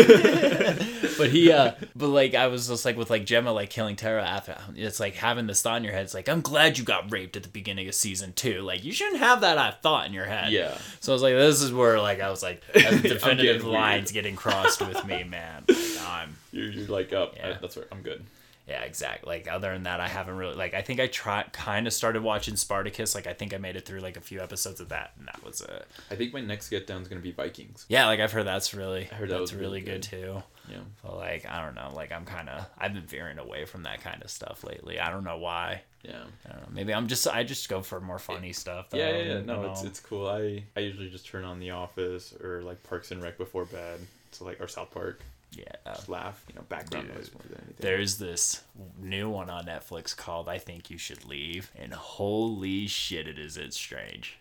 but 1.19 1.29
he 1.29 1.51
uh 1.51 1.73
but 1.95 2.07
like 2.07 2.33
I 2.33 2.47
was 2.47 2.67
just 2.67 2.83
like 2.83 2.97
with 2.97 3.11
like 3.11 3.27
Gemma 3.27 3.51
like 3.51 3.69
killing 3.69 3.95
Tara 3.95 4.23
after 4.25 4.57
it's 4.75 4.99
like 4.99 5.13
having 5.13 5.45
this 5.45 5.61
thought 5.61 5.77
in 5.77 5.83
your 5.83 5.93
head. 5.93 6.01
It's 6.03 6.15
like 6.15 6.27
I'm 6.27 6.41
glad 6.41 6.79
you 6.79 6.83
got 6.83 7.11
raped 7.11 7.37
at 7.37 7.43
the 7.43 7.49
beginning 7.49 7.87
of 7.87 7.93
season 7.93 8.33
two. 8.33 8.61
Like 8.61 8.83
you 8.83 8.91
shouldn't 8.91 9.19
have 9.19 9.41
that 9.41 9.59
uh, 9.59 9.71
thought 9.83 10.07
in 10.07 10.13
your 10.13 10.25
head. 10.25 10.51
yeah. 10.51 10.75
So 10.99 11.11
I 11.11 11.13
was 11.13 11.21
like, 11.21 11.35
this 11.35 11.61
is 11.61 11.71
where 11.71 11.99
like 12.01 12.19
I 12.19 12.31
was 12.31 12.41
like 12.41 12.63
definitive 12.73 13.37
getting 13.37 13.61
weird. 13.63 13.73
lines 13.73 14.11
getting 14.11 14.35
crossed 14.35 14.81
with 14.81 15.05
me, 15.05 15.23
man. 15.25 15.65
Like, 15.69 15.77
I'm 16.07 16.35
You're, 16.51 16.71
you're 16.71 16.87
like 16.87 17.13
up. 17.13 17.35
Yeah. 17.37 17.57
that's 17.61 17.77
right. 17.77 17.85
I'm 17.91 18.01
good. 18.01 18.25
Yeah, 18.67 18.81
exactly. 18.81 19.27
Like 19.27 19.47
other 19.47 19.71
than 19.71 19.83
that, 19.83 19.99
I 19.99 20.07
haven't 20.07 20.37
really 20.37 20.55
like. 20.55 20.73
I 20.73 20.81
think 20.81 20.99
I 20.99 21.07
tried 21.07 21.53
kind 21.53 21.85
of 21.85 21.93
started 21.93 22.23
watching 22.23 22.55
Spartacus. 22.55 23.13
Like 23.13 23.27
I 23.27 23.33
think 23.33 23.53
I 23.53 23.57
made 23.57 23.75
it 23.75 23.85
through 23.85 23.99
like 23.99 24.17
a 24.17 24.21
few 24.21 24.41
episodes 24.41 24.79
of 24.79 24.89
that, 24.89 25.11
and 25.19 25.27
that 25.27 25.43
was 25.43 25.61
it. 25.61 25.85
I 26.09 26.15
think 26.15 26.33
my 26.33 26.41
next 26.41 26.69
get 26.69 26.87
down 26.87 27.01
is 27.01 27.07
gonna 27.07 27.21
be 27.21 27.31
Vikings. 27.31 27.85
Yeah, 27.89 28.07
like 28.07 28.19
I've 28.19 28.31
heard 28.31 28.47
that's 28.47 28.73
really 28.73 29.07
I 29.11 29.15
heard 29.15 29.29
that 29.29 29.37
that's 29.39 29.53
really 29.53 29.65
really 29.65 29.81
good 29.81 30.03
too. 30.03 30.41
Yeah. 30.69 30.79
But 31.03 31.17
like 31.17 31.45
I 31.47 31.63
don't 31.63 31.75
know, 31.75 31.91
like 31.93 32.11
I'm 32.11 32.25
kind 32.25 32.49
of 32.49 32.65
I've 32.77 32.93
been 32.93 33.05
veering 33.05 33.37
away 33.37 33.65
from 33.65 33.83
that 33.83 34.01
kind 34.01 34.23
of 34.23 34.31
stuff 34.31 34.63
lately. 34.63 34.99
I 34.99 35.11
don't 35.11 35.23
know 35.23 35.37
why. 35.37 35.81
Yeah. 36.01 36.23
I 36.47 36.53
don't 36.53 36.61
know. 36.61 36.67
Maybe 36.71 36.91
I'm 36.91 37.07
just 37.07 37.27
I 37.27 37.43
just 37.43 37.69
go 37.69 37.81
for 37.81 38.01
more 38.01 38.19
funny 38.19 38.51
stuff. 38.51 38.87
Yeah, 38.93 39.11
though, 39.11 39.17
yeah, 39.17 39.23
yeah. 39.23 39.39
you 39.39 39.45
No, 39.45 39.71
it's 39.71 39.83
it's 39.83 39.99
cool. 39.99 40.27
I 40.27 40.63
I 40.75 40.79
usually 40.79 41.09
just 41.09 41.27
turn 41.27 41.43
on 41.43 41.59
The 41.59 41.69
Office 41.69 42.33
or 42.43 42.63
like 42.63 42.81
Parks 42.83 43.11
and 43.11 43.21
Rec 43.21 43.37
before 43.37 43.65
bed. 43.65 43.99
So 44.31 44.45
like 44.45 44.59
or 44.59 44.67
South 44.67 44.91
Park. 44.91 45.21
Yeah. 45.55 45.93
Just 45.93 46.09
laugh. 46.09 46.43
You 46.49 46.55
know, 46.55 46.61
background 46.67 47.07
Dude. 47.07 47.15
noise 47.15 47.31
more 47.33 47.43
than 47.43 47.57
anything. 47.65 47.75
There's 47.79 48.17
this 48.17 48.61
new 49.01 49.29
one 49.29 49.49
on 49.49 49.65
Netflix 49.65 50.15
called 50.15 50.49
I 50.49 50.57
Think 50.57 50.89
You 50.89 50.97
Should 50.97 51.25
Leave, 51.25 51.71
and 51.75 51.93
holy 51.93 52.87
shit, 52.87 53.27
it 53.27 53.39
is 53.39 53.57
it's 53.57 53.77
strange. 53.77 54.37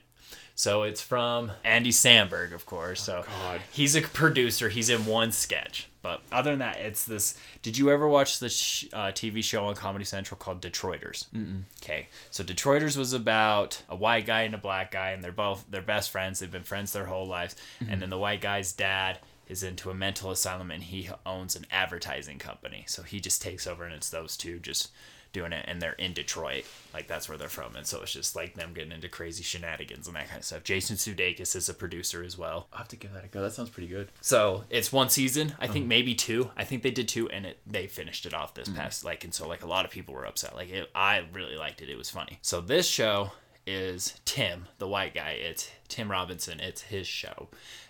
So 0.57 0.85
it's 0.85 1.03
from 1.03 1.51
Andy 1.65 1.91
Samberg, 1.91 2.53
of 2.53 2.65
course. 2.65 3.03
So 3.03 3.25
God. 3.43 3.61
he's 3.73 3.97
a 3.97 4.03
producer. 4.03 4.69
He's 4.69 4.89
in 4.89 5.05
one 5.05 5.33
sketch, 5.33 5.89
but 6.01 6.23
other 6.31 6.51
than 6.51 6.61
that, 6.61 6.77
it's 6.77 7.05
this. 7.05 7.37
Did 7.63 7.77
you 7.77 7.91
ever 7.91 8.07
watch 8.07 8.39
the 8.39 8.49
sh- 8.49 8.87
uh, 8.93 9.07
TV 9.07 9.43
show 9.43 9.67
on 9.67 9.75
Comedy 9.75 10.05
Central 10.05 10.39
called 10.39 10.63
Detroiters? 10.63 11.27
Mm-mm. 11.31 11.63
Okay, 11.83 12.07
so 12.31 12.45
Detroiters 12.45 12.97
was 12.97 13.13
about 13.13 13.83
a 13.89 13.97
white 13.97 14.27
guy 14.27 14.43
and 14.43 14.55
a 14.55 14.59
black 14.59 14.93
guy, 14.93 15.11
and 15.11 15.25
they're 15.25 15.33
both 15.33 15.65
they're 15.71 15.83
best 15.83 16.11
friends. 16.11 16.39
They've 16.39 16.51
been 16.51 16.63
friends 16.63 16.93
their 16.93 17.07
whole 17.07 17.27
lives, 17.27 17.57
and 17.89 18.01
then 18.01 18.11
the 18.11 18.19
white 18.19 18.41
guy's 18.41 18.73
dad 18.73 19.19
is 19.49 19.63
into 19.63 19.91
a 19.91 19.95
mental 19.95 20.31
asylum, 20.31 20.71
and 20.71 20.85
he 20.85 21.09
owns 21.25 21.57
an 21.57 21.67
advertising 21.71 22.39
company. 22.39 22.85
So 22.87 23.03
he 23.03 23.21
just 23.21 23.43
takes 23.43 23.67
over, 23.67 23.85
and 23.85 23.95
it's 23.95 24.11
those 24.11 24.37
two 24.37 24.59
just 24.59 24.91
doing 25.35 25.53
it 25.53 25.65
and 25.67 25.83
they're 25.83 25.95
in 25.95 26.15
Detroit 26.15 26.65
like 26.95 27.09
that's 27.09 27.29
where 27.29 27.37
they're 27.37 27.49
from 27.49 27.75
and 27.75 27.85
so 27.85 28.01
it's 28.01 28.13
just 28.13 28.37
like 28.37 28.55
them 28.55 28.73
getting 28.73 28.93
into 28.93 29.09
crazy 29.09 29.43
shenanigans 29.43 30.07
and 30.07 30.15
that 30.15 30.29
kind 30.29 30.39
of 30.39 30.45
stuff 30.45 30.63
Jason 30.63 30.97
Sudeikis 30.97 31.57
is 31.57 31.69
a 31.69 31.75
producer 31.75 32.23
as 32.23 32.39
well 32.39 32.69
I'll 32.73 32.79
have 32.79 32.89
to 32.89 32.97
give 32.97 33.13
that 33.13 33.25
a 33.25 33.29
go. 33.29 33.43
That 33.43 33.53
sounds 33.53 33.69
pretty 33.69 33.89
good. 33.89 34.09
so 34.21 34.65
it's 34.71 34.93
one 34.93 35.11
season. 35.11 35.55
I 35.59 35.67
think 35.67 35.83
uh-huh. 35.85 35.89
maybe 35.89 36.15
two. 36.15 36.51
I 36.57 36.65
think 36.65 36.83
they 36.83 36.91
did 36.91 37.09
two, 37.09 37.29
and 37.29 37.45
it 37.45 37.59
they 37.67 37.87
finished 37.87 38.27
it 38.27 38.33
off 38.33 38.55
this 38.55 38.69
mm-hmm. 38.69 38.79
past 38.79 39.05
like, 39.05 39.25
and 39.25 39.35
so 39.35 39.49
like 39.49 39.63
a 39.63 39.67
lot 39.67 39.85
of 39.85 39.91
people 39.91 40.15
were 40.15 40.25
upset. 40.25 40.55
Like 40.55 40.71
it, 40.71 40.89
I 40.95 41.25
really 41.33 41.57
liked 41.57 41.83
it. 41.83 41.89
It 41.89 41.99
was 41.99 42.11
funny. 42.11 42.39
So 42.43 42.61
this 42.61 42.87
show 42.87 43.33
is 43.67 44.15
Tim, 44.25 44.67
the 44.79 44.89
white 44.89 45.15
guy. 45.15 45.31
It's 45.31 45.71
Tim 45.89 46.11
Robinson. 46.11 46.61
It's 46.61 46.83
his 46.83 47.07
show. 47.07 47.49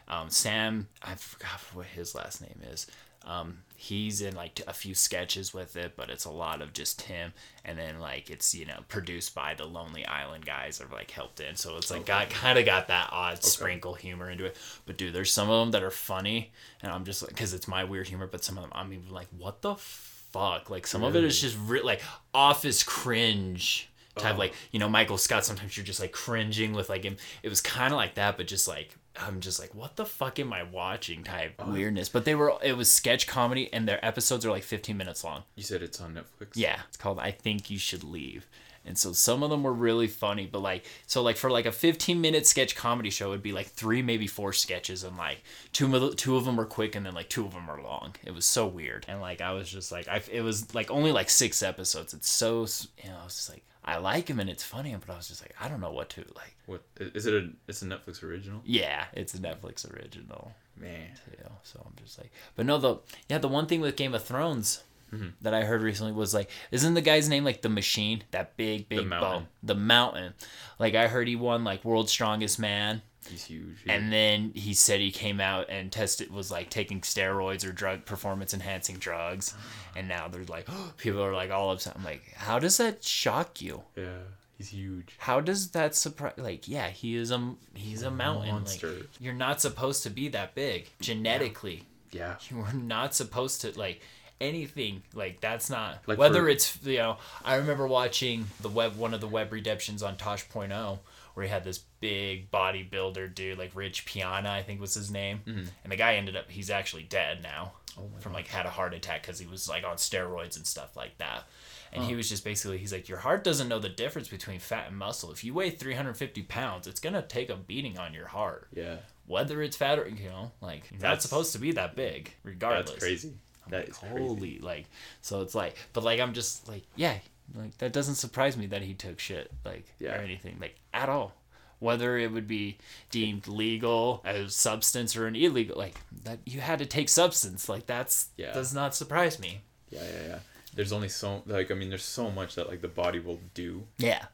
Um, 0.08 0.30
Sam, 0.30 0.88
I 1.02 1.14
forgot 1.14 1.60
what 1.72 1.86
his 1.86 2.14
last 2.14 2.40
name 2.40 2.60
is. 2.70 2.86
Um, 3.26 3.58
he's 3.74 4.20
in 4.20 4.36
like 4.36 4.60
a 4.66 4.74
few 4.74 4.94
sketches 4.94 5.54
with 5.54 5.76
it, 5.76 5.94
but 5.96 6.10
it's 6.10 6.26
a 6.26 6.30
lot 6.30 6.60
of 6.60 6.74
just 6.74 7.00
him. 7.02 7.32
and 7.64 7.78
then 7.78 7.98
like 7.98 8.28
it's 8.28 8.54
you 8.54 8.66
know 8.66 8.80
produced 8.88 9.34
by 9.34 9.54
the 9.54 9.64
Lonely 9.64 10.04
Island 10.04 10.44
guys 10.44 10.78
or 10.78 10.86
like 10.92 11.10
helped 11.10 11.40
in, 11.40 11.56
so 11.56 11.76
it's 11.78 11.90
like 11.90 12.04
got 12.04 12.28
kind 12.28 12.58
of 12.58 12.66
got 12.66 12.88
that 12.88 13.08
odd 13.12 13.42
sprinkle 13.42 13.94
humor 13.94 14.30
into 14.30 14.44
it. 14.44 14.56
But 14.84 14.98
dude, 14.98 15.14
there's 15.14 15.32
some 15.32 15.48
of 15.48 15.58
them 15.60 15.70
that 15.70 15.82
are 15.82 15.90
funny, 15.90 16.52
and 16.82 16.92
I'm 16.92 17.04
just 17.04 17.22
like 17.22 17.30
because 17.30 17.54
it's 17.54 17.66
my 17.66 17.84
weird 17.84 18.08
humor, 18.08 18.26
but 18.26 18.44
some 18.44 18.58
of 18.58 18.62
them 18.64 18.72
I'm 18.74 18.92
even 18.92 19.10
like, 19.10 19.28
what 19.38 19.62
the 19.62 19.76
fuck? 19.76 20.68
Like 20.68 20.86
some 20.86 21.02
of 21.02 21.16
it 21.16 21.24
is 21.24 21.40
just 21.40 21.56
re- 21.64 21.80
like 21.80 22.02
office 22.34 22.82
cringe 22.82 23.88
type, 24.18 24.36
like 24.36 24.52
you 24.70 24.78
know 24.78 24.88
Michael 24.88 25.16
Scott. 25.16 25.46
Sometimes 25.46 25.78
you're 25.78 25.86
just 25.86 26.00
like 26.00 26.12
cringing 26.12 26.74
with 26.74 26.90
like 26.90 27.04
him. 27.04 27.16
It 27.42 27.48
was 27.48 27.62
kind 27.62 27.92
of 27.92 27.96
like 27.96 28.16
that, 28.16 28.36
but 28.36 28.46
just 28.46 28.68
like 28.68 28.94
I'm 29.20 29.40
just 29.40 29.60
like, 29.60 29.74
what 29.74 29.96
the 29.96 30.04
fuck 30.06 30.38
am 30.40 30.52
I 30.52 30.62
watching? 30.64 31.22
Type 31.22 31.60
weirdness. 31.66 32.08
But 32.08 32.24
they 32.24 32.34
were 32.34 32.54
it 32.62 32.76
was 32.76 32.90
sketch 32.90 33.26
comedy, 33.26 33.72
and 33.72 33.86
their 33.88 34.04
episodes 34.04 34.44
are 34.44 34.50
like 34.50 34.64
15 34.64 34.96
minutes 34.96 35.22
long. 35.22 35.44
You 35.54 35.62
said 35.62 35.82
it's 35.82 36.00
on 36.00 36.14
Netflix. 36.14 36.52
Yeah, 36.54 36.80
it's 36.88 36.96
called 36.96 37.18
I 37.20 37.30
Think 37.30 37.70
You 37.70 37.78
Should 37.78 38.02
Leave. 38.04 38.46
And 38.86 38.98
so 38.98 39.12
some 39.12 39.42
of 39.42 39.48
them 39.48 39.62
were 39.62 39.72
really 39.72 40.08
funny, 40.08 40.44
but 40.46 40.58
like 40.58 40.84
so 41.06 41.22
like 41.22 41.36
for 41.38 41.50
like 41.50 41.64
a 41.64 41.72
15 41.72 42.20
minute 42.20 42.46
sketch 42.46 42.76
comedy 42.76 43.08
show 43.08 43.30
it'd 43.30 43.42
be 43.42 43.52
like 43.52 43.68
three 43.68 44.02
maybe 44.02 44.26
four 44.26 44.52
sketches 44.52 45.04
and 45.04 45.16
like 45.16 45.42
two 45.72 45.86
of 45.94 46.02
the, 46.02 46.14
two 46.14 46.36
of 46.36 46.44
them 46.44 46.60
are 46.60 46.66
quick 46.66 46.94
and 46.94 47.06
then 47.06 47.14
like 47.14 47.30
two 47.30 47.46
of 47.46 47.54
them 47.54 47.70
are 47.70 47.80
long. 47.80 48.14
It 48.26 48.34
was 48.34 48.44
so 48.44 48.66
weird. 48.66 49.06
And 49.08 49.22
like 49.22 49.40
I 49.40 49.52
was 49.52 49.70
just 49.70 49.90
like 49.90 50.06
I 50.06 50.20
it 50.30 50.42
was 50.42 50.74
like 50.74 50.90
only 50.90 51.12
like 51.12 51.30
6 51.30 51.62
episodes. 51.62 52.12
It's 52.12 52.28
so 52.28 52.64
s- 52.64 52.88
you 53.02 53.08
know, 53.08 53.20
it's 53.24 53.36
just 53.36 53.48
like 53.50 53.64
I 53.84 53.98
like 53.98 54.28
him 54.28 54.40
and 54.40 54.48
it's 54.48 54.62
funny, 54.64 54.96
but 54.98 55.12
I 55.12 55.16
was 55.16 55.28
just 55.28 55.42
like 55.42 55.54
I 55.60 55.68
don't 55.68 55.80
know 55.80 55.92
what 55.92 56.08
to 56.10 56.24
like. 56.34 56.56
What 56.66 56.82
is 56.98 57.26
it? 57.26 57.34
A 57.34 57.50
it's 57.68 57.82
a 57.82 57.86
Netflix 57.86 58.22
original. 58.22 58.60
Yeah, 58.64 59.04
it's 59.12 59.34
a 59.34 59.38
Netflix 59.38 59.90
original. 59.94 60.52
Man. 60.76 61.10
too. 61.30 61.44
So 61.62 61.80
I'm 61.86 61.92
just 62.02 62.18
like, 62.18 62.32
but 62.56 62.66
no, 62.66 62.78
the 62.78 62.96
yeah, 63.28 63.38
the 63.38 63.48
one 63.48 63.66
thing 63.66 63.80
with 63.80 63.96
Game 63.96 64.14
of 64.14 64.24
Thrones 64.24 64.82
Mm-hmm. 65.12 65.28
that 65.42 65.54
I 65.54 65.62
heard 65.62 65.80
recently 65.82 66.10
was 66.12 66.34
like, 66.34 66.50
isn't 66.72 66.94
the 66.94 67.00
guy's 67.00 67.28
name 67.28 67.44
like 67.44 67.62
the 67.62 67.68
Machine? 67.68 68.24
That 68.32 68.56
big, 68.56 68.88
big 68.88 69.06
Mountain. 69.06 69.30
bone, 69.30 69.46
the 69.62 69.76
Mountain. 69.76 70.34
Like 70.80 70.96
I 70.96 71.06
heard 71.06 71.28
he 71.28 71.36
won 71.36 71.62
like 71.62 71.84
World's 71.84 72.10
Strongest 72.10 72.58
Man, 72.58 73.00
He's 73.28 73.44
huge. 73.44 73.78
and 73.88 74.12
then 74.12 74.52
he 74.54 74.74
said 74.74 75.00
he 75.00 75.10
came 75.10 75.40
out 75.40 75.66
and 75.68 75.90
tested 75.90 76.30
was 76.30 76.50
like 76.50 76.70
taking 76.70 77.00
steroids 77.00 77.66
or 77.66 77.72
drug 77.72 78.04
performance 78.04 78.52
enhancing 78.54 78.96
drugs, 78.96 79.54
ah. 79.56 79.92
and 79.96 80.08
now 80.08 80.28
they're 80.28 80.44
like, 80.44 80.68
people 80.96 81.22
are 81.22 81.32
like 81.32 81.50
all 81.50 81.70
upset. 81.72 81.94
I'm 81.96 82.04
like, 82.04 82.22
how 82.36 82.58
does 82.58 82.76
that 82.78 83.02
shock 83.04 83.60
you? 83.62 83.82
yeah, 83.96 84.18
he's 84.58 84.68
huge. 84.68 85.14
How 85.18 85.40
does 85.40 85.70
that 85.70 85.94
surprise? 85.94 86.34
Like, 86.36 86.68
yeah, 86.68 86.88
he 86.90 87.16
is 87.16 87.30
a 87.30 87.54
he's 87.74 88.02
a 88.02 88.10
mountain. 88.10 88.52
monster. 88.54 88.92
Like, 88.92 89.08
you're 89.20 89.34
not 89.34 89.60
supposed 89.60 90.02
to 90.04 90.10
be 90.10 90.28
that 90.28 90.54
big 90.54 90.88
genetically 91.00 91.84
Yeah. 92.12 92.36
you 92.50 92.58
were 92.58 92.72
not 92.72 93.14
supposed 93.14 93.60
to 93.62 93.78
like 93.78 94.00
anything 94.40 95.02
like 95.14 95.40
that's 95.40 95.70
not 95.70 96.02
Like 96.08 96.18
whether 96.18 96.42
for- 96.42 96.48
it's 96.48 96.78
you 96.84 96.98
know 96.98 97.16
i 97.44 97.54
remember 97.54 97.86
watching 97.86 98.46
the 98.60 98.68
web 98.68 98.96
one 98.96 99.14
of 99.14 99.20
the 99.20 99.28
web 99.28 99.52
redemptions 99.52 100.02
on 100.02 100.16
tosh.0 100.16 100.98
where 101.34 101.44
he 101.44 101.50
had 101.50 101.64
this 101.64 101.78
big 102.00 102.50
bodybuilder 102.50 103.34
dude 103.34 103.58
like 103.58 103.70
rich 103.74 104.04
piana 104.06 104.50
i 104.50 104.62
think 104.62 104.80
was 104.80 104.94
his 104.94 105.10
name 105.10 105.40
Mm-hmm. 105.46 105.64
and 105.82 105.92
the 105.92 105.96
guy 105.96 106.14
ended 106.16 106.36
up 106.36 106.50
he's 106.50 106.70
actually 106.70 107.02
dead 107.04 107.42
now 107.42 107.72
Oh 107.96 108.10
from 108.18 108.32
like 108.32 108.48
had 108.48 108.66
a 108.66 108.70
heart 108.70 108.92
attack 108.92 109.22
because 109.22 109.38
he 109.38 109.46
was 109.46 109.68
like 109.68 109.84
on 109.84 109.96
steroids 109.96 110.56
and 110.56 110.66
stuff 110.66 110.96
like 110.96 111.16
that 111.18 111.44
and 111.92 112.02
he 112.02 112.16
was 112.16 112.28
just 112.28 112.42
basically 112.44 112.78
he's 112.78 112.92
like 112.92 113.08
your 113.08 113.18
heart 113.18 113.44
doesn't 113.44 113.68
know 113.68 113.78
the 113.78 113.88
difference 113.88 114.26
between 114.26 114.58
fat 114.58 114.88
and 114.88 114.96
muscle 114.98 115.30
if 115.30 115.44
you 115.44 115.54
weigh 115.54 115.70
350 115.70 116.42
pounds 116.42 116.88
it's 116.88 116.98
gonna 116.98 117.22
take 117.22 117.50
a 117.50 117.56
beating 117.56 117.96
on 117.98 118.12
your 118.12 118.26
heart 118.26 118.66
Yeah. 118.72 118.96
whether 119.26 119.62
it's 119.62 119.76
fat 119.76 120.00
or 120.00 120.08
you 120.08 120.28
know, 120.28 120.50
like 120.60 120.88
that's, 120.90 121.00
That's- 121.02 121.22
supposed 121.22 121.52
to 121.52 121.58
be 121.60 121.70
that 121.72 121.94
big, 121.94 122.32
regardless. 122.42 122.90
That's 122.90 123.04
crazy. 123.04 123.34
That 123.68 123.88
is 123.88 123.96
crazy. 123.96 124.18
Holy, 124.18 124.58
like, 124.58 124.84
so 125.22 125.40
it's 125.40 125.54
like, 125.54 125.76
but 125.94 126.02
like, 126.04 126.18
I'm 126.20 126.32
just 126.34 126.68
like, 126.68 126.82
yeah, 126.96 127.16
like 127.54 127.78
that 127.78 127.92
doesn't 127.92 128.14
surprise 128.16 128.56
me 128.56 128.66
that 128.66 128.82
he 128.82 128.94
took 128.94 129.18
shit, 129.18 129.50
like, 129.64 129.86
Yeah. 129.98 130.16
or 130.16 130.22
anything, 130.22 130.56
like, 130.60 130.76
at 130.92 131.08
all. 131.08 131.34
Whether 131.80 132.16
it 132.16 132.32
would 132.32 132.46
be 132.48 132.78
deemed 133.10 133.46
legal 133.48 134.22
as 134.24 134.54
substance 134.54 135.16
or 135.16 135.26
an 135.26 135.36
illegal, 135.36 135.76
like 135.76 135.96
that, 136.22 136.38
you 136.46 136.60
had 136.60 136.78
to 136.78 136.86
take 136.86 137.08
substance, 137.08 137.68
like 137.68 137.86
that's 137.86 138.28
Yeah. 138.36 138.52
does 138.52 138.72
not 138.72 138.94
surprise 138.94 139.38
me. 139.38 139.62
Yeah, 139.90 140.02
yeah, 140.04 140.26
yeah. 140.26 140.38
There's 140.74 140.92
only 140.92 141.08
so 141.08 141.42
like 141.46 141.70
I 141.70 141.74
mean, 141.74 141.88
there's 141.88 142.04
so 142.04 142.30
much 142.30 142.54
that 142.56 142.68
like 142.68 142.80
the 142.80 142.88
body 142.88 143.20
will 143.20 143.38
do 143.54 143.86
Yeah, 143.98 144.24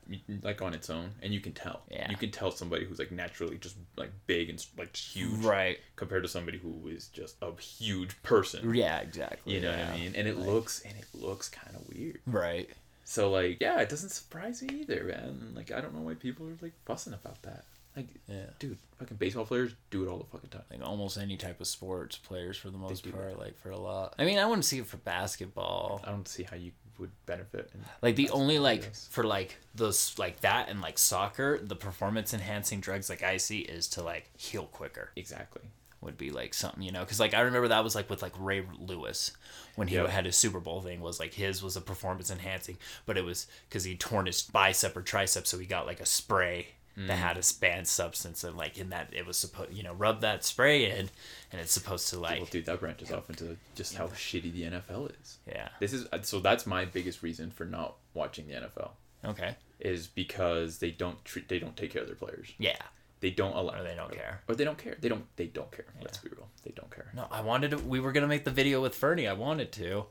like 0.43 0.63
on 0.63 0.73
its 0.75 0.89
own, 0.89 1.11
and 1.23 1.35
you 1.35 1.41
can 1.41 1.53
tell. 1.53 1.83
Yeah. 1.91 2.09
You 2.11 2.17
can 2.17 2.31
tell 2.31 2.51
somebody 2.51 2.87
who's 2.87 2.99
like 2.99 3.11
naturally 3.13 3.59
just 3.59 3.77
like 3.97 4.11
big 4.27 4.49
and 4.49 4.65
like 4.79 4.95
huge, 4.97 5.45
right. 5.45 5.79
compared 5.97 6.23
to 6.23 6.29
somebody 6.31 6.57
who 6.59 6.89
is 6.89 7.09
just 7.09 7.37
a 7.43 7.53
huge 7.61 8.23
person. 8.23 8.73
Yeah, 8.75 9.01
exactly. 9.01 9.55
You 9.55 9.61
know 9.61 9.71
what. 9.71 9.81
I 9.81 9.97
mean? 9.99 10.15
And 10.15 10.27
it 10.29 10.39
looks 10.39 10.81
and 10.83 10.95
it 10.97 11.05
looks 11.13 11.49
kind 11.51 11.77
of 11.77 11.87
weird. 11.89 12.21
Right. 12.27 12.71
So 13.11 13.29
like, 13.29 13.59
yeah, 13.61 13.81
it 13.81 13.89
doesn't 13.89 14.11
surprise 14.11 14.63
me 14.63 14.69
either, 14.83 15.03
man. 15.03 15.53
Like, 15.57 15.73
I 15.73 15.81
don't 15.81 15.93
know 15.95 16.03
why 16.03 16.15
people 16.15 16.47
are 16.47 16.57
like 16.63 16.75
fussing 16.85 17.13
about 17.13 17.43
that. 17.43 17.65
Like, 17.97 18.07
Yeah. 18.29 18.45
dude, 18.61 18.79
fucking 19.01 19.17
baseball 19.17 19.45
players 19.45 19.75
do 19.91 20.05
it 20.05 20.09
all 20.09 20.19
the 20.19 20.25
fucking 20.27 20.51
time. 20.51 20.63
Like 20.71 20.81
almost 20.89 21.19
any 21.19 21.37
type 21.37 21.61
of 21.61 21.67
sports 21.67 22.17
players 22.17 22.57
for 22.57 22.71
the 22.71 22.79
most 22.79 23.11
part, 23.11 23.37
like 23.37 23.59
for 23.59 23.71
a 23.71 23.77
lot. 23.77 24.15
I 24.17 24.25
mean, 24.25 24.39
I 24.39 24.47
wouldn't 24.47 24.65
see 24.65 24.79
it 24.79 24.87
for 24.87 24.99
basketball. 24.99 26.01
I 26.05 26.11
don't 26.11 26.29
see 26.29 26.45
how 26.45 26.55
you 26.57 26.71
would 27.01 27.11
benefit. 27.27 27.71
In, 27.75 27.81
Like 28.01 28.15
the 28.15 28.31
only 28.31 28.61
like 28.61 28.83
yes. 28.83 29.09
for 29.11 29.25
like 29.25 29.57
those 29.75 30.17
like 30.17 30.41
that 30.43 30.69
and 30.69 30.81
like 30.81 30.97
soccer, 30.97 31.59
the 31.61 31.75
performance 31.75 32.33
enhancing 32.33 32.81
drugs 32.81 33.09
like 33.11 33.25
I 33.25 33.39
see 33.39 33.59
is 33.59 33.89
to 33.89 34.03
like 34.03 34.31
heal 34.37 34.67
quicker. 34.67 35.11
exactly. 35.17 35.63
Would 36.03 36.17
be 36.17 36.31
like 36.31 36.55
something 36.55 36.83
you 36.83 36.93
know 36.93 37.01
because 37.01 37.21
like 37.21 37.35
I 37.35 37.41
remember 37.41 37.69
that 37.69 37.85
was 37.85 37.95
like 37.95 38.09
with 38.09 38.23
like 38.23 38.33
Ray 38.39 38.65
Lewis 38.79 39.33
when 39.77 39.89
he 39.89 39.97
Yep. 39.97 40.09
had 40.09 40.25
his 40.25 40.37
Super 40.37 40.59
Bowl 40.61 40.81
thing 40.81 41.01
was 41.01 41.21
like 41.21 41.35
his 41.35 41.63
was 41.63 41.77
a 41.77 41.81
performance 41.83 42.31
enhancing, 42.31 42.79
but 43.05 43.19
it 43.19 43.25
was 43.25 43.47
because 43.69 43.85
he 43.85 43.97
torn 43.97 44.25
his 44.27 44.41
bicep 44.43 44.97
or 44.97 45.03
tricep, 45.03 45.47
so 45.47 45.59
he 45.59 45.67
got 45.67 45.87
like 45.87 46.01
a 46.01 46.07
spray 46.07 46.69
that 46.97 47.07
Mm. 47.17 47.21
had 47.21 47.37
a 47.39 47.43
banned 47.61 47.87
substance 47.87 48.43
and 48.45 48.57
like 48.57 48.77
in 48.77 48.91
that 48.91 49.09
it 49.13 49.25
was 49.25 49.37
supposed 49.37 49.73
you 49.73 49.83
know 49.83 49.93
rub 49.95 50.21
that 50.23 50.43
spray 50.45 50.91
in 50.91 51.09
and 51.53 51.61
it's 51.61 51.73
supposed 51.73 52.09
to 52.09 52.19
like 52.19 52.39
well, 52.41 52.49
dude, 52.51 52.67
that 52.67 52.81
branches 52.81 53.13
off 53.13 53.31
into 53.31 53.57
just 53.75 53.95
how 53.95 54.09
shitty 54.09 54.53
the 54.53 54.63
NFL 54.65 55.11
is. 55.23 55.39
yeah 55.47 55.69
This 55.79 55.93
is 55.93 56.07
so 56.23 56.41
that's 56.41 56.67
my 56.67 56.85
biggest 56.85 57.23
reason 57.23 57.51
for 57.53 57.65
not 57.65 57.95
watching 58.13 58.49
the 58.49 58.55
NFL 58.55 58.91
okay 59.25 59.55
is 59.79 60.09
because 60.09 60.79
they 60.79 60.91
don't 60.91 61.25
treat 61.25 61.49
they 61.49 61.59
don't 61.61 61.77
take 61.77 61.93
care 61.93 62.03
of 62.03 62.09
their 62.09 62.17
players. 62.17 62.49
yeah 62.59 62.77
They 63.21 63.31
don't 63.31 63.55
allow 63.55 63.79
or 63.81 63.83
they 63.83 63.95
don't 63.95 64.11
care. 64.13 64.41
Or 64.49 64.55
they 64.55 64.65
don't 64.65 64.79
care. 64.79 64.97
They 65.01 65.09
don't 65.09 65.25
they 65.37 65.47
don't 65.47 65.71
care. 65.71 65.87
Let's 66.03 66.19
be 66.19 66.31
real. 66.31 66.49
They 66.65 66.73
don't 66.75 66.91
care. 66.91 67.11
No, 67.15 67.27
I 67.31 67.43
wanted 67.43 67.73
to. 67.73 67.79
We 67.79 68.01
were 68.01 68.13
gonna 68.13 68.27
make 68.29 68.45
the 68.45 68.51
video 68.51 68.81
with 68.81 68.95
Fernie. 68.95 69.27
I 69.29 69.35
wanted 69.35 69.73
to, 69.73 70.07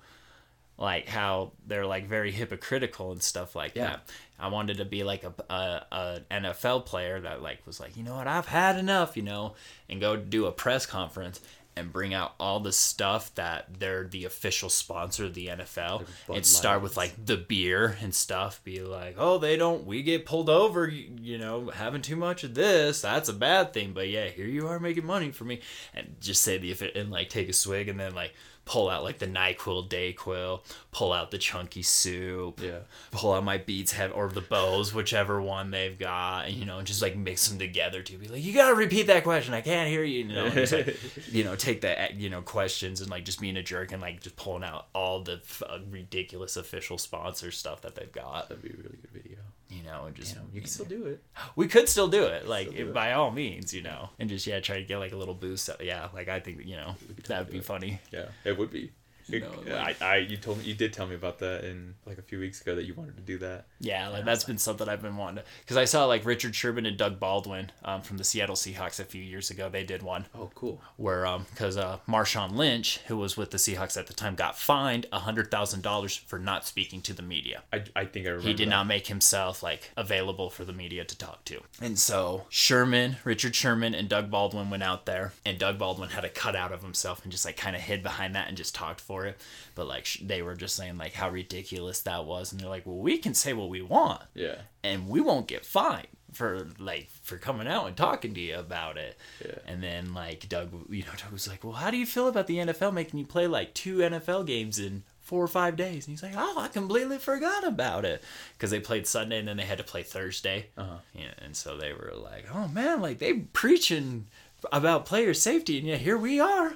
like 0.78 1.08
how 1.10 1.52
they're 1.68 1.86
like 1.86 2.08
very 2.08 2.32
hypocritical 2.32 3.12
and 3.12 3.22
stuff 3.22 3.56
like 3.56 3.76
Yeah. 3.76 3.88
that. 3.88 4.10
I 4.40 4.48
wanted 4.48 4.78
to 4.78 4.86
be 4.86 5.04
like 5.04 5.24
a, 5.26 5.34
a, 5.54 5.86
a 5.92 6.22
NFL 6.32 6.86
player 6.86 7.20
that 7.20 7.42
like 7.42 7.66
was 7.68 7.80
like, 7.80 7.98
you 7.98 8.04
know 8.04 8.16
what, 8.16 8.28
I've 8.28 8.46
had 8.48 8.78
enough, 8.78 9.18
you 9.18 9.24
know, 9.24 9.56
and 9.90 10.00
go 10.00 10.16
do 10.16 10.46
a 10.46 10.52
press 10.52 10.86
conference 10.86 11.42
and 11.80 11.94
bring 11.94 12.14
out 12.14 12.36
all 12.40 12.60
the 12.60 12.72
stuff 12.72 13.34
that 13.36 13.80
they're 13.80 14.04
the 14.04 14.26
official 14.26 14.70
sponsor 14.70 15.26
of 15.26 15.34
the 15.34 15.48
NFL 15.48 16.06
and 16.32 16.46
start 16.46 16.82
with 16.82 16.98
like 16.98 17.26
the 17.26 17.38
beer 17.38 17.98
and 18.02 18.14
stuff. 18.14 18.62
Be 18.64 18.82
like, 18.82 19.16
oh, 19.18 19.38
they 19.38 19.56
don't. 19.56 19.86
We 19.86 20.04
get 20.04 20.26
pulled 20.26 20.50
over, 20.50 20.88
you, 20.88 21.38
know, 21.38 21.70
having 21.70 22.02
too 22.02 22.16
much 22.16 22.44
of 22.44 22.54
this. 22.54 23.02
That's 23.02 23.30
a 23.30 23.34
bad 23.34 23.74
thing. 23.74 23.94
But 23.94 24.10
yeah, 24.10 24.28
here 24.28 24.46
you 24.46 24.68
are 24.68 24.80
making 24.80 25.06
money 25.06 25.32
for 25.32 25.46
me, 25.46 25.62
and 25.94 26.16
just 26.20 26.44
say 26.44 26.58
the 26.58 26.92
and 26.96 27.10
like 27.10 27.30
take 27.30 27.50
a 27.50 27.54
swig 27.54 27.88
and 27.88 28.00
then 28.00 28.14
like 28.14 28.34
pull 28.70 28.88
out 28.88 29.04
like 29.04 29.18
the 29.18 29.26
Nyquil 29.26 29.90
Dayquil, 29.90 30.62
pull 30.92 31.12
out 31.12 31.32
the 31.32 31.40
chunky 31.40 31.82
soup, 31.82 32.60
Yeah. 32.62 32.82
pull 33.10 33.34
out 33.34 33.44
my 33.44 33.58
Beats 33.58 33.94
have 33.94 34.12
or 34.14 34.30
the 34.30 34.42
Bose, 34.42 34.94
whichever 34.94 35.42
one 35.42 35.72
they've 35.72 35.98
got, 35.98 36.46
and, 36.46 36.54
you 36.54 36.66
know, 36.66 36.78
and 36.78 36.86
just 36.86 37.02
like 37.02 37.16
mix 37.16 37.48
them 37.48 37.58
together 37.58 38.04
to 38.04 38.18
be 38.18 38.28
like, 38.28 38.44
you 38.44 38.54
gotta 38.54 38.76
repeat 38.76 39.08
that 39.08 39.24
question. 39.24 39.56
I 39.56 39.62
can't 39.62 39.90
hear 39.90 40.04
you. 40.04 40.20
You 40.26 40.36
know, 40.36 40.50
just, 40.50 40.74
like, 40.74 40.96
you 41.32 41.44
know, 41.44 41.56
take 41.56 41.82
the 41.82 42.10
you 42.16 42.30
know 42.30 42.42
questions 42.44 43.02
and 43.02 43.10
like 43.10 43.26
just 43.26 43.42
being 43.42 43.58
a 43.58 43.64
jerk 43.64 43.92
and 43.92 44.02
like 44.04 44.22
just 44.22 44.36
pulling 44.36 44.64
out 44.64 44.86
all 44.94 45.22
the 45.24 45.40
f- 45.44 45.64
uh, 45.68 45.80
ridiculous 45.90 46.56
official 46.56 47.00
sponsor 47.00 47.50
stuff 47.50 47.82
that 47.82 47.96
they've 47.96 48.12
got. 48.12 48.50
That'd 48.50 48.62
be 48.64 48.70
a 48.70 48.74
really 48.78 48.98
good 49.02 49.12
video. 49.24 49.38
You 49.70 49.84
know, 49.84 50.06
and 50.06 50.16
just 50.16 50.34
Damn, 50.34 50.50
you 50.52 50.62
can 50.62 50.70
still 50.70 50.86
do 50.86 51.06
it. 51.06 51.24
we 51.56 51.68
could 51.68 51.88
still 51.88 52.08
do 52.08 52.24
it, 52.24 52.48
like 52.48 52.72
do 52.76 52.88
it. 52.90 52.94
by 52.94 53.14
all 53.14 53.30
means, 53.30 53.72
you 53.74 53.84
know, 53.84 54.10
and 54.18 54.28
just 54.28 54.48
yeah, 54.48 54.60
try 54.60 54.78
to 54.78 54.84
get 54.84 54.98
like 54.98 55.12
a 55.12 55.16
little 55.16 55.36
boost. 55.36 55.70
Yeah, 55.80 56.08
like 56.14 56.28
I 56.28 56.40
think 56.40 56.66
you 56.66 56.76
know 56.76 56.96
that 57.28 57.40
would 57.46 57.52
be 57.52 57.60
it. 57.60 57.66
funny. 57.66 58.00
Yeah, 58.12 58.26
it 58.46 58.58
would 58.58 58.72
be. 58.72 58.92
It- 59.32 59.68
know, 59.68 59.76
I, 59.76 59.96
I, 60.02 60.16
you 60.18 60.38
told 60.38 60.60
me, 60.60 60.66
you 60.66 60.74
did 60.74 60.94
tell 60.94 61.08
me 61.08 61.16
about 61.16 61.40
that 61.40 61.64
in 61.64 61.96
like 62.06 62.18
a 62.18 62.22
few 62.22 62.40
weeks 62.40 62.62
ago 62.62 62.76
that 62.76 62.86
you 62.86 62.94
wanted 62.94 63.16
to 63.18 63.22
do 63.22 63.38
that. 63.40 63.66
Yeah, 63.80 64.08
like 64.10 64.26
that's 64.26 64.44
been 64.44 64.58
something 64.58 64.88
I've 64.90 65.02
been 65.02 65.18
wanting 65.18 65.38
to. 65.38 65.44
Because 65.62 65.78
I 65.78 65.86
saw 65.86 66.06
like 66.06 66.26
Richard 66.26 66.56
Sherman 66.56 66.86
and 66.86 66.98
Doug 66.98 67.20
Baldwin 67.20 67.72
um, 67.84 68.02
from 68.02 68.18
the 68.18 68.24
Seattle 68.24 68.56
Seahawks 68.56 69.00
a 69.00 69.04
few 69.06 69.22
years 69.22 69.50
ago. 69.50 69.70
They 69.70 69.84
did 69.84 70.04
one 70.04 70.26
Oh, 70.36 70.50
cool. 70.56 70.82
where 70.98 71.26
um 71.26 71.46
because 71.52 71.78
uh 71.78 72.00
Marshawn 72.08 72.56
Lynch, 72.56 73.00
who 73.08 73.18
was 73.18 73.38
with 73.38 73.52
the 73.52 73.58
Seahawks 73.58 73.98
at 73.98 74.08
the 74.08 74.14
time, 74.14 74.36
got 74.36 74.58
fined 74.58 75.06
a 75.12 75.20
hundred 75.20 75.50
thousand 75.52 75.82
dollars 75.84 76.16
for 76.16 76.40
not 76.40 76.66
speaking 76.66 77.02
to 77.02 77.14
the 77.14 77.22
media. 77.22 77.64
I, 77.72 77.84
I 77.96 78.06
think 78.06 78.26
I 78.26 78.30
remember. 78.30 78.48
He 78.48 78.54
did 78.54 78.68
that. 78.68 78.72
not 78.72 78.88
make 78.88 79.08
himself 79.08 79.62
like 79.64 79.92
available 79.96 80.50
for 80.50 80.66
the 80.66 80.74
media 80.74 81.06
to 81.06 81.18
talk 81.18 81.46
to. 81.46 81.62
And 81.82 81.98
so 82.00 82.46
Sherman, 82.50 83.18
Richard 83.24 83.56
Sherman, 83.56 83.94
and 83.94 84.10
Doug 84.10 84.30
Baldwin 84.30 84.70
went 84.70 84.84
out 84.84 85.06
there, 85.06 85.34
and 85.46 85.58
Doug 85.58 85.78
Baldwin 85.78 86.10
had 86.10 86.26
a 86.26 86.30
cutout 86.30 86.72
of 86.72 86.82
himself 86.82 87.24
and 87.24 87.32
just 87.32 87.46
like 87.46 87.58
kind 87.58 87.76
of 87.76 87.82
hid 87.82 88.04
behind 88.04 88.36
that 88.36 88.48
and 88.48 88.58
just 88.58 88.76
talked 88.76 89.00
for 89.02 89.19
it. 89.26 89.40
But 89.76 89.88
like 89.88 90.06
sh- 90.06 90.22
they 90.24 90.42
were 90.42 90.56
just 90.56 90.76
saying 90.76 90.98
like 90.98 91.14
how 91.14 91.30
ridiculous 91.30 92.02
that 92.02 92.26
was, 92.26 92.52
and 92.52 92.60
they're 92.62 92.70
like, 92.70 92.86
well, 92.86 92.98
we 92.98 93.18
can 93.18 93.34
say 93.34 93.54
what 93.54 93.70
we 93.70 93.82
want, 93.82 94.22
Yeah. 94.36 94.56
and 94.84 95.08
we 95.10 95.22
won't 95.22 95.48
get 95.48 95.66
fined 95.66 96.08
for 96.34 96.68
like 96.78 97.10
for 97.24 97.38
coming 97.38 97.68
out 97.68 97.88
and 97.88 97.98
talking 97.98 98.34
to 98.36 98.40
you 98.40 98.56
about 98.58 98.98
it. 98.98 99.18
Yeah. 99.44 99.56
And 99.66 99.82
then 99.82 100.14
like 100.14 100.48
Doug, 100.48 100.72
you 100.90 101.02
know, 101.04 101.10
Doug 101.18 101.32
was 101.32 101.48
like, 101.48 101.64
well, 101.64 101.74
how 101.74 101.90
do 101.90 101.98
you 101.98 102.06
feel 102.06 102.28
about 102.28 102.46
the 102.48 102.58
NFL 102.58 102.94
making 102.94 103.20
you 103.20 103.26
play 103.26 103.48
like 103.48 103.74
two 103.74 103.98
NFL 103.98 104.46
games 104.46 104.78
in 104.78 105.02
four 105.22 105.44
or 105.44 105.48
five 105.48 105.76
days? 105.76 106.06
And 106.08 106.14
he's 106.14 106.22
like, 106.22 106.36
oh, 106.38 106.60
I 106.60 106.68
completely 106.68 107.18
forgot 107.18 107.64
about 107.66 108.06
it 108.06 108.24
because 108.54 108.70
they 108.70 108.80
played 108.80 109.08
Sunday 109.08 109.40
and 109.40 109.48
then 109.48 109.58
they 109.58 109.66
had 109.66 109.80
to 109.80 109.84
play 109.84 110.04
Thursday. 110.04 110.68
Uh-huh. 110.78 110.98
Yeah, 111.16 111.32
and 111.40 111.56
so 111.56 111.76
they 111.78 111.94
were 111.94 112.14
like, 112.16 112.46
oh 112.54 112.68
man, 112.68 113.02
like 113.02 113.18
they 113.18 113.34
preaching 113.34 114.28
about 114.72 115.06
player 115.08 115.34
safety, 115.34 115.80
and 115.80 115.88
yeah, 115.88 115.96
here 115.96 116.18
we 116.18 116.40
are. 116.40 116.74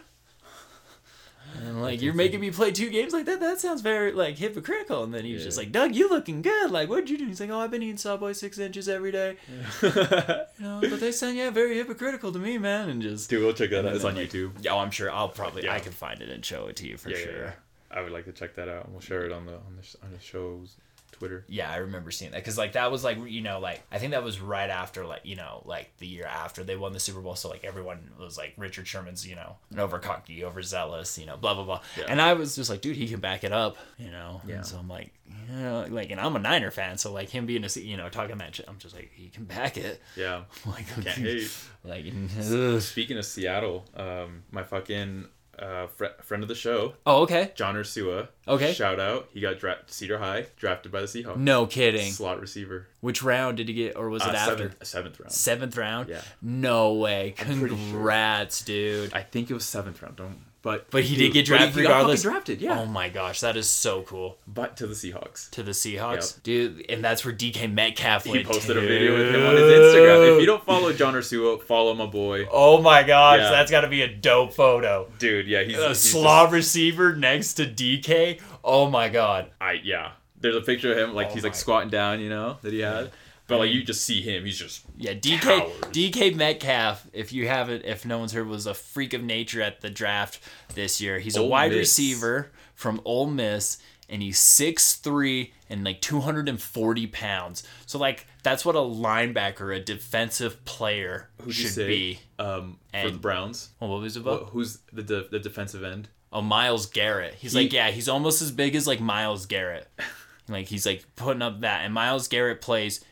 And 1.61 1.81
like 1.81 2.01
you're 2.01 2.13
making 2.13 2.39
me 2.39 2.51
play 2.51 2.71
two 2.71 2.89
games 2.89 3.13
like 3.13 3.25
that. 3.25 3.39
That 3.39 3.59
sounds 3.59 3.81
very 3.81 4.11
like 4.11 4.37
hypocritical. 4.37 5.03
And 5.03 5.13
then 5.13 5.25
he 5.25 5.33
was 5.33 5.43
just 5.43 5.57
like, 5.57 5.71
"Doug, 5.71 5.95
you 5.95 6.09
looking 6.09 6.41
good. 6.41 6.71
Like, 6.71 6.89
what'd 6.89 7.09
you 7.09 7.17
do?" 7.17 7.27
He's 7.27 7.39
like, 7.39 7.49
"Oh, 7.49 7.59
I've 7.59 7.71
been 7.71 7.83
eating 7.83 7.97
Subway 7.97 8.33
six 8.33 8.57
inches 8.59 8.87
every 8.89 9.11
day." 9.11 9.37
You 9.83 10.69
know, 10.69 10.79
but 10.81 10.99
they 10.99 11.11
sound 11.11 11.35
yeah 11.35 11.49
very 11.49 11.75
hypocritical 11.77 12.31
to 12.31 12.39
me, 12.39 12.57
man. 12.57 12.89
And 12.89 13.01
just 13.01 13.29
Dude, 13.29 13.43
we'll 13.43 13.53
check 13.53 13.71
that 13.71 13.85
out. 13.85 13.95
It's 13.95 14.03
on 14.05 14.15
like, 14.15 14.29
YouTube. 14.29 14.51
Yeah, 14.61 14.73
oh, 14.73 14.79
I'm 14.79 14.91
sure 14.91 15.11
I'll 15.11 15.29
probably 15.29 15.63
Yeah. 15.65 15.73
I 15.73 15.79
can 15.79 15.91
find 15.91 16.21
it 16.21 16.29
and 16.29 16.43
show 16.45 16.67
it 16.67 16.75
to 16.77 16.87
you 16.87 16.97
for 16.97 17.09
Yeah, 17.09 17.17
yeah, 17.17 17.23
sure. 17.23 17.43
yeah. 17.45 17.51
I 17.91 18.01
would 18.01 18.11
like 18.11 18.25
to 18.25 18.31
check 18.31 18.55
that 18.55 18.69
out. 18.69 18.85
And 18.85 18.93
we'll 18.93 19.01
share 19.01 19.25
it 19.25 19.31
on 19.31 19.45
the 19.45 19.53
on 19.53 19.77
the 19.79 20.05
on 20.05 20.11
the 20.13 20.19
show's 20.19 20.75
Twitter. 21.13 21.45
Yeah, 21.47 21.71
I 21.71 21.77
remember 21.77 22.11
seeing 22.11 22.31
that 22.31 22.37
because 22.41 22.57
like 22.57 22.73
that 22.73 22.91
was 22.91 23.03
like 23.03 23.17
you 23.25 23.41
know 23.41 23.59
like 23.59 23.81
I 23.91 23.97
think 23.99 24.11
that 24.11 24.23
was 24.23 24.39
right 24.41 24.69
after 24.69 25.05
like 25.05 25.21
you 25.23 25.35
know 25.35 25.61
like 25.65 25.95
the 25.97 26.07
year 26.07 26.25
after 26.25 26.63
they 26.63 26.75
won 26.75 26.93
the 26.93 26.99
Super 26.99 27.21
Bowl, 27.21 27.35
so 27.35 27.49
like 27.49 27.63
everyone 27.63 28.09
was 28.19 28.37
like 28.37 28.53
Richard 28.57 28.87
Sherman's 28.87 29.25
you 29.27 29.35
know 29.35 29.55
an 29.71 29.79
over 29.79 29.99
cocky, 29.99 30.43
overzealous, 30.43 31.17
you 31.17 31.25
know, 31.25 31.37
blah 31.37 31.53
blah 31.53 31.63
blah, 31.63 31.81
Yeah. 31.97 32.05
and 32.09 32.21
I 32.21 32.33
was 32.33 32.55
just 32.55 32.69
like, 32.69 32.81
dude, 32.81 32.95
he 32.97 33.07
can 33.07 33.19
back 33.19 33.43
it 33.43 33.51
up, 33.51 33.77
you 33.97 34.11
know. 34.11 34.41
Yeah. 34.47 34.55
And 34.55 34.65
so 34.65 34.77
I'm 34.77 34.87
like, 34.89 35.11
you 35.49 35.55
know, 35.55 35.85
like, 35.89 36.11
and 36.11 36.19
I'm 36.19 36.35
a 36.35 36.39
Niner 36.39 36.71
fan, 36.71 36.97
so 36.97 37.11
like 37.13 37.29
him 37.29 37.45
being 37.45 37.63
a 37.63 37.79
you 37.79 37.97
know 37.97 38.09
talking 38.09 38.37
that 38.37 38.55
shit, 38.55 38.65
I'm 38.67 38.77
just 38.79 38.95
like 38.95 39.11
he 39.13 39.29
can 39.29 39.45
back 39.45 39.77
it, 39.77 40.01
Yeah. 40.15 40.43
like 40.65 40.85
like 41.83 42.05
ugh. 42.51 42.81
Speaking 42.81 43.17
of 43.17 43.25
Seattle, 43.25 43.85
um, 43.95 44.43
my 44.51 44.63
fucking 44.63 45.27
uh, 45.63 45.87
fr- 45.87 46.05
friend 46.21 46.43
of 46.43 46.49
the 46.49 46.55
show, 46.55 46.93
oh 47.05 47.21
okay, 47.23 47.51
John 47.55 47.75
Ursua. 47.75 48.27
Okay. 48.47 48.73
Shout 48.73 48.99
out. 48.99 49.29
He 49.33 49.39
got 49.39 49.57
dra- 49.59 49.77
Cedar 49.87 50.17
High 50.17 50.47
drafted 50.57 50.91
by 50.91 50.99
the 51.01 51.07
Seahawks. 51.07 51.37
no 51.37 51.65
kidding. 51.65 52.11
Slot 52.11 52.41
receiver. 52.41 52.87
Which 52.99 53.23
round 53.23 53.57
did 53.57 53.67
he 53.69 53.73
get, 53.73 53.95
or 53.95 54.09
was 54.09 54.21
it 54.23 54.29
Uh, 54.29 54.37
after? 54.37 54.57
seventh, 54.57 54.85
seventh 54.87 55.19
round. 55.19 55.31
Seventh 55.31 55.77
round. 55.77 56.09
Yeah. 56.09 56.21
No 56.41 56.93
way. 56.93 57.35
I'm 57.39 57.59
sure. 57.59 57.69
Congrats, 57.69 58.63
dude. 58.63 59.13
I 59.13 59.21
think 59.21 59.49
it 59.49 59.53
was 59.53 59.63
seventh 59.65 60.01
round. 60.01 60.17
Don't. 60.17 60.39
But 60.63 60.89
But 60.91 61.03
he 61.03 61.15
did 61.17 61.33
get 61.33 61.39
he- 61.41 61.43
drafted 61.43 61.73
he 61.75 61.81
regardless. 61.81 62.21
drafted. 62.23 62.61
Yeah. 62.61 62.79
Oh 62.79 62.85
my 62.85 63.09
gosh, 63.09 63.41
that 63.41 63.55
is 63.57 63.69
so 63.69 64.01
cool. 64.03 64.37
But 64.47 64.77
to 64.77 64.87
the 64.87 64.93
Seahawks. 64.95 65.49
To 65.51 65.61
the 65.61 65.71
Seahawks, 65.73 66.41
dude, 66.41 66.85
and 66.89 67.03
that's 67.03 67.23
where 67.25 67.33
DK 67.35 67.67
Metcalf 67.71 68.23
He 68.23 68.31
went. 68.31 68.47
posted 68.47 68.77
a 68.77 68.81
video 68.81 69.13
with 69.17 69.35
him 69.35 69.45
on 69.45 69.55
his 69.55 69.63
Instagram. 69.63 70.35
If 70.35 70.39
you 70.39 70.45
don't 70.45 70.65
follow 70.65 70.93
John 70.93 71.13
Ursua, 71.15 71.61
follow 71.61 71.93
my 71.93 72.05
boy. 72.05 72.47
Oh 72.49 72.81
my 72.81 73.03
gosh, 73.03 73.39
Yeah. 73.41 73.51
that's 73.51 73.69
got 73.71 73.81
to 73.81 73.89
be 73.89 74.03
a 74.03 74.07
dope 74.07 74.53
photo. 74.53 75.11
Dude, 75.19 75.47
yeah, 75.47 75.63
he's, 75.63 75.77
A 75.77 75.89
he's 75.89 75.99
slot 76.11 76.51
receiver 76.51 77.13
next 77.13 77.55
to 77.55 77.65
DK. 77.65 78.39
Oh 78.63 78.89
my 78.89 79.09
god. 79.09 79.51
I 79.59 79.73
yeah. 79.83 80.11
There's 80.39 80.55
a 80.55 80.61
picture 80.61 80.91
of 80.93 80.97
him 80.97 81.13
like 81.13 81.27
Oh 81.31 81.33
he's 81.33 81.43
like 81.43 81.55
squatting 81.55 81.89
down, 81.89 82.19
you 82.21 82.29
know, 82.29 82.57
that 82.61 82.71
he 82.71 82.79
had. 82.79 83.11
But 83.47 83.59
like 83.59 83.71
you 83.71 83.83
just 83.83 84.03
see 84.05 84.21
him, 84.21 84.45
he's 84.45 84.57
just 84.57 84.81
Yeah, 84.97 85.13
DK 85.13 85.41
Towers. 85.41 85.71
DK 85.91 86.35
Metcalf. 86.35 87.07
If 87.13 87.33
you 87.33 87.47
haven't, 87.47 87.83
if 87.85 88.05
no 88.05 88.17
one's 88.17 88.31
heard, 88.31 88.47
was 88.47 88.65
a 88.65 88.73
freak 88.73 89.13
of 89.13 89.21
nature 89.21 89.61
at 89.61 89.81
the 89.81 89.89
draft 89.89 90.39
this 90.75 91.01
year. 91.01 91.19
He's 91.19 91.35
a 91.35 91.43
wide 91.43 91.71
Miss. 91.71 91.79
receiver 91.79 92.51
from 92.73 93.01
Ole 93.03 93.27
Miss, 93.27 93.77
and 94.09 94.21
he's 94.21 94.39
6'3 94.39 95.51
and 95.69 95.83
like 95.83 96.01
240 96.01 97.07
pounds. 97.07 97.63
So 97.85 97.99
like 97.99 98.27
that's 98.43 98.65
what 98.65 98.75
a 98.75 98.79
linebacker, 98.79 99.75
a 99.75 99.79
defensive 99.79 100.63
player, 100.65 101.29
who'd 101.41 101.53
should 101.53 101.71
say 101.71 101.87
be. 101.87 102.19
um 102.39 102.77
for 102.91 102.97
And- 102.97 103.13
the 103.15 103.19
Browns. 103.19 103.69
Well, 103.79 103.89
what 103.91 104.01
was 104.01 104.15
it 104.17 104.21
about? 104.21 104.49
Who's 104.51 104.79
the 104.91 105.03
de- 105.03 105.27
the 105.29 105.39
defensive 105.39 105.83
end? 105.83 106.07
Oh, 106.31 106.41
Myles 106.41 106.85
Garrett. 106.87 107.35
He's 107.35 107.53
He- 107.53 107.59
like, 107.63 107.73
yeah, 107.73 107.91
he's 107.91 108.09
almost 108.09 108.41
as 108.41 108.51
big 108.51 108.75
as 108.75 108.87
like 108.87 108.99
Myles 108.99 109.45
Garrett. 109.45 109.87
like 110.49 110.67
he's 110.67 110.85
like 110.85 111.05
putting 111.15 111.41
up 111.41 111.61
that, 111.61 111.81
and 111.85 111.93
Myles 111.93 112.27
Garrett 112.27 112.61
plays 112.61 113.03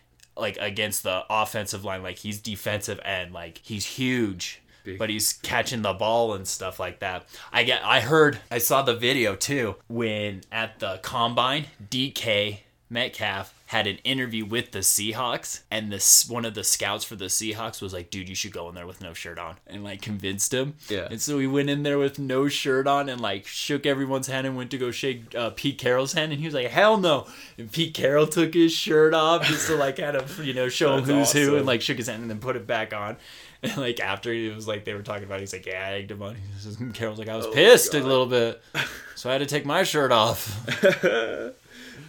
like 0.41 0.57
against 0.57 1.03
the 1.03 1.23
offensive 1.29 1.85
line, 1.85 2.03
like 2.03 2.17
he's 2.17 2.39
defensive 2.39 2.99
end, 3.05 3.33
like 3.33 3.61
he's 3.63 3.85
huge. 3.85 4.61
Big. 4.83 4.97
But 4.97 5.11
he's 5.11 5.33
catching 5.33 5.83
the 5.83 5.93
ball 5.93 6.33
and 6.33 6.47
stuff 6.47 6.79
like 6.79 6.99
that. 7.01 7.27
I 7.53 7.63
get. 7.63 7.85
I 7.85 7.99
heard. 7.99 8.39
I 8.49 8.57
saw 8.57 8.81
the 8.81 8.95
video 8.95 9.35
too 9.35 9.75
when 9.87 10.41
at 10.51 10.79
the 10.79 10.99
combine, 11.03 11.67
DK 11.87 12.61
Metcalf 12.91 13.53
had 13.67 13.87
an 13.87 13.99
interview 14.03 14.43
with 14.43 14.71
the 14.71 14.79
Seahawks, 14.79 15.61
and 15.71 15.93
this 15.93 16.29
one 16.29 16.43
of 16.43 16.55
the 16.55 16.63
scouts 16.63 17.05
for 17.05 17.15
the 17.15 17.25
Seahawks 17.25 17.81
was 17.81 17.93
like, 17.93 18.11
"Dude, 18.11 18.27
you 18.27 18.35
should 18.35 18.51
go 18.51 18.67
in 18.67 18.75
there 18.75 18.85
with 18.85 18.99
no 18.99 19.13
shirt 19.13 19.39
on," 19.39 19.55
and 19.65 19.81
like 19.81 20.01
convinced 20.01 20.53
him. 20.53 20.75
Yeah. 20.89 21.07
And 21.09 21.21
so 21.21 21.39
he 21.39 21.47
went 21.47 21.69
in 21.69 21.83
there 21.83 21.97
with 21.97 22.19
no 22.19 22.49
shirt 22.49 22.87
on 22.87 23.07
and 23.07 23.21
like 23.21 23.47
shook 23.47 23.85
everyone's 23.85 24.27
hand 24.27 24.45
and 24.45 24.57
went 24.57 24.71
to 24.71 24.77
go 24.77 24.91
shake 24.91 25.33
uh, 25.35 25.51
Pete 25.51 25.77
Carroll's 25.77 26.11
hand, 26.11 26.33
and 26.33 26.41
he 26.41 26.45
was 26.45 26.53
like, 26.53 26.67
"Hell 26.67 26.97
no!" 26.97 27.27
And 27.57 27.71
Pete 27.71 27.93
Carroll 27.93 28.27
took 28.27 28.53
his 28.53 28.73
shirt 28.73 29.13
off 29.13 29.47
just 29.47 29.67
to 29.67 29.75
like 29.77 29.95
kind 29.95 30.17
of 30.17 30.43
you 30.43 30.53
know 30.53 30.67
show 30.67 30.97
him 30.97 31.05
who's 31.05 31.31
who, 31.31 31.55
and 31.55 31.65
like 31.65 31.81
shook 31.81 31.97
his 31.97 32.07
hand 32.07 32.21
and 32.21 32.29
then 32.29 32.39
put 32.39 32.57
it 32.57 32.67
back 32.67 32.93
on. 32.93 33.15
And 33.63 33.77
like 33.77 34.01
after 34.01 34.33
he 34.33 34.49
was 34.49 34.67
like 34.67 34.83
they 34.83 34.93
were 34.93 35.03
talking 35.03 35.23
about, 35.23 35.37
it, 35.37 35.41
he's 35.41 35.53
like, 35.53 35.65
"Yeah, 35.65 35.87
I 35.87 35.91
egged 35.93 36.11
him 36.11 36.21
on." 36.21 36.35
Carroll's 36.93 37.19
like, 37.19 37.29
"I 37.29 37.37
was 37.37 37.45
Oh 37.45 37.51
pissed 37.53 37.93
a 37.93 38.03
little 38.03 38.25
bit, 38.25 38.61
so 39.15 39.29
I 39.29 39.33
had 39.33 39.39
to 39.39 39.45
take 39.45 39.65
my 39.65 39.83
shirt 39.83 40.11
off." 40.11 40.67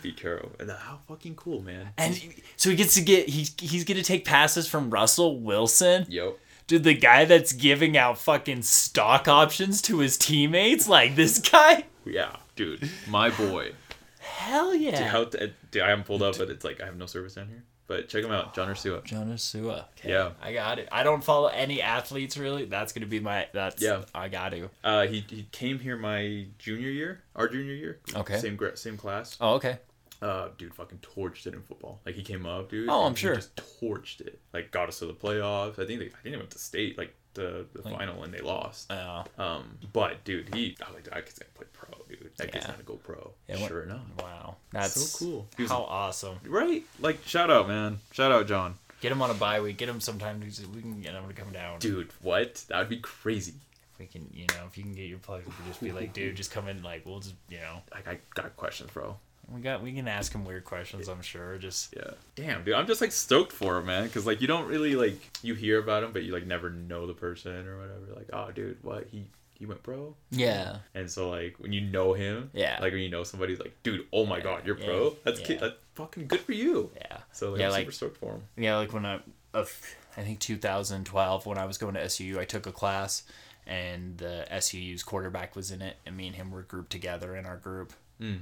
Pete 0.03 0.17
Carroll. 0.17 0.53
And 0.59 0.71
how 0.71 0.99
fucking 1.09 1.37
cool, 1.37 1.63
man. 1.63 1.91
And 1.97 2.21
so 2.57 2.71
he 2.71 2.77
gets 2.77 2.95
to 2.95 3.01
get 3.01 3.29
he's 3.29 3.55
he's 3.59 3.85
gonna 3.85 4.03
take 4.03 4.25
passes 4.25 4.69
from 4.69 4.91
Russell 4.91 5.39
Wilson. 5.41 6.07
Yo. 6.09 6.37
Dude, 6.67 6.85
the 6.85 6.95
guy 6.95 7.25
that's 7.25 7.53
giving 7.53 7.97
out 7.97 8.19
fucking 8.19 8.63
stock 8.63 9.29
options 9.29 9.83
to 9.83 9.99
his 9.99 10.17
teammates, 10.17 10.89
like 10.89 11.17
this 11.17 11.39
guy. 11.39 11.85
Yeah, 12.05 12.37
dude. 12.57 12.89
My 13.09 13.31
boy. 13.31 13.73
Hell 14.21 14.75
yeah. 14.75 14.99
Dude, 14.99 15.07
how 15.07 15.25
dude, 15.71 15.83
I 15.83 15.91
haven't 15.91 16.07
pulled 16.07 16.23
up, 16.23 16.39
but 16.39 16.51
it's 16.51 16.65
like 16.65 16.81
I 16.81 16.87
have 16.87 16.97
no 16.97 17.07
service 17.07 17.35
down 17.35 17.49
here. 17.49 17.65
But 17.89 18.09
check 18.09 18.25
him 18.25 18.31
out, 18.31 18.55
John 18.55 18.69
Ursua. 18.69 19.05
Jonas 19.05 19.43
Sua. 19.43 19.85
Yeah. 20.03 20.31
I 20.41 20.53
got 20.53 20.79
it. 20.79 20.89
I 20.91 21.03
don't 21.03 21.23
follow 21.23 21.49
any 21.49 21.83
athletes 21.83 22.39
really. 22.39 22.65
That's 22.65 22.93
gonna 22.93 23.07
be 23.07 23.21
my 23.21 23.49
that's 23.53 23.83
Yeah. 23.83 24.05
I 24.15 24.29
got 24.29 24.53
to. 24.53 24.71
Uh, 24.83 25.07
he 25.07 25.25
he 25.29 25.47
came 25.53 25.79
here 25.79 25.97
my 25.97 26.47
junior 26.59 26.89
year, 26.89 27.23
our 27.37 27.49
junior 27.49 27.75
year. 27.75 27.99
Okay. 28.15 28.39
Same 28.39 28.59
same 28.77 28.97
class. 28.97 29.37
Oh, 29.41 29.55
okay. 29.57 29.79
Uh, 30.23 30.49
dude, 30.57 30.73
fucking 30.75 30.99
torched 30.99 31.47
it 31.47 31.55
in 31.55 31.63
football. 31.63 32.01
Like 32.07 32.15
he 32.15 32.23
came 32.23 32.47
up, 32.47 32.71
dude. 32.71 32.89
Oh, 32.89 33.05
I'm 33.05 33.15
sure. 33.15 33.35
Just 33.35 33.57
torched 33.57 34.21
it. 34.21 34.39
Like 34.55 34.71
got 34.71 34.89
us 34.89 35.01
to 35.01 35.07
the 35.07 35.13
playoffs. 35.15 35.79
I 35.79 35.87
think 35.87 35.99
they, 36.01 36.07
I 36.07 36.21
think 36.23 36.33
they 36.33 36.37
went 36.37 36.51
to 36.51 36.59
state 36.59 36.97
like 36.97 37.15
the 37.35 37.67
the 37.73 37.83
Like- 37.83 37.97
final 37.99 38.23
and 38.23 38.33
they 38.33 38.41
lost. 38.41 38.91
Uh, 38.93 39.25
Um, 39.39 39.79
but 39.93 40.23
dude, 40.25 40.55
he 40.55 40.77
I 40.87 40.93
like 40.93 41.09
I 41.13 41.21
could 41.23 41.35
say 41.35 41.45
play 41.55 41.67
pro, 41.73 41.89
dude. 42.09 42.31
That 42.37 42.53
kid's 42.53 42.65
Yeah. 42.67 42.71
gonna 42.73 42.83
go 42.85 42.95
pro. 42.97 43.33
Yeah, 43.49 43.59
what- 43.61 43.69
sure 43.69 43.83
enough. 43.83 44.03
wow. 44.21 44.57
That's 44.73 44.95
So 45.11 45.19
cool. 45.25 45.49
He 45.57 45.63
was- 45.65 45.73
How 45.73 45.83
awesome. 45.83 46.39
Right? 46.47 46.85
Like 47.01 47.27
shout 47.27 47.51
out, 47.51 47.67
man. 47.69 47.99
Shout 48.13 48.31
out, 48.33 48.47
John. 48.47 48.79
Get 49.01 49.11
him 49.11 49.21
on 49.23 49.31
a 49.31 49.35
bye 49.35 49.61
week. 49.61 49.79
Get 49.79 49.89
him 49.89 50.01
sometime. 50.01 50.39
We 50.41 50.81
can 50.81 51.01
get 51.01 51.15
him 51.15 51.27
to 51.27 51.35
come 51.35 51.51
down. 51.53 51.81
Dude, 51.81 52.13
what? 52.21 52.65
That 52.69 52.79
would 52.79 52.89
be 52.89 52.99
crazy. 52.99 53.55
We 53.99 54.07
can, 54.07 54.29
you 54.33 54.47
know, 54.49 54.67
if 54.69 54.77
you 54.79 54.85
can 54.85 54.95
get 54.95 55.03
your 55.09 55.19
plugs, 55.19 55.45
we 55.47 55.53
can 55.53 55.67
just 55.67 55.81
be 55.81 55.91
like, 55.91 56.13
dude, 56.19 56.37
just 56.37 56.51
come 56.53 56.69
in. 56.69 56.83
Like, 56.85 57.05
we'll 57.07 57.19
just, 57.21 57.35
you 57.49 57.59
know, 57.59 57.83
Like 57.93 58.07
I 58.07 58.19
got 58.35 58.57
questions, 58.57 58.91
bro. 58.93 59.17
We 59.49 59.61
got, 59.61 59.83
we 59.83 59.93
can 59.93 60.09
ask 60.09 60.33
him 60.35 60.45
weird 60.45 60.65
questions. 60.65 61.09
I'm 61.09 61.23
sure. 61.23 61.59
Just 61.59 61.95
Yeah. 61.97 62.11
Damn, 62.37 62.65
dude. 62.65 62.75
I'm 62.75 62.87
just 62.87 63.01
like 63.01 63.13
stoked 63.13 63.53
for 63.53 63.79
him, 63.79 63.87
man. 63.87 64.09
Cause 64.11 64.27
like 64.27 64.41
you 64.41 64.47
don't 64.47 64.67
really 64.69 64.95
like 64.95 65.19
you 65.43 65.55
hear 65.55 65.79
about 65.79 66.05
him, 66.05 66.13
but 66.13 66.23
you 66.23 66.33
like 66.33 66.47
never 66.47 66.71
know 66.71 67.07
the 67.07 67.15
person 67.15 67.67
or 67.67 67.79
whatever. 67.79 68.15
Like, 68.17 68.29
oh, 68.33 68.51
dude, 68.53 68.79
what 68.83 69.07
he 69.11 69.27
he 69.55 69.67
went 69.67 69.83
pro. 69.85 70.15
yeah. 70.31 70.79
And 70.95 71.09
so 71.11 71.31
like 71.31 71.55
when 71.59 71.73
you 71.73 71.81
know 71.83 72.15
him, 72.15 72.51
Yeah. 72.53 72.79
Like 72.81 72.93
when 72.93 73.03
you 73.03 73.11
know 73.11 73.23
somebody's 73.25 73.61
like, 73.61 73.75
dude, 73.83 74.07
oh 74.13 74.27
my 74.27 74.41
god, 74.41 74.67
you're 74.67 74.79
Yeah. 74.79 74.87
pro. 74.87 75.17
That's 75.25 75.41
Yeah. 75.41 75.47
kid. 75.47 75.61
That's 75.61 75.75
fucking 75.95 76.27
good 76.27 76.41
for 76.41 76.53
you. 76.53 76.91
Yeah. 76.97 77.19
So 77.33 77.51
like, 77.53 77.61
Yeah, 77.61 77.67
I'm 77.67 77.73
like- 77.73 77.81
super 77.83 77.93
stoked 77.93 78.17
for 78.19 78.33
him. 78.33 78.43
Yeah, 78.57 78.77
like 78.79 78.93
when 78.93 79.07
I, 79.07 79.21
of 79.55 79.71
I 80.17 80.23
think 80.23 80.41
2012, 80.41 81.47
when 81.47 81.59
I 81.59 81.65
was 81.65 81.79
going 81.79 81.95
to 81.95 82.01
SUU, 82.01 82.39
I 82.39 82.45
took 82.45 82.67
a 82.67 82.73
class, 82.73 83.23
and 83.67 84.19
the 84.19 84.47
SUU's 84.51 85.03
quarterback 85.03 85.55
was 85.57 85.71
in 85.71 85.81
it, 85.81 85.97
and 86.05 86.17
me 86.17 86.27
and 86.27 86.37
him 86.37 86.51
were 86.51 86.63
grouped 86.63 86.91
together 86.91 87.37
in 87.37 87.47
our 87.47 87.57
group. 87.57 87.93
Mm. 88.21 88.41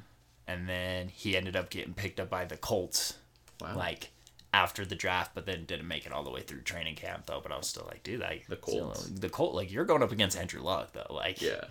And 0.50 0.68
then 0.68 1.08
he 1.08 1.36
ended 1.36 1.54
up 1.56 1.70
getting 1.70 1.94
picked 1.94 2.18
up 2.20 2.28
by 2.30 2.44
the 2.44 2.56
Colts, 2.56 3.14
Wow. 3.60 3.76
like 3.76 4.10
after 4.52 4.84
the 4.84 4.96
draft, 4.96 5.32
but 5.34 5.46
then 5.46 5.64
didn't 5.64 5.86
make 5.86 6.06
it 6.06 6.12
all 6.12 6.24
the 6.24 6.30
way 6.30 6.40
through 6.42 6.62
training 6.62 6.96
camp 6.96 7.26
though. 7.26 7.40
But 7.42 7.52
I 7.52 7.56
was 7.56 7.66
still 7.68 7.84
like, 7.86 8.02
dude, 8.02 8.20
like 8.20 8.46
The 8.48 8.58
still- 8.66 8.86
Colts. 8.86 9.06
the 9.08 9.28
Colt, 9.28 9.54
like 9.54 9.70
you're 9.70 9.84
going 9.84 10.02
up 10.02 10.12
against 10.12 10.36
Andrew 10.36 10.60
Luck 10.62 10.92
though, 10.92 11.06
like 11.14 11.40
yeah. 11.40 11.64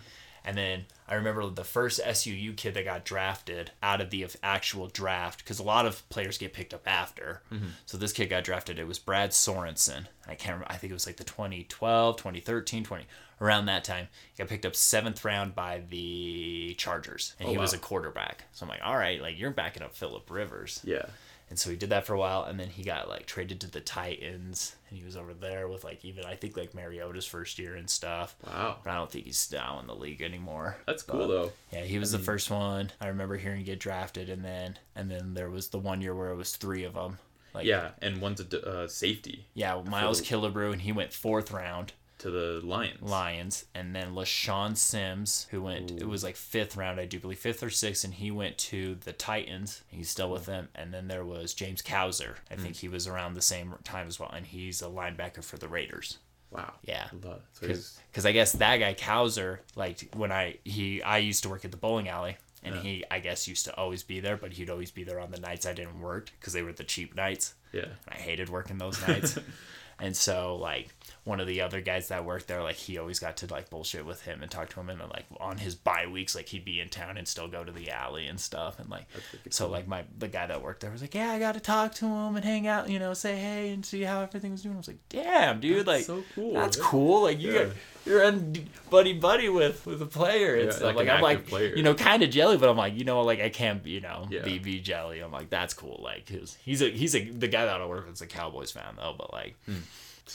And 0.49 0.57
then 0.57 0.85
I 1.07 1.13
remember 1.13 1.47
the 1.47 1.63
first 1.63 2.01
SUU 2.03 2.57
kid 2.57 2.73
that 2.73 2.83
got 2.83 3.05
drafted 3.05 3.69
out 3.83 4.01
of 4.01 4.09
the 4.09 4.25
actual 4.41 4.87
draft 4.87 5.43
because 5.43 5.59
a 5.59 5.63
lot 5.63 5.85
of 5.85 6.09
players 6.09 6.39
get 6.39 6.53
picked 6.53 6.73
up 6.73 6.87
after. 6.87 7.43
Mm-hmm. 7.53 7.67
So 7.85 7.99
this 7.99 8.11
kid 8.13 8.31
got 8.31 8.45
drafted. 8.45 8.79
It 8.79 8.87
was 8.87 8.97
Brad 8.97 9.29
Sorensen. 9.29 10.07
I 10.27 10.33
can't 10.33 10.55
remember. 10.55 10.73
I 10.73 10.77
think 10.77 10.89
it 10.89 10.95
was 10.95 11.05
like 11.05 11.17
the 11.17 11.23
2012, 11.23 12.17
2013, 12.17 12.83
20 12.83 13.03
around 13.39 13.67
that 13.67 13.83
time. 13.83 14.07
He 14.33 14.41
got 14.41 14.49
picked 14.49 14.65
up 14.65 14.75
seventh 14.75 15.23
round 15.23 15.53
by 15.53 15.83
the 15.87 16.73
Chargers, 16.79 17.35
and 17.39 17.47
Oh, 17.47 17.51
he 17.51 17.57
was 17.59 17.73
a 17.73 17.77
quarterback. 17.77 18.45
So 18.51 18.65
I'm 18.65 18.69
like, 18.69 18.81
all 18.83 18.97
right, 18.97 19.21
like 19.21 19.37
you're 19.37 19.51
backing 19.51 19.83
up 19.83 19.95
Philip 19.95 20.31
Rivers. 20.31 20.81
Yeah. 20.83 21.05
And 21.49 21.57
so 21.57 21.69
he 21.69 21.75
did 21.75 21.89
that 21.89 22.05
for 22.05 22.13
a 22.13 22.19
while, 22.19 22.43
and 22.43 22.59
then 22.59 22.69
he 22.69 22.83
got 22.83 23.09
like 23.09 23.25
traded 23.25 23.59
to 23.61 23.71
the 23.71 23.81
Titans, 23.81 24.75
and 24.89 24.99
he 24.99 25.03
was 25.03 25.17
over 25.17 25.33
there 25.33 25.67
with 25.67 25.83
like 25.83 26.05
even 26.05 26.25
I 26.25 26.35
think 26.35 26.55
like 26.55 26.75
Mariota's 26.75 27.25
first 27.25 27.57
year 27.57 27.75
and 27.75 27.89
stuff. 27.89 28.35
Wow. 28.45 28.77
But 28.83 28.91
I 28.91 28.95
don't 28.95 29.09
think 29.11 29.25
he's 29.25 29.51
now 29.51 29.79
in 29.79 29.87
the 29.87 29.95
league 29.95 30.21
anymore. 30.21 30.77
That's 30.85 31.03
But, 31.03 31.13
cool 31.13 31.27
though. 31.27 31.51
Yeah, 31.71 31.81
he 31.81 31.97
was 31.97 32.11
the 32.11 32.19
first 32.19 32.51
one. 32.51 32.91
I 33.01 33.07
remember 33.07 33.37
hearing 33.37 33.63
get 33.63 33.79
drafted, 33.79 34.29
and 34.29 34.45
then 34.45 34.77
and 34.95 35.09
then 35.09 35.33
there 35.33 35.49
was 35.49 35.69
the 35.69 35.79
one 35.79 36.01
year 36.01 36.13
where 36.13 36.29
it 36.31 36.35
was 36.35 36.55
three 36.55 36.83
of 36.83 36.93
them. 36.93 37.17
Like 37.53 37.65
Yeah, 37.65 37.91
and 38.01 38.21
one's 38.21 38.41
a 38.41 38.69
uh, 38.69 38.87
safety 38.87 39.47
yeah, 39.55 39.81
Miles 39.83 40.21
Killebrew, 40.21 40.71
and 40.71 40.81
he 40.81 40.91
went 40.91 41.13
fourth 41.13 41.51
round 41.51 41.93
to 42.19 42.29
the 42.29 42.61
Lions. 42.63 43.01
Lions, 43.01 43.65
and 43.73 43.95
then 43.95 44.13
LeShaun 44.13 44.77
Sims, 44.77 45.47
who 45.51 45.61
went 45.61 45.91
it 45.91 46.07
was 46.07 46.23
like 46.23 46.35
fifth 46.35 46.77
round, 46.77 46.99
I 46.99 47.05
do 47.05 47.19
believe 47.19 47.39
fifth 47.39 47.63
or 47.63 47.69
sixth, 47.69 48.03
and 48.03 48.13
he 48.13 48.29
went 48.31 48.57
to 48.59 48.95
the 48.95 49.13
Titans. 49.13 49.81
He's 49.87 50.09
still 50.09 50.29
with 50.29 50.45
them, 50.45 50.69
and 50.75 50.93
then 50.93 51.07
there 51.07 51.25
was 51.25 51.53
James 51.53 51.81
Cowser. 51.81 52.35
I 52.51 52.55
think 52.55 52.75
mm. 52.75 52.79
he 52.79 52.87
was 52.87 53.07
around 53.07 53.33
the 53.33 53.41
same 53.41 53.73
time 53.83 54.07
as 54.07 54.19
well, 54.19 54.31
and 54.33 54.45
he's 54.45 54.81
a 54.81 54.85
linebacker 54.85 55.43
for 55.43 55.57
the 55.57 55.67
Raiders. 55.67 56.17
Wow. 56.51 56.73
Yeah. 56.83 57.07
It. 57.11 57.41
So 57.53 57.67
because 58.11 58.25
I 58.25 58.31
guess 58.31 58.53
that 58.53 58.77
guy 58.77 58.93
Cowser, 58.93 59.59
like 59.75 60.13
when 60.15 60.31
I 60.31 60.57
he 60.63 61.01
I 61.03 61.19
used 61.19 61.43
to 61.43 61.49
work 61.49 61.63
at 61.63 61.71
the 61.71 61.77
bowling 61.77 62.09
alley, 62.09 62.37
and 62.63 62.75
Yeah. 62.75 62.81
he 62.81 63.03
I 63.11 63.19
guess 63.19 63.47
used 63.47 63.65
to 63.65 63.75
always 63.75 64.03
be 64.03 64.19
there, 64.19 64.35
but 64.35 64.53
he'd 64.53 64.69
always 64.69 64.91
be 64.91 65.03
there 65.03 65.19
on 65.19 65.31
the 65.31 65.39
nights 65.39 65.65
I 65.65 65.73
didn't 65.73 65.99
work 66.01 66.31
because 66.39 66.53
they 66.53 66.63
were 66.63 66.73
the 66.73 66.83
cheap 66.83 67.15
nights, 67.15 67.53
yeah. 67.71 67.83
and 67.83 67.93
I 68.09 68.15
hated 68.15 68.49
working 68.49 68.77
those 68.77 68.99
nights. 69.07 69.37
and 69.99 70.15
so 70.15 70.55
like 70.55 70.89
one 71.25 71.39
of 71.39 71.47
the 71.47 71.61
other 71.61 71.81
guys 71.81 72.07
that 72.07 72.25
worked 72.25 72.47
there, 72.47 72.63
like 72.63 72.75
he 72.77 72.97
always 72.97 73.19
got 73.19 73.37
to 73.37 73.47
like 73.47 73.69
bullshit 73.69 74.05
with 74.05 74.21
him 74.23 74.41
and 74.41 74.49
talk 74.49 74.69
to 74.69 74.79
him, 74.79 74.89
and 74.89 74.99
then 75.01 75.09
like 75.09 75.25
on 75.39 75.57
his 75.57 75.75
bye 75.75 76.07
weeks, 76.07 76.35
like 76.35 76.47
he'd 76.49 76.65
be 76.65 76.79
in 76.79 76.89
town 76.89 77.17
and 77.17 77.27
still 77.27 77.47
go 77.47 77.63
to 77.63 77.71
the 77.71 77.91
alley 77.91 78.25
and 78.27 78.39
stuff, 78.39 78.79
and 78.79 78.89
like 78.89 79.05
so 79.49 79.69
like 79.69 79.87
my 79.87 80.03
the 80.17 80.27
guy 80.27 80.47
that 80.47 80.63
worked 80.63 80.81
there 80.81 80.91
was 80.91 81.01
like, 81.01 81.13
yeah, 81.15 81.31
I 81.31 81.39
got 81.39 81.53
to 81.55 81.59
talk 81.59 81.93
to 81.95 82.05
him 82.05 82.35
and 82.35 82.43
hang 82.45 82.67
out, 82.67 82.89
you 82.89 82.99
know, 82.99 83.13
say 83.13 83.35
hey 83.37 83.69
and 83.71 83.85
see 83.85 84.01
how 84.03 84.21
everything 84.21 84.51
was 84.51 84.61
doing. 84.63 84.75
I 84.75 84.77
was 84.77 84.87
like, 84.87 84.99
damn, 85.09 85.59
dude, 85.59 85.85
like 85.87 86.05
so 86.05 86.23
cool. 86.35 86.53
that's 86.53 86.77
cool. 86.77 87.23
Like 87.23 87.39
you 87.39 87.51
Yeah. 87.51 87.63
got 87.65 87.73
you're 88.05 88.23
in 88.23 88.67
buddy 88.89 89.13
buddy 89.13 89.49
with 89.49 89.85
with 89.85 90.01
a 90.01 90.05
player 90.05 90.55
and 90.55 90.65
Yeah, 90.65 90.71
stuff. 90.71 90.95
like 90.95 90.95
Like, 90.95 91.09
I'm 91.09 91.21
like 91.21 91.45
player. 91.47 91.75
you 91.75 91.83
know 91.83 91.93
kind 91.93 92.23
of 92.23 92.29
jelly, 92.31 92.57
but 92.57 92.69
I'm 92.69 92.77
like 92.77 92.97
you 92.97 93.03
know 93.03 93.21
like 93.21 93.39
I 93.41 93.49
can't 93.49 93.85
you 93.85 93.99
know 94.01 94.25
Yeah. 94.31 94.41
be 94.43 94.57
be 94.57 94.79
jelly. 94.79 95.19
I'm 95.19 95.31
like 95.31 95.49
that's 95.49 95.73
cool. 95.73 95.99
Like 96.01 96.27
his 96.29 96.55
he's 96.63 96.81
a 96.81 96.89
he's 96.89 97.13
a 97.15 97.29
the 97.29 97.47
guy 97.49 97.65
that 97.65 97.81
I 97.81 97.85
work 97.85 98.05
with 98.05 98.15
is 98.15 98.21
a 98.21 98.25
Cowboys 98.27 98.71
fan 98.71 98.95
though, 98.97 99.13
but 99.17 99.31
like 99.33 99.55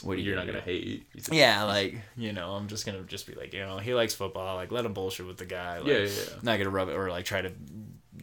what 0.03 0.13
are 0.13 0.15
you 0.21 0.23
You're 0.25 0.35
not 0.35 0.45
gonna 0.47 0.61
hate. 0.61 1.05
Yeah 1.31 1.63
like 1.63 1.95
you 2.17 2.33
know 2.33 2.51
I'm 2.51 2.67
just 2.67 2.85
gonna 2.85 3.03
just 3.03 3.27
be 3.27 3.33
like 3.33 3.53
you 3.53 3.61
know 3.61 3.77
he 3.77 3.93
likes 3.93 4.13
football. 4.13 4.55
Like 4.55 4.71
let 4.71 4.85
him 4.85 4.93
bullshit 4.93 5.25
with 5.27 5.37
the 5.37 5.45
guy. 5.45 5.79
Like, 5.79 5.87
Yeah, 5.87 5.97
yeah, 5.99 6.03
yeah. 6.05 6.35
Not 6.41 6.57
gonna 6.57 6.69
rub 6.69 6.89
it 6.89 6.93
or 6.93 7.09
like 7.09 7.25
try 7.25 7.41
to 7.41 7.51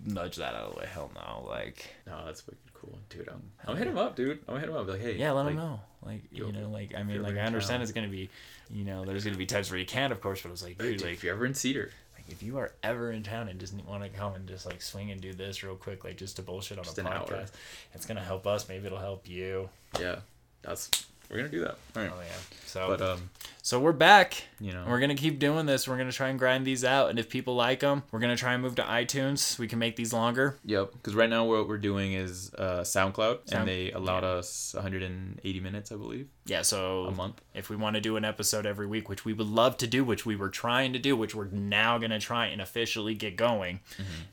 nudge 0.05 0.37
that 0.37 0.55
out 0.55 0.65
of 0.69 0.75
the 0.75 0.81
way. 0.81 0.87
Hell 0.93 1.11
no. 1.15 1.47
Like 1.49 1.95
No, 2.07 2.25
that's 2.27 2.47
wicked 2.47 2.59
cool, 2.83 2.99
dude. 3.09 3.29
I'm, 3.29 3.43
I'm 3.67 3.77
hit 3.77 3.87
him 3.87 3.99
up, 3.99 4.17
dude. 4.17 4.39
I'm 4.41 4.55
gonna 4.55 4.61
hit 4.61 4.69
him 4.69 4.77
up. 4.77 4.87
Be 4.87 4.93
like, 4.93 5.01
hey, 5.01 5.17
Yeah, 5.17 5.33
let 5.33 5.45
like, 5.45 5.53
him 5.53 5.61
know. 5.61 5.81
Like 6.05 6.23
you 6.33 6.51
know, 6.51 6.69
like 6.69 6.95
I 6.97 7.03
mean, 7.05 7.23
like 7.23 7.37
I 7.37 7.41
understand 7.43 7.77
town. 7.77 7.83
it's 7.83 7.93
gonna 7.93 8.09
be, 8.09 8.29
you 8.71 8.85
know, 8.85 9.05
there's 9.05 9.25
gonna 9.25 9.37
be 9.37 9.47
times 9.47 9.71
where 9.71 9.79
you 9.79 9.87
can't, 9.87 10.13
of 10.13 10.21
course, 10.21 10.43
but 10.43 10.51
it's 10.51 10.63
like, 10.63 10.79
dude, 10.79 10.99
dude, 10.99 11.03
like 11.03 11.13
if 11.13 11.23
you're 11.25 11.35
ever 11.35 11.47
in 11.47 11.55
Cedar, 11.55 11.93
Like, 12.17 12.25
if 12.29 12.43
you 12.43 12.59
are 12.59 12.73
ever 12.83 13.13
in 13.13 13.23
town 13.23 13.49
and 13.49 13.61
just 13.61 13.73
want 13.85 14.03
to 14.03 14.09
come 14.09 14.35
and 14.35 14.49
just 14.49 14.67
like 14.67 14.83
swing 14.83 15.13
and 15.13 15.21
do 15.21 15.33
this 15.33 15.63
real 15.63 15.77
quick, 15.77 16.03
like 16.05 16.17
just 16.17 16.37
to 16.37 16.43
bullshit 16.43 16.79
on 16.79 16.85
Just 16.85 16.99
a 16.99 17.03
an 17.03 17.07
hour. 17.07 17.25
podcast, 17.25 17.53
it's 17.95 18.05
gonna 18.05 18.21
help 18.21 18.49
us. 18.49 18.69
Maybe 18.69 18.87
it'll 18.87 18.99
help 18.99 19.29
you. 19.29 19.69
Yeah, 20.01 20.17
that's 20.63 20.91
we're 21.33 21.39
gonna 21.39 21.49
do 21.49 21.61
that. 21.61 21.77
All 21.97 22.03
right. 22.03 22.13
Oh 22.15 22.21
yeah. 22.21 22.37
So 22.67 22.87
But 22.89 23.03
um, 23.03 23.31
so 23.65 23.79
we're 23.79 23.93
back. 23.93 24.45
you 24.61 24.73
know, 24.73 24.85
We're 24.89 24.99
gonna 24.99 25.15
keep 25.15 25.39
doing 25.39 25.67
this. 25.67 25.87
We're 25.87 25.99
gonna 25.99 26.11
try 26.13 26.29
and 26.31 26.39
grind 26.39 26.67
these 26.67 26.85
out, 26.85 27.11
and 27.11 27.19
if 27.19 27.29
people 27.29 27.55
like 27.55 27.81
them, 27.81 28.03
we're 28.11 28.19
gonna 28.21 28.37
try 28.37 28.55
and 28.55 28.63
move 28.63 28.75
to 28.77 28.83
iTunes. 28.83 29.59
We 29.59 29.69
can 29.69 29.79
make 29.79 29.95
these 29.97 30.13
longer. 30.13 30.59
Yep, 30.65 30.93
because 30.95 31.15
right 31.15 31.29
now 31.29 31.45
what 31.45 31.69
we're 31.69 31.77
doing 31.79 32.15
is 32.15 32.53
uh, 32.55 32.81
SoundCloud, 32.81 33.49
Sound- 33.51 33.53
and 33.53 33.69
they 33.69 33.93
allowed 33.93 34.25
us 34.25 34.73
180 34.75 35.61
minutes, 35.61 35.93
I 35.93 35.97
believe, 35.97 36.29
Yeah. 36.47 36.63
So 36.63 37.05
a 37.05 37.11
month. 37.11 37.41
if 37.55 37.69
we 37.71 37.77
want 37.77 37.95
to 37.95 38.01
do 38.01 38.17
an 38.17 38.25
episode 38.25 38.65
every 38.67 38.87
week, 38.87 39.09
which 39.09 39.25
we 39.25 39.33
would 39.35 39.47
love 39.49 39.77
to 39.79 39.87
do, 39.87 40.03
which 40.03 40.25
we 40.25 40.35
were 40.35 40.49
trying 40.51 40.93
to 40.95 40.99
do, 40.99 41.15
which 41.17 41.35
we're 41.35 41.49
now 41.49 41.99
gonna 41.99 42.21
try 42.21 42.47
and 42.47 42.61
officially 42.63 43.15
get 43.15 43.37
going, 43.37 43.81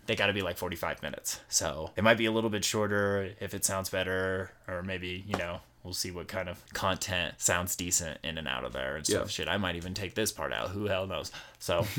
they 0.06 0.16
got 0.16 0.28
to 0.28 0.34
be 0.34 0.42
like 0.42 0.58
45 0.58 1.02
minutes. 1.04 1.40
So 1.50 1.92
it 1.98 2.04
might 2.04 2.18
be 2.18 2.26
a 2.26 2.32
little 2.32 2.50
bit 2.50 2.64
shorter 2.64 3.34
if 3.42 3.54
it 3.54 3.66
sounds 3.66 3.90
better, 3.90 4.52
or 4.68 4.82
maybe 4.82 5.24
you 5.28 5.38
know. 5.38 5.60
We'll 5.84 5.94
see 5.94 6.12
what 6.12 6.28
kind 6.28 6.50
of 6.50 6.62
content 6.74 7.36
sounds 7.38 7.76
decent 7.76 8.20
in 8.24 8.38
and 8.38 8.48
out 8.50 8.66
of 8.66 8.74
there 8.74 8.98
and 8.98 9.06
stuff. 9.08 9.22
Yeah. 9.24 9.28
Shit, 9.28 9.48
I 9.48 9.58
might 9.58 9.76
even 9.78 9.94
take 9.94 10.14
this 10.14 10.32
part 10.32 10.52
out. 10.52 10.70
Who 10.72 10.86
hell 10.86 11.08
knows? 11.08 11.32
So, 11.60 11.86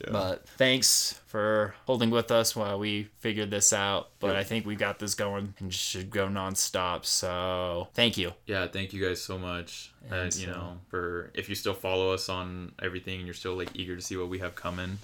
Yeah. 0.00 0.10
But 0.10 0.48
thanks 0.48 1.20
for 1.26 1.74
holding 1.86 2.10
with 2.10 2.30
us 2.30 2.56
while 2.56 2.78
we 2.78 3.04
figured 3.20 3.50
this 3.50 3.72
out. 3.72 4.10
But 4.20 4.28
Yep. 4.28 4.36
I 4.36 4.44
think 4.44 4.66
we 4.66 4.74
got 4.74 4.98
this 4.98 5.14
going 5.14 5.54
and 5.58 5.72
should 5.72 6.10
go 6.10 6.26
nonstop. 6.28 7.04
So 7.04 7.88
thank 7.94 8.16
you. 8.16 8.32
yeah, 8.46 8.66
thank 8.66 8.92
you 8.92 9.04
guys 9.06 9.20
so 9.20 9.38
much. 9.38 9.92
And 10.04 10.14
And 10.14 10.34
you 10.36 10.46
so- 10.46 10.52
know, 10.52 10.78
for 10.88 11.30
if 11.34 11.48
you 11.48 11.54
still 11.54 11.74
follow 11.74 12.12
us 12.12 12.28
on 12.28 12.72
everything, 12.80 13.16
and 13.18 13.26
you're 13.26 13.34
still 13.34 13.54
like 13.56 13.70
eager 13.74 13.94
to 13.96 14.02
see 14.02 14.16
what 14.16 14.28
we 14.28 14.38
have 14.40 14.54
coming. 14.54 14.98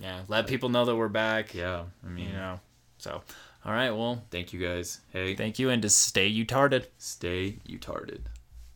Yeah, 0.00 0.20
let 0.28 0.46
people 0.46 0.70
know 0.70 0.84
that 0.86 0.96
we're 0.96 1.08
back. 1.08 1.54
Yeah, 1.54 1.84
I 2.04 2.08
mean, 2.08 2.28
You 2.28 2.32
know. 2.32 2.60
So, 2.98 3.22
all 3.64 3.72
right. 3.72 3.90
Well, 3.90 4.24
thank 4.30 4.52
you 4.52 4.60
guys. 4.60 5.00
Hey, 5.12 5.34
thank 5.34 5.58
you, 5.58 5.70
and 5.70 5.82
to 5.82 5.88
stay 5.88 6.26
you 6.26 6.44
tarded. 6.44 6.88
stay 6.98 7.58
you 7.64 7.74
utarded. 7.74 8.28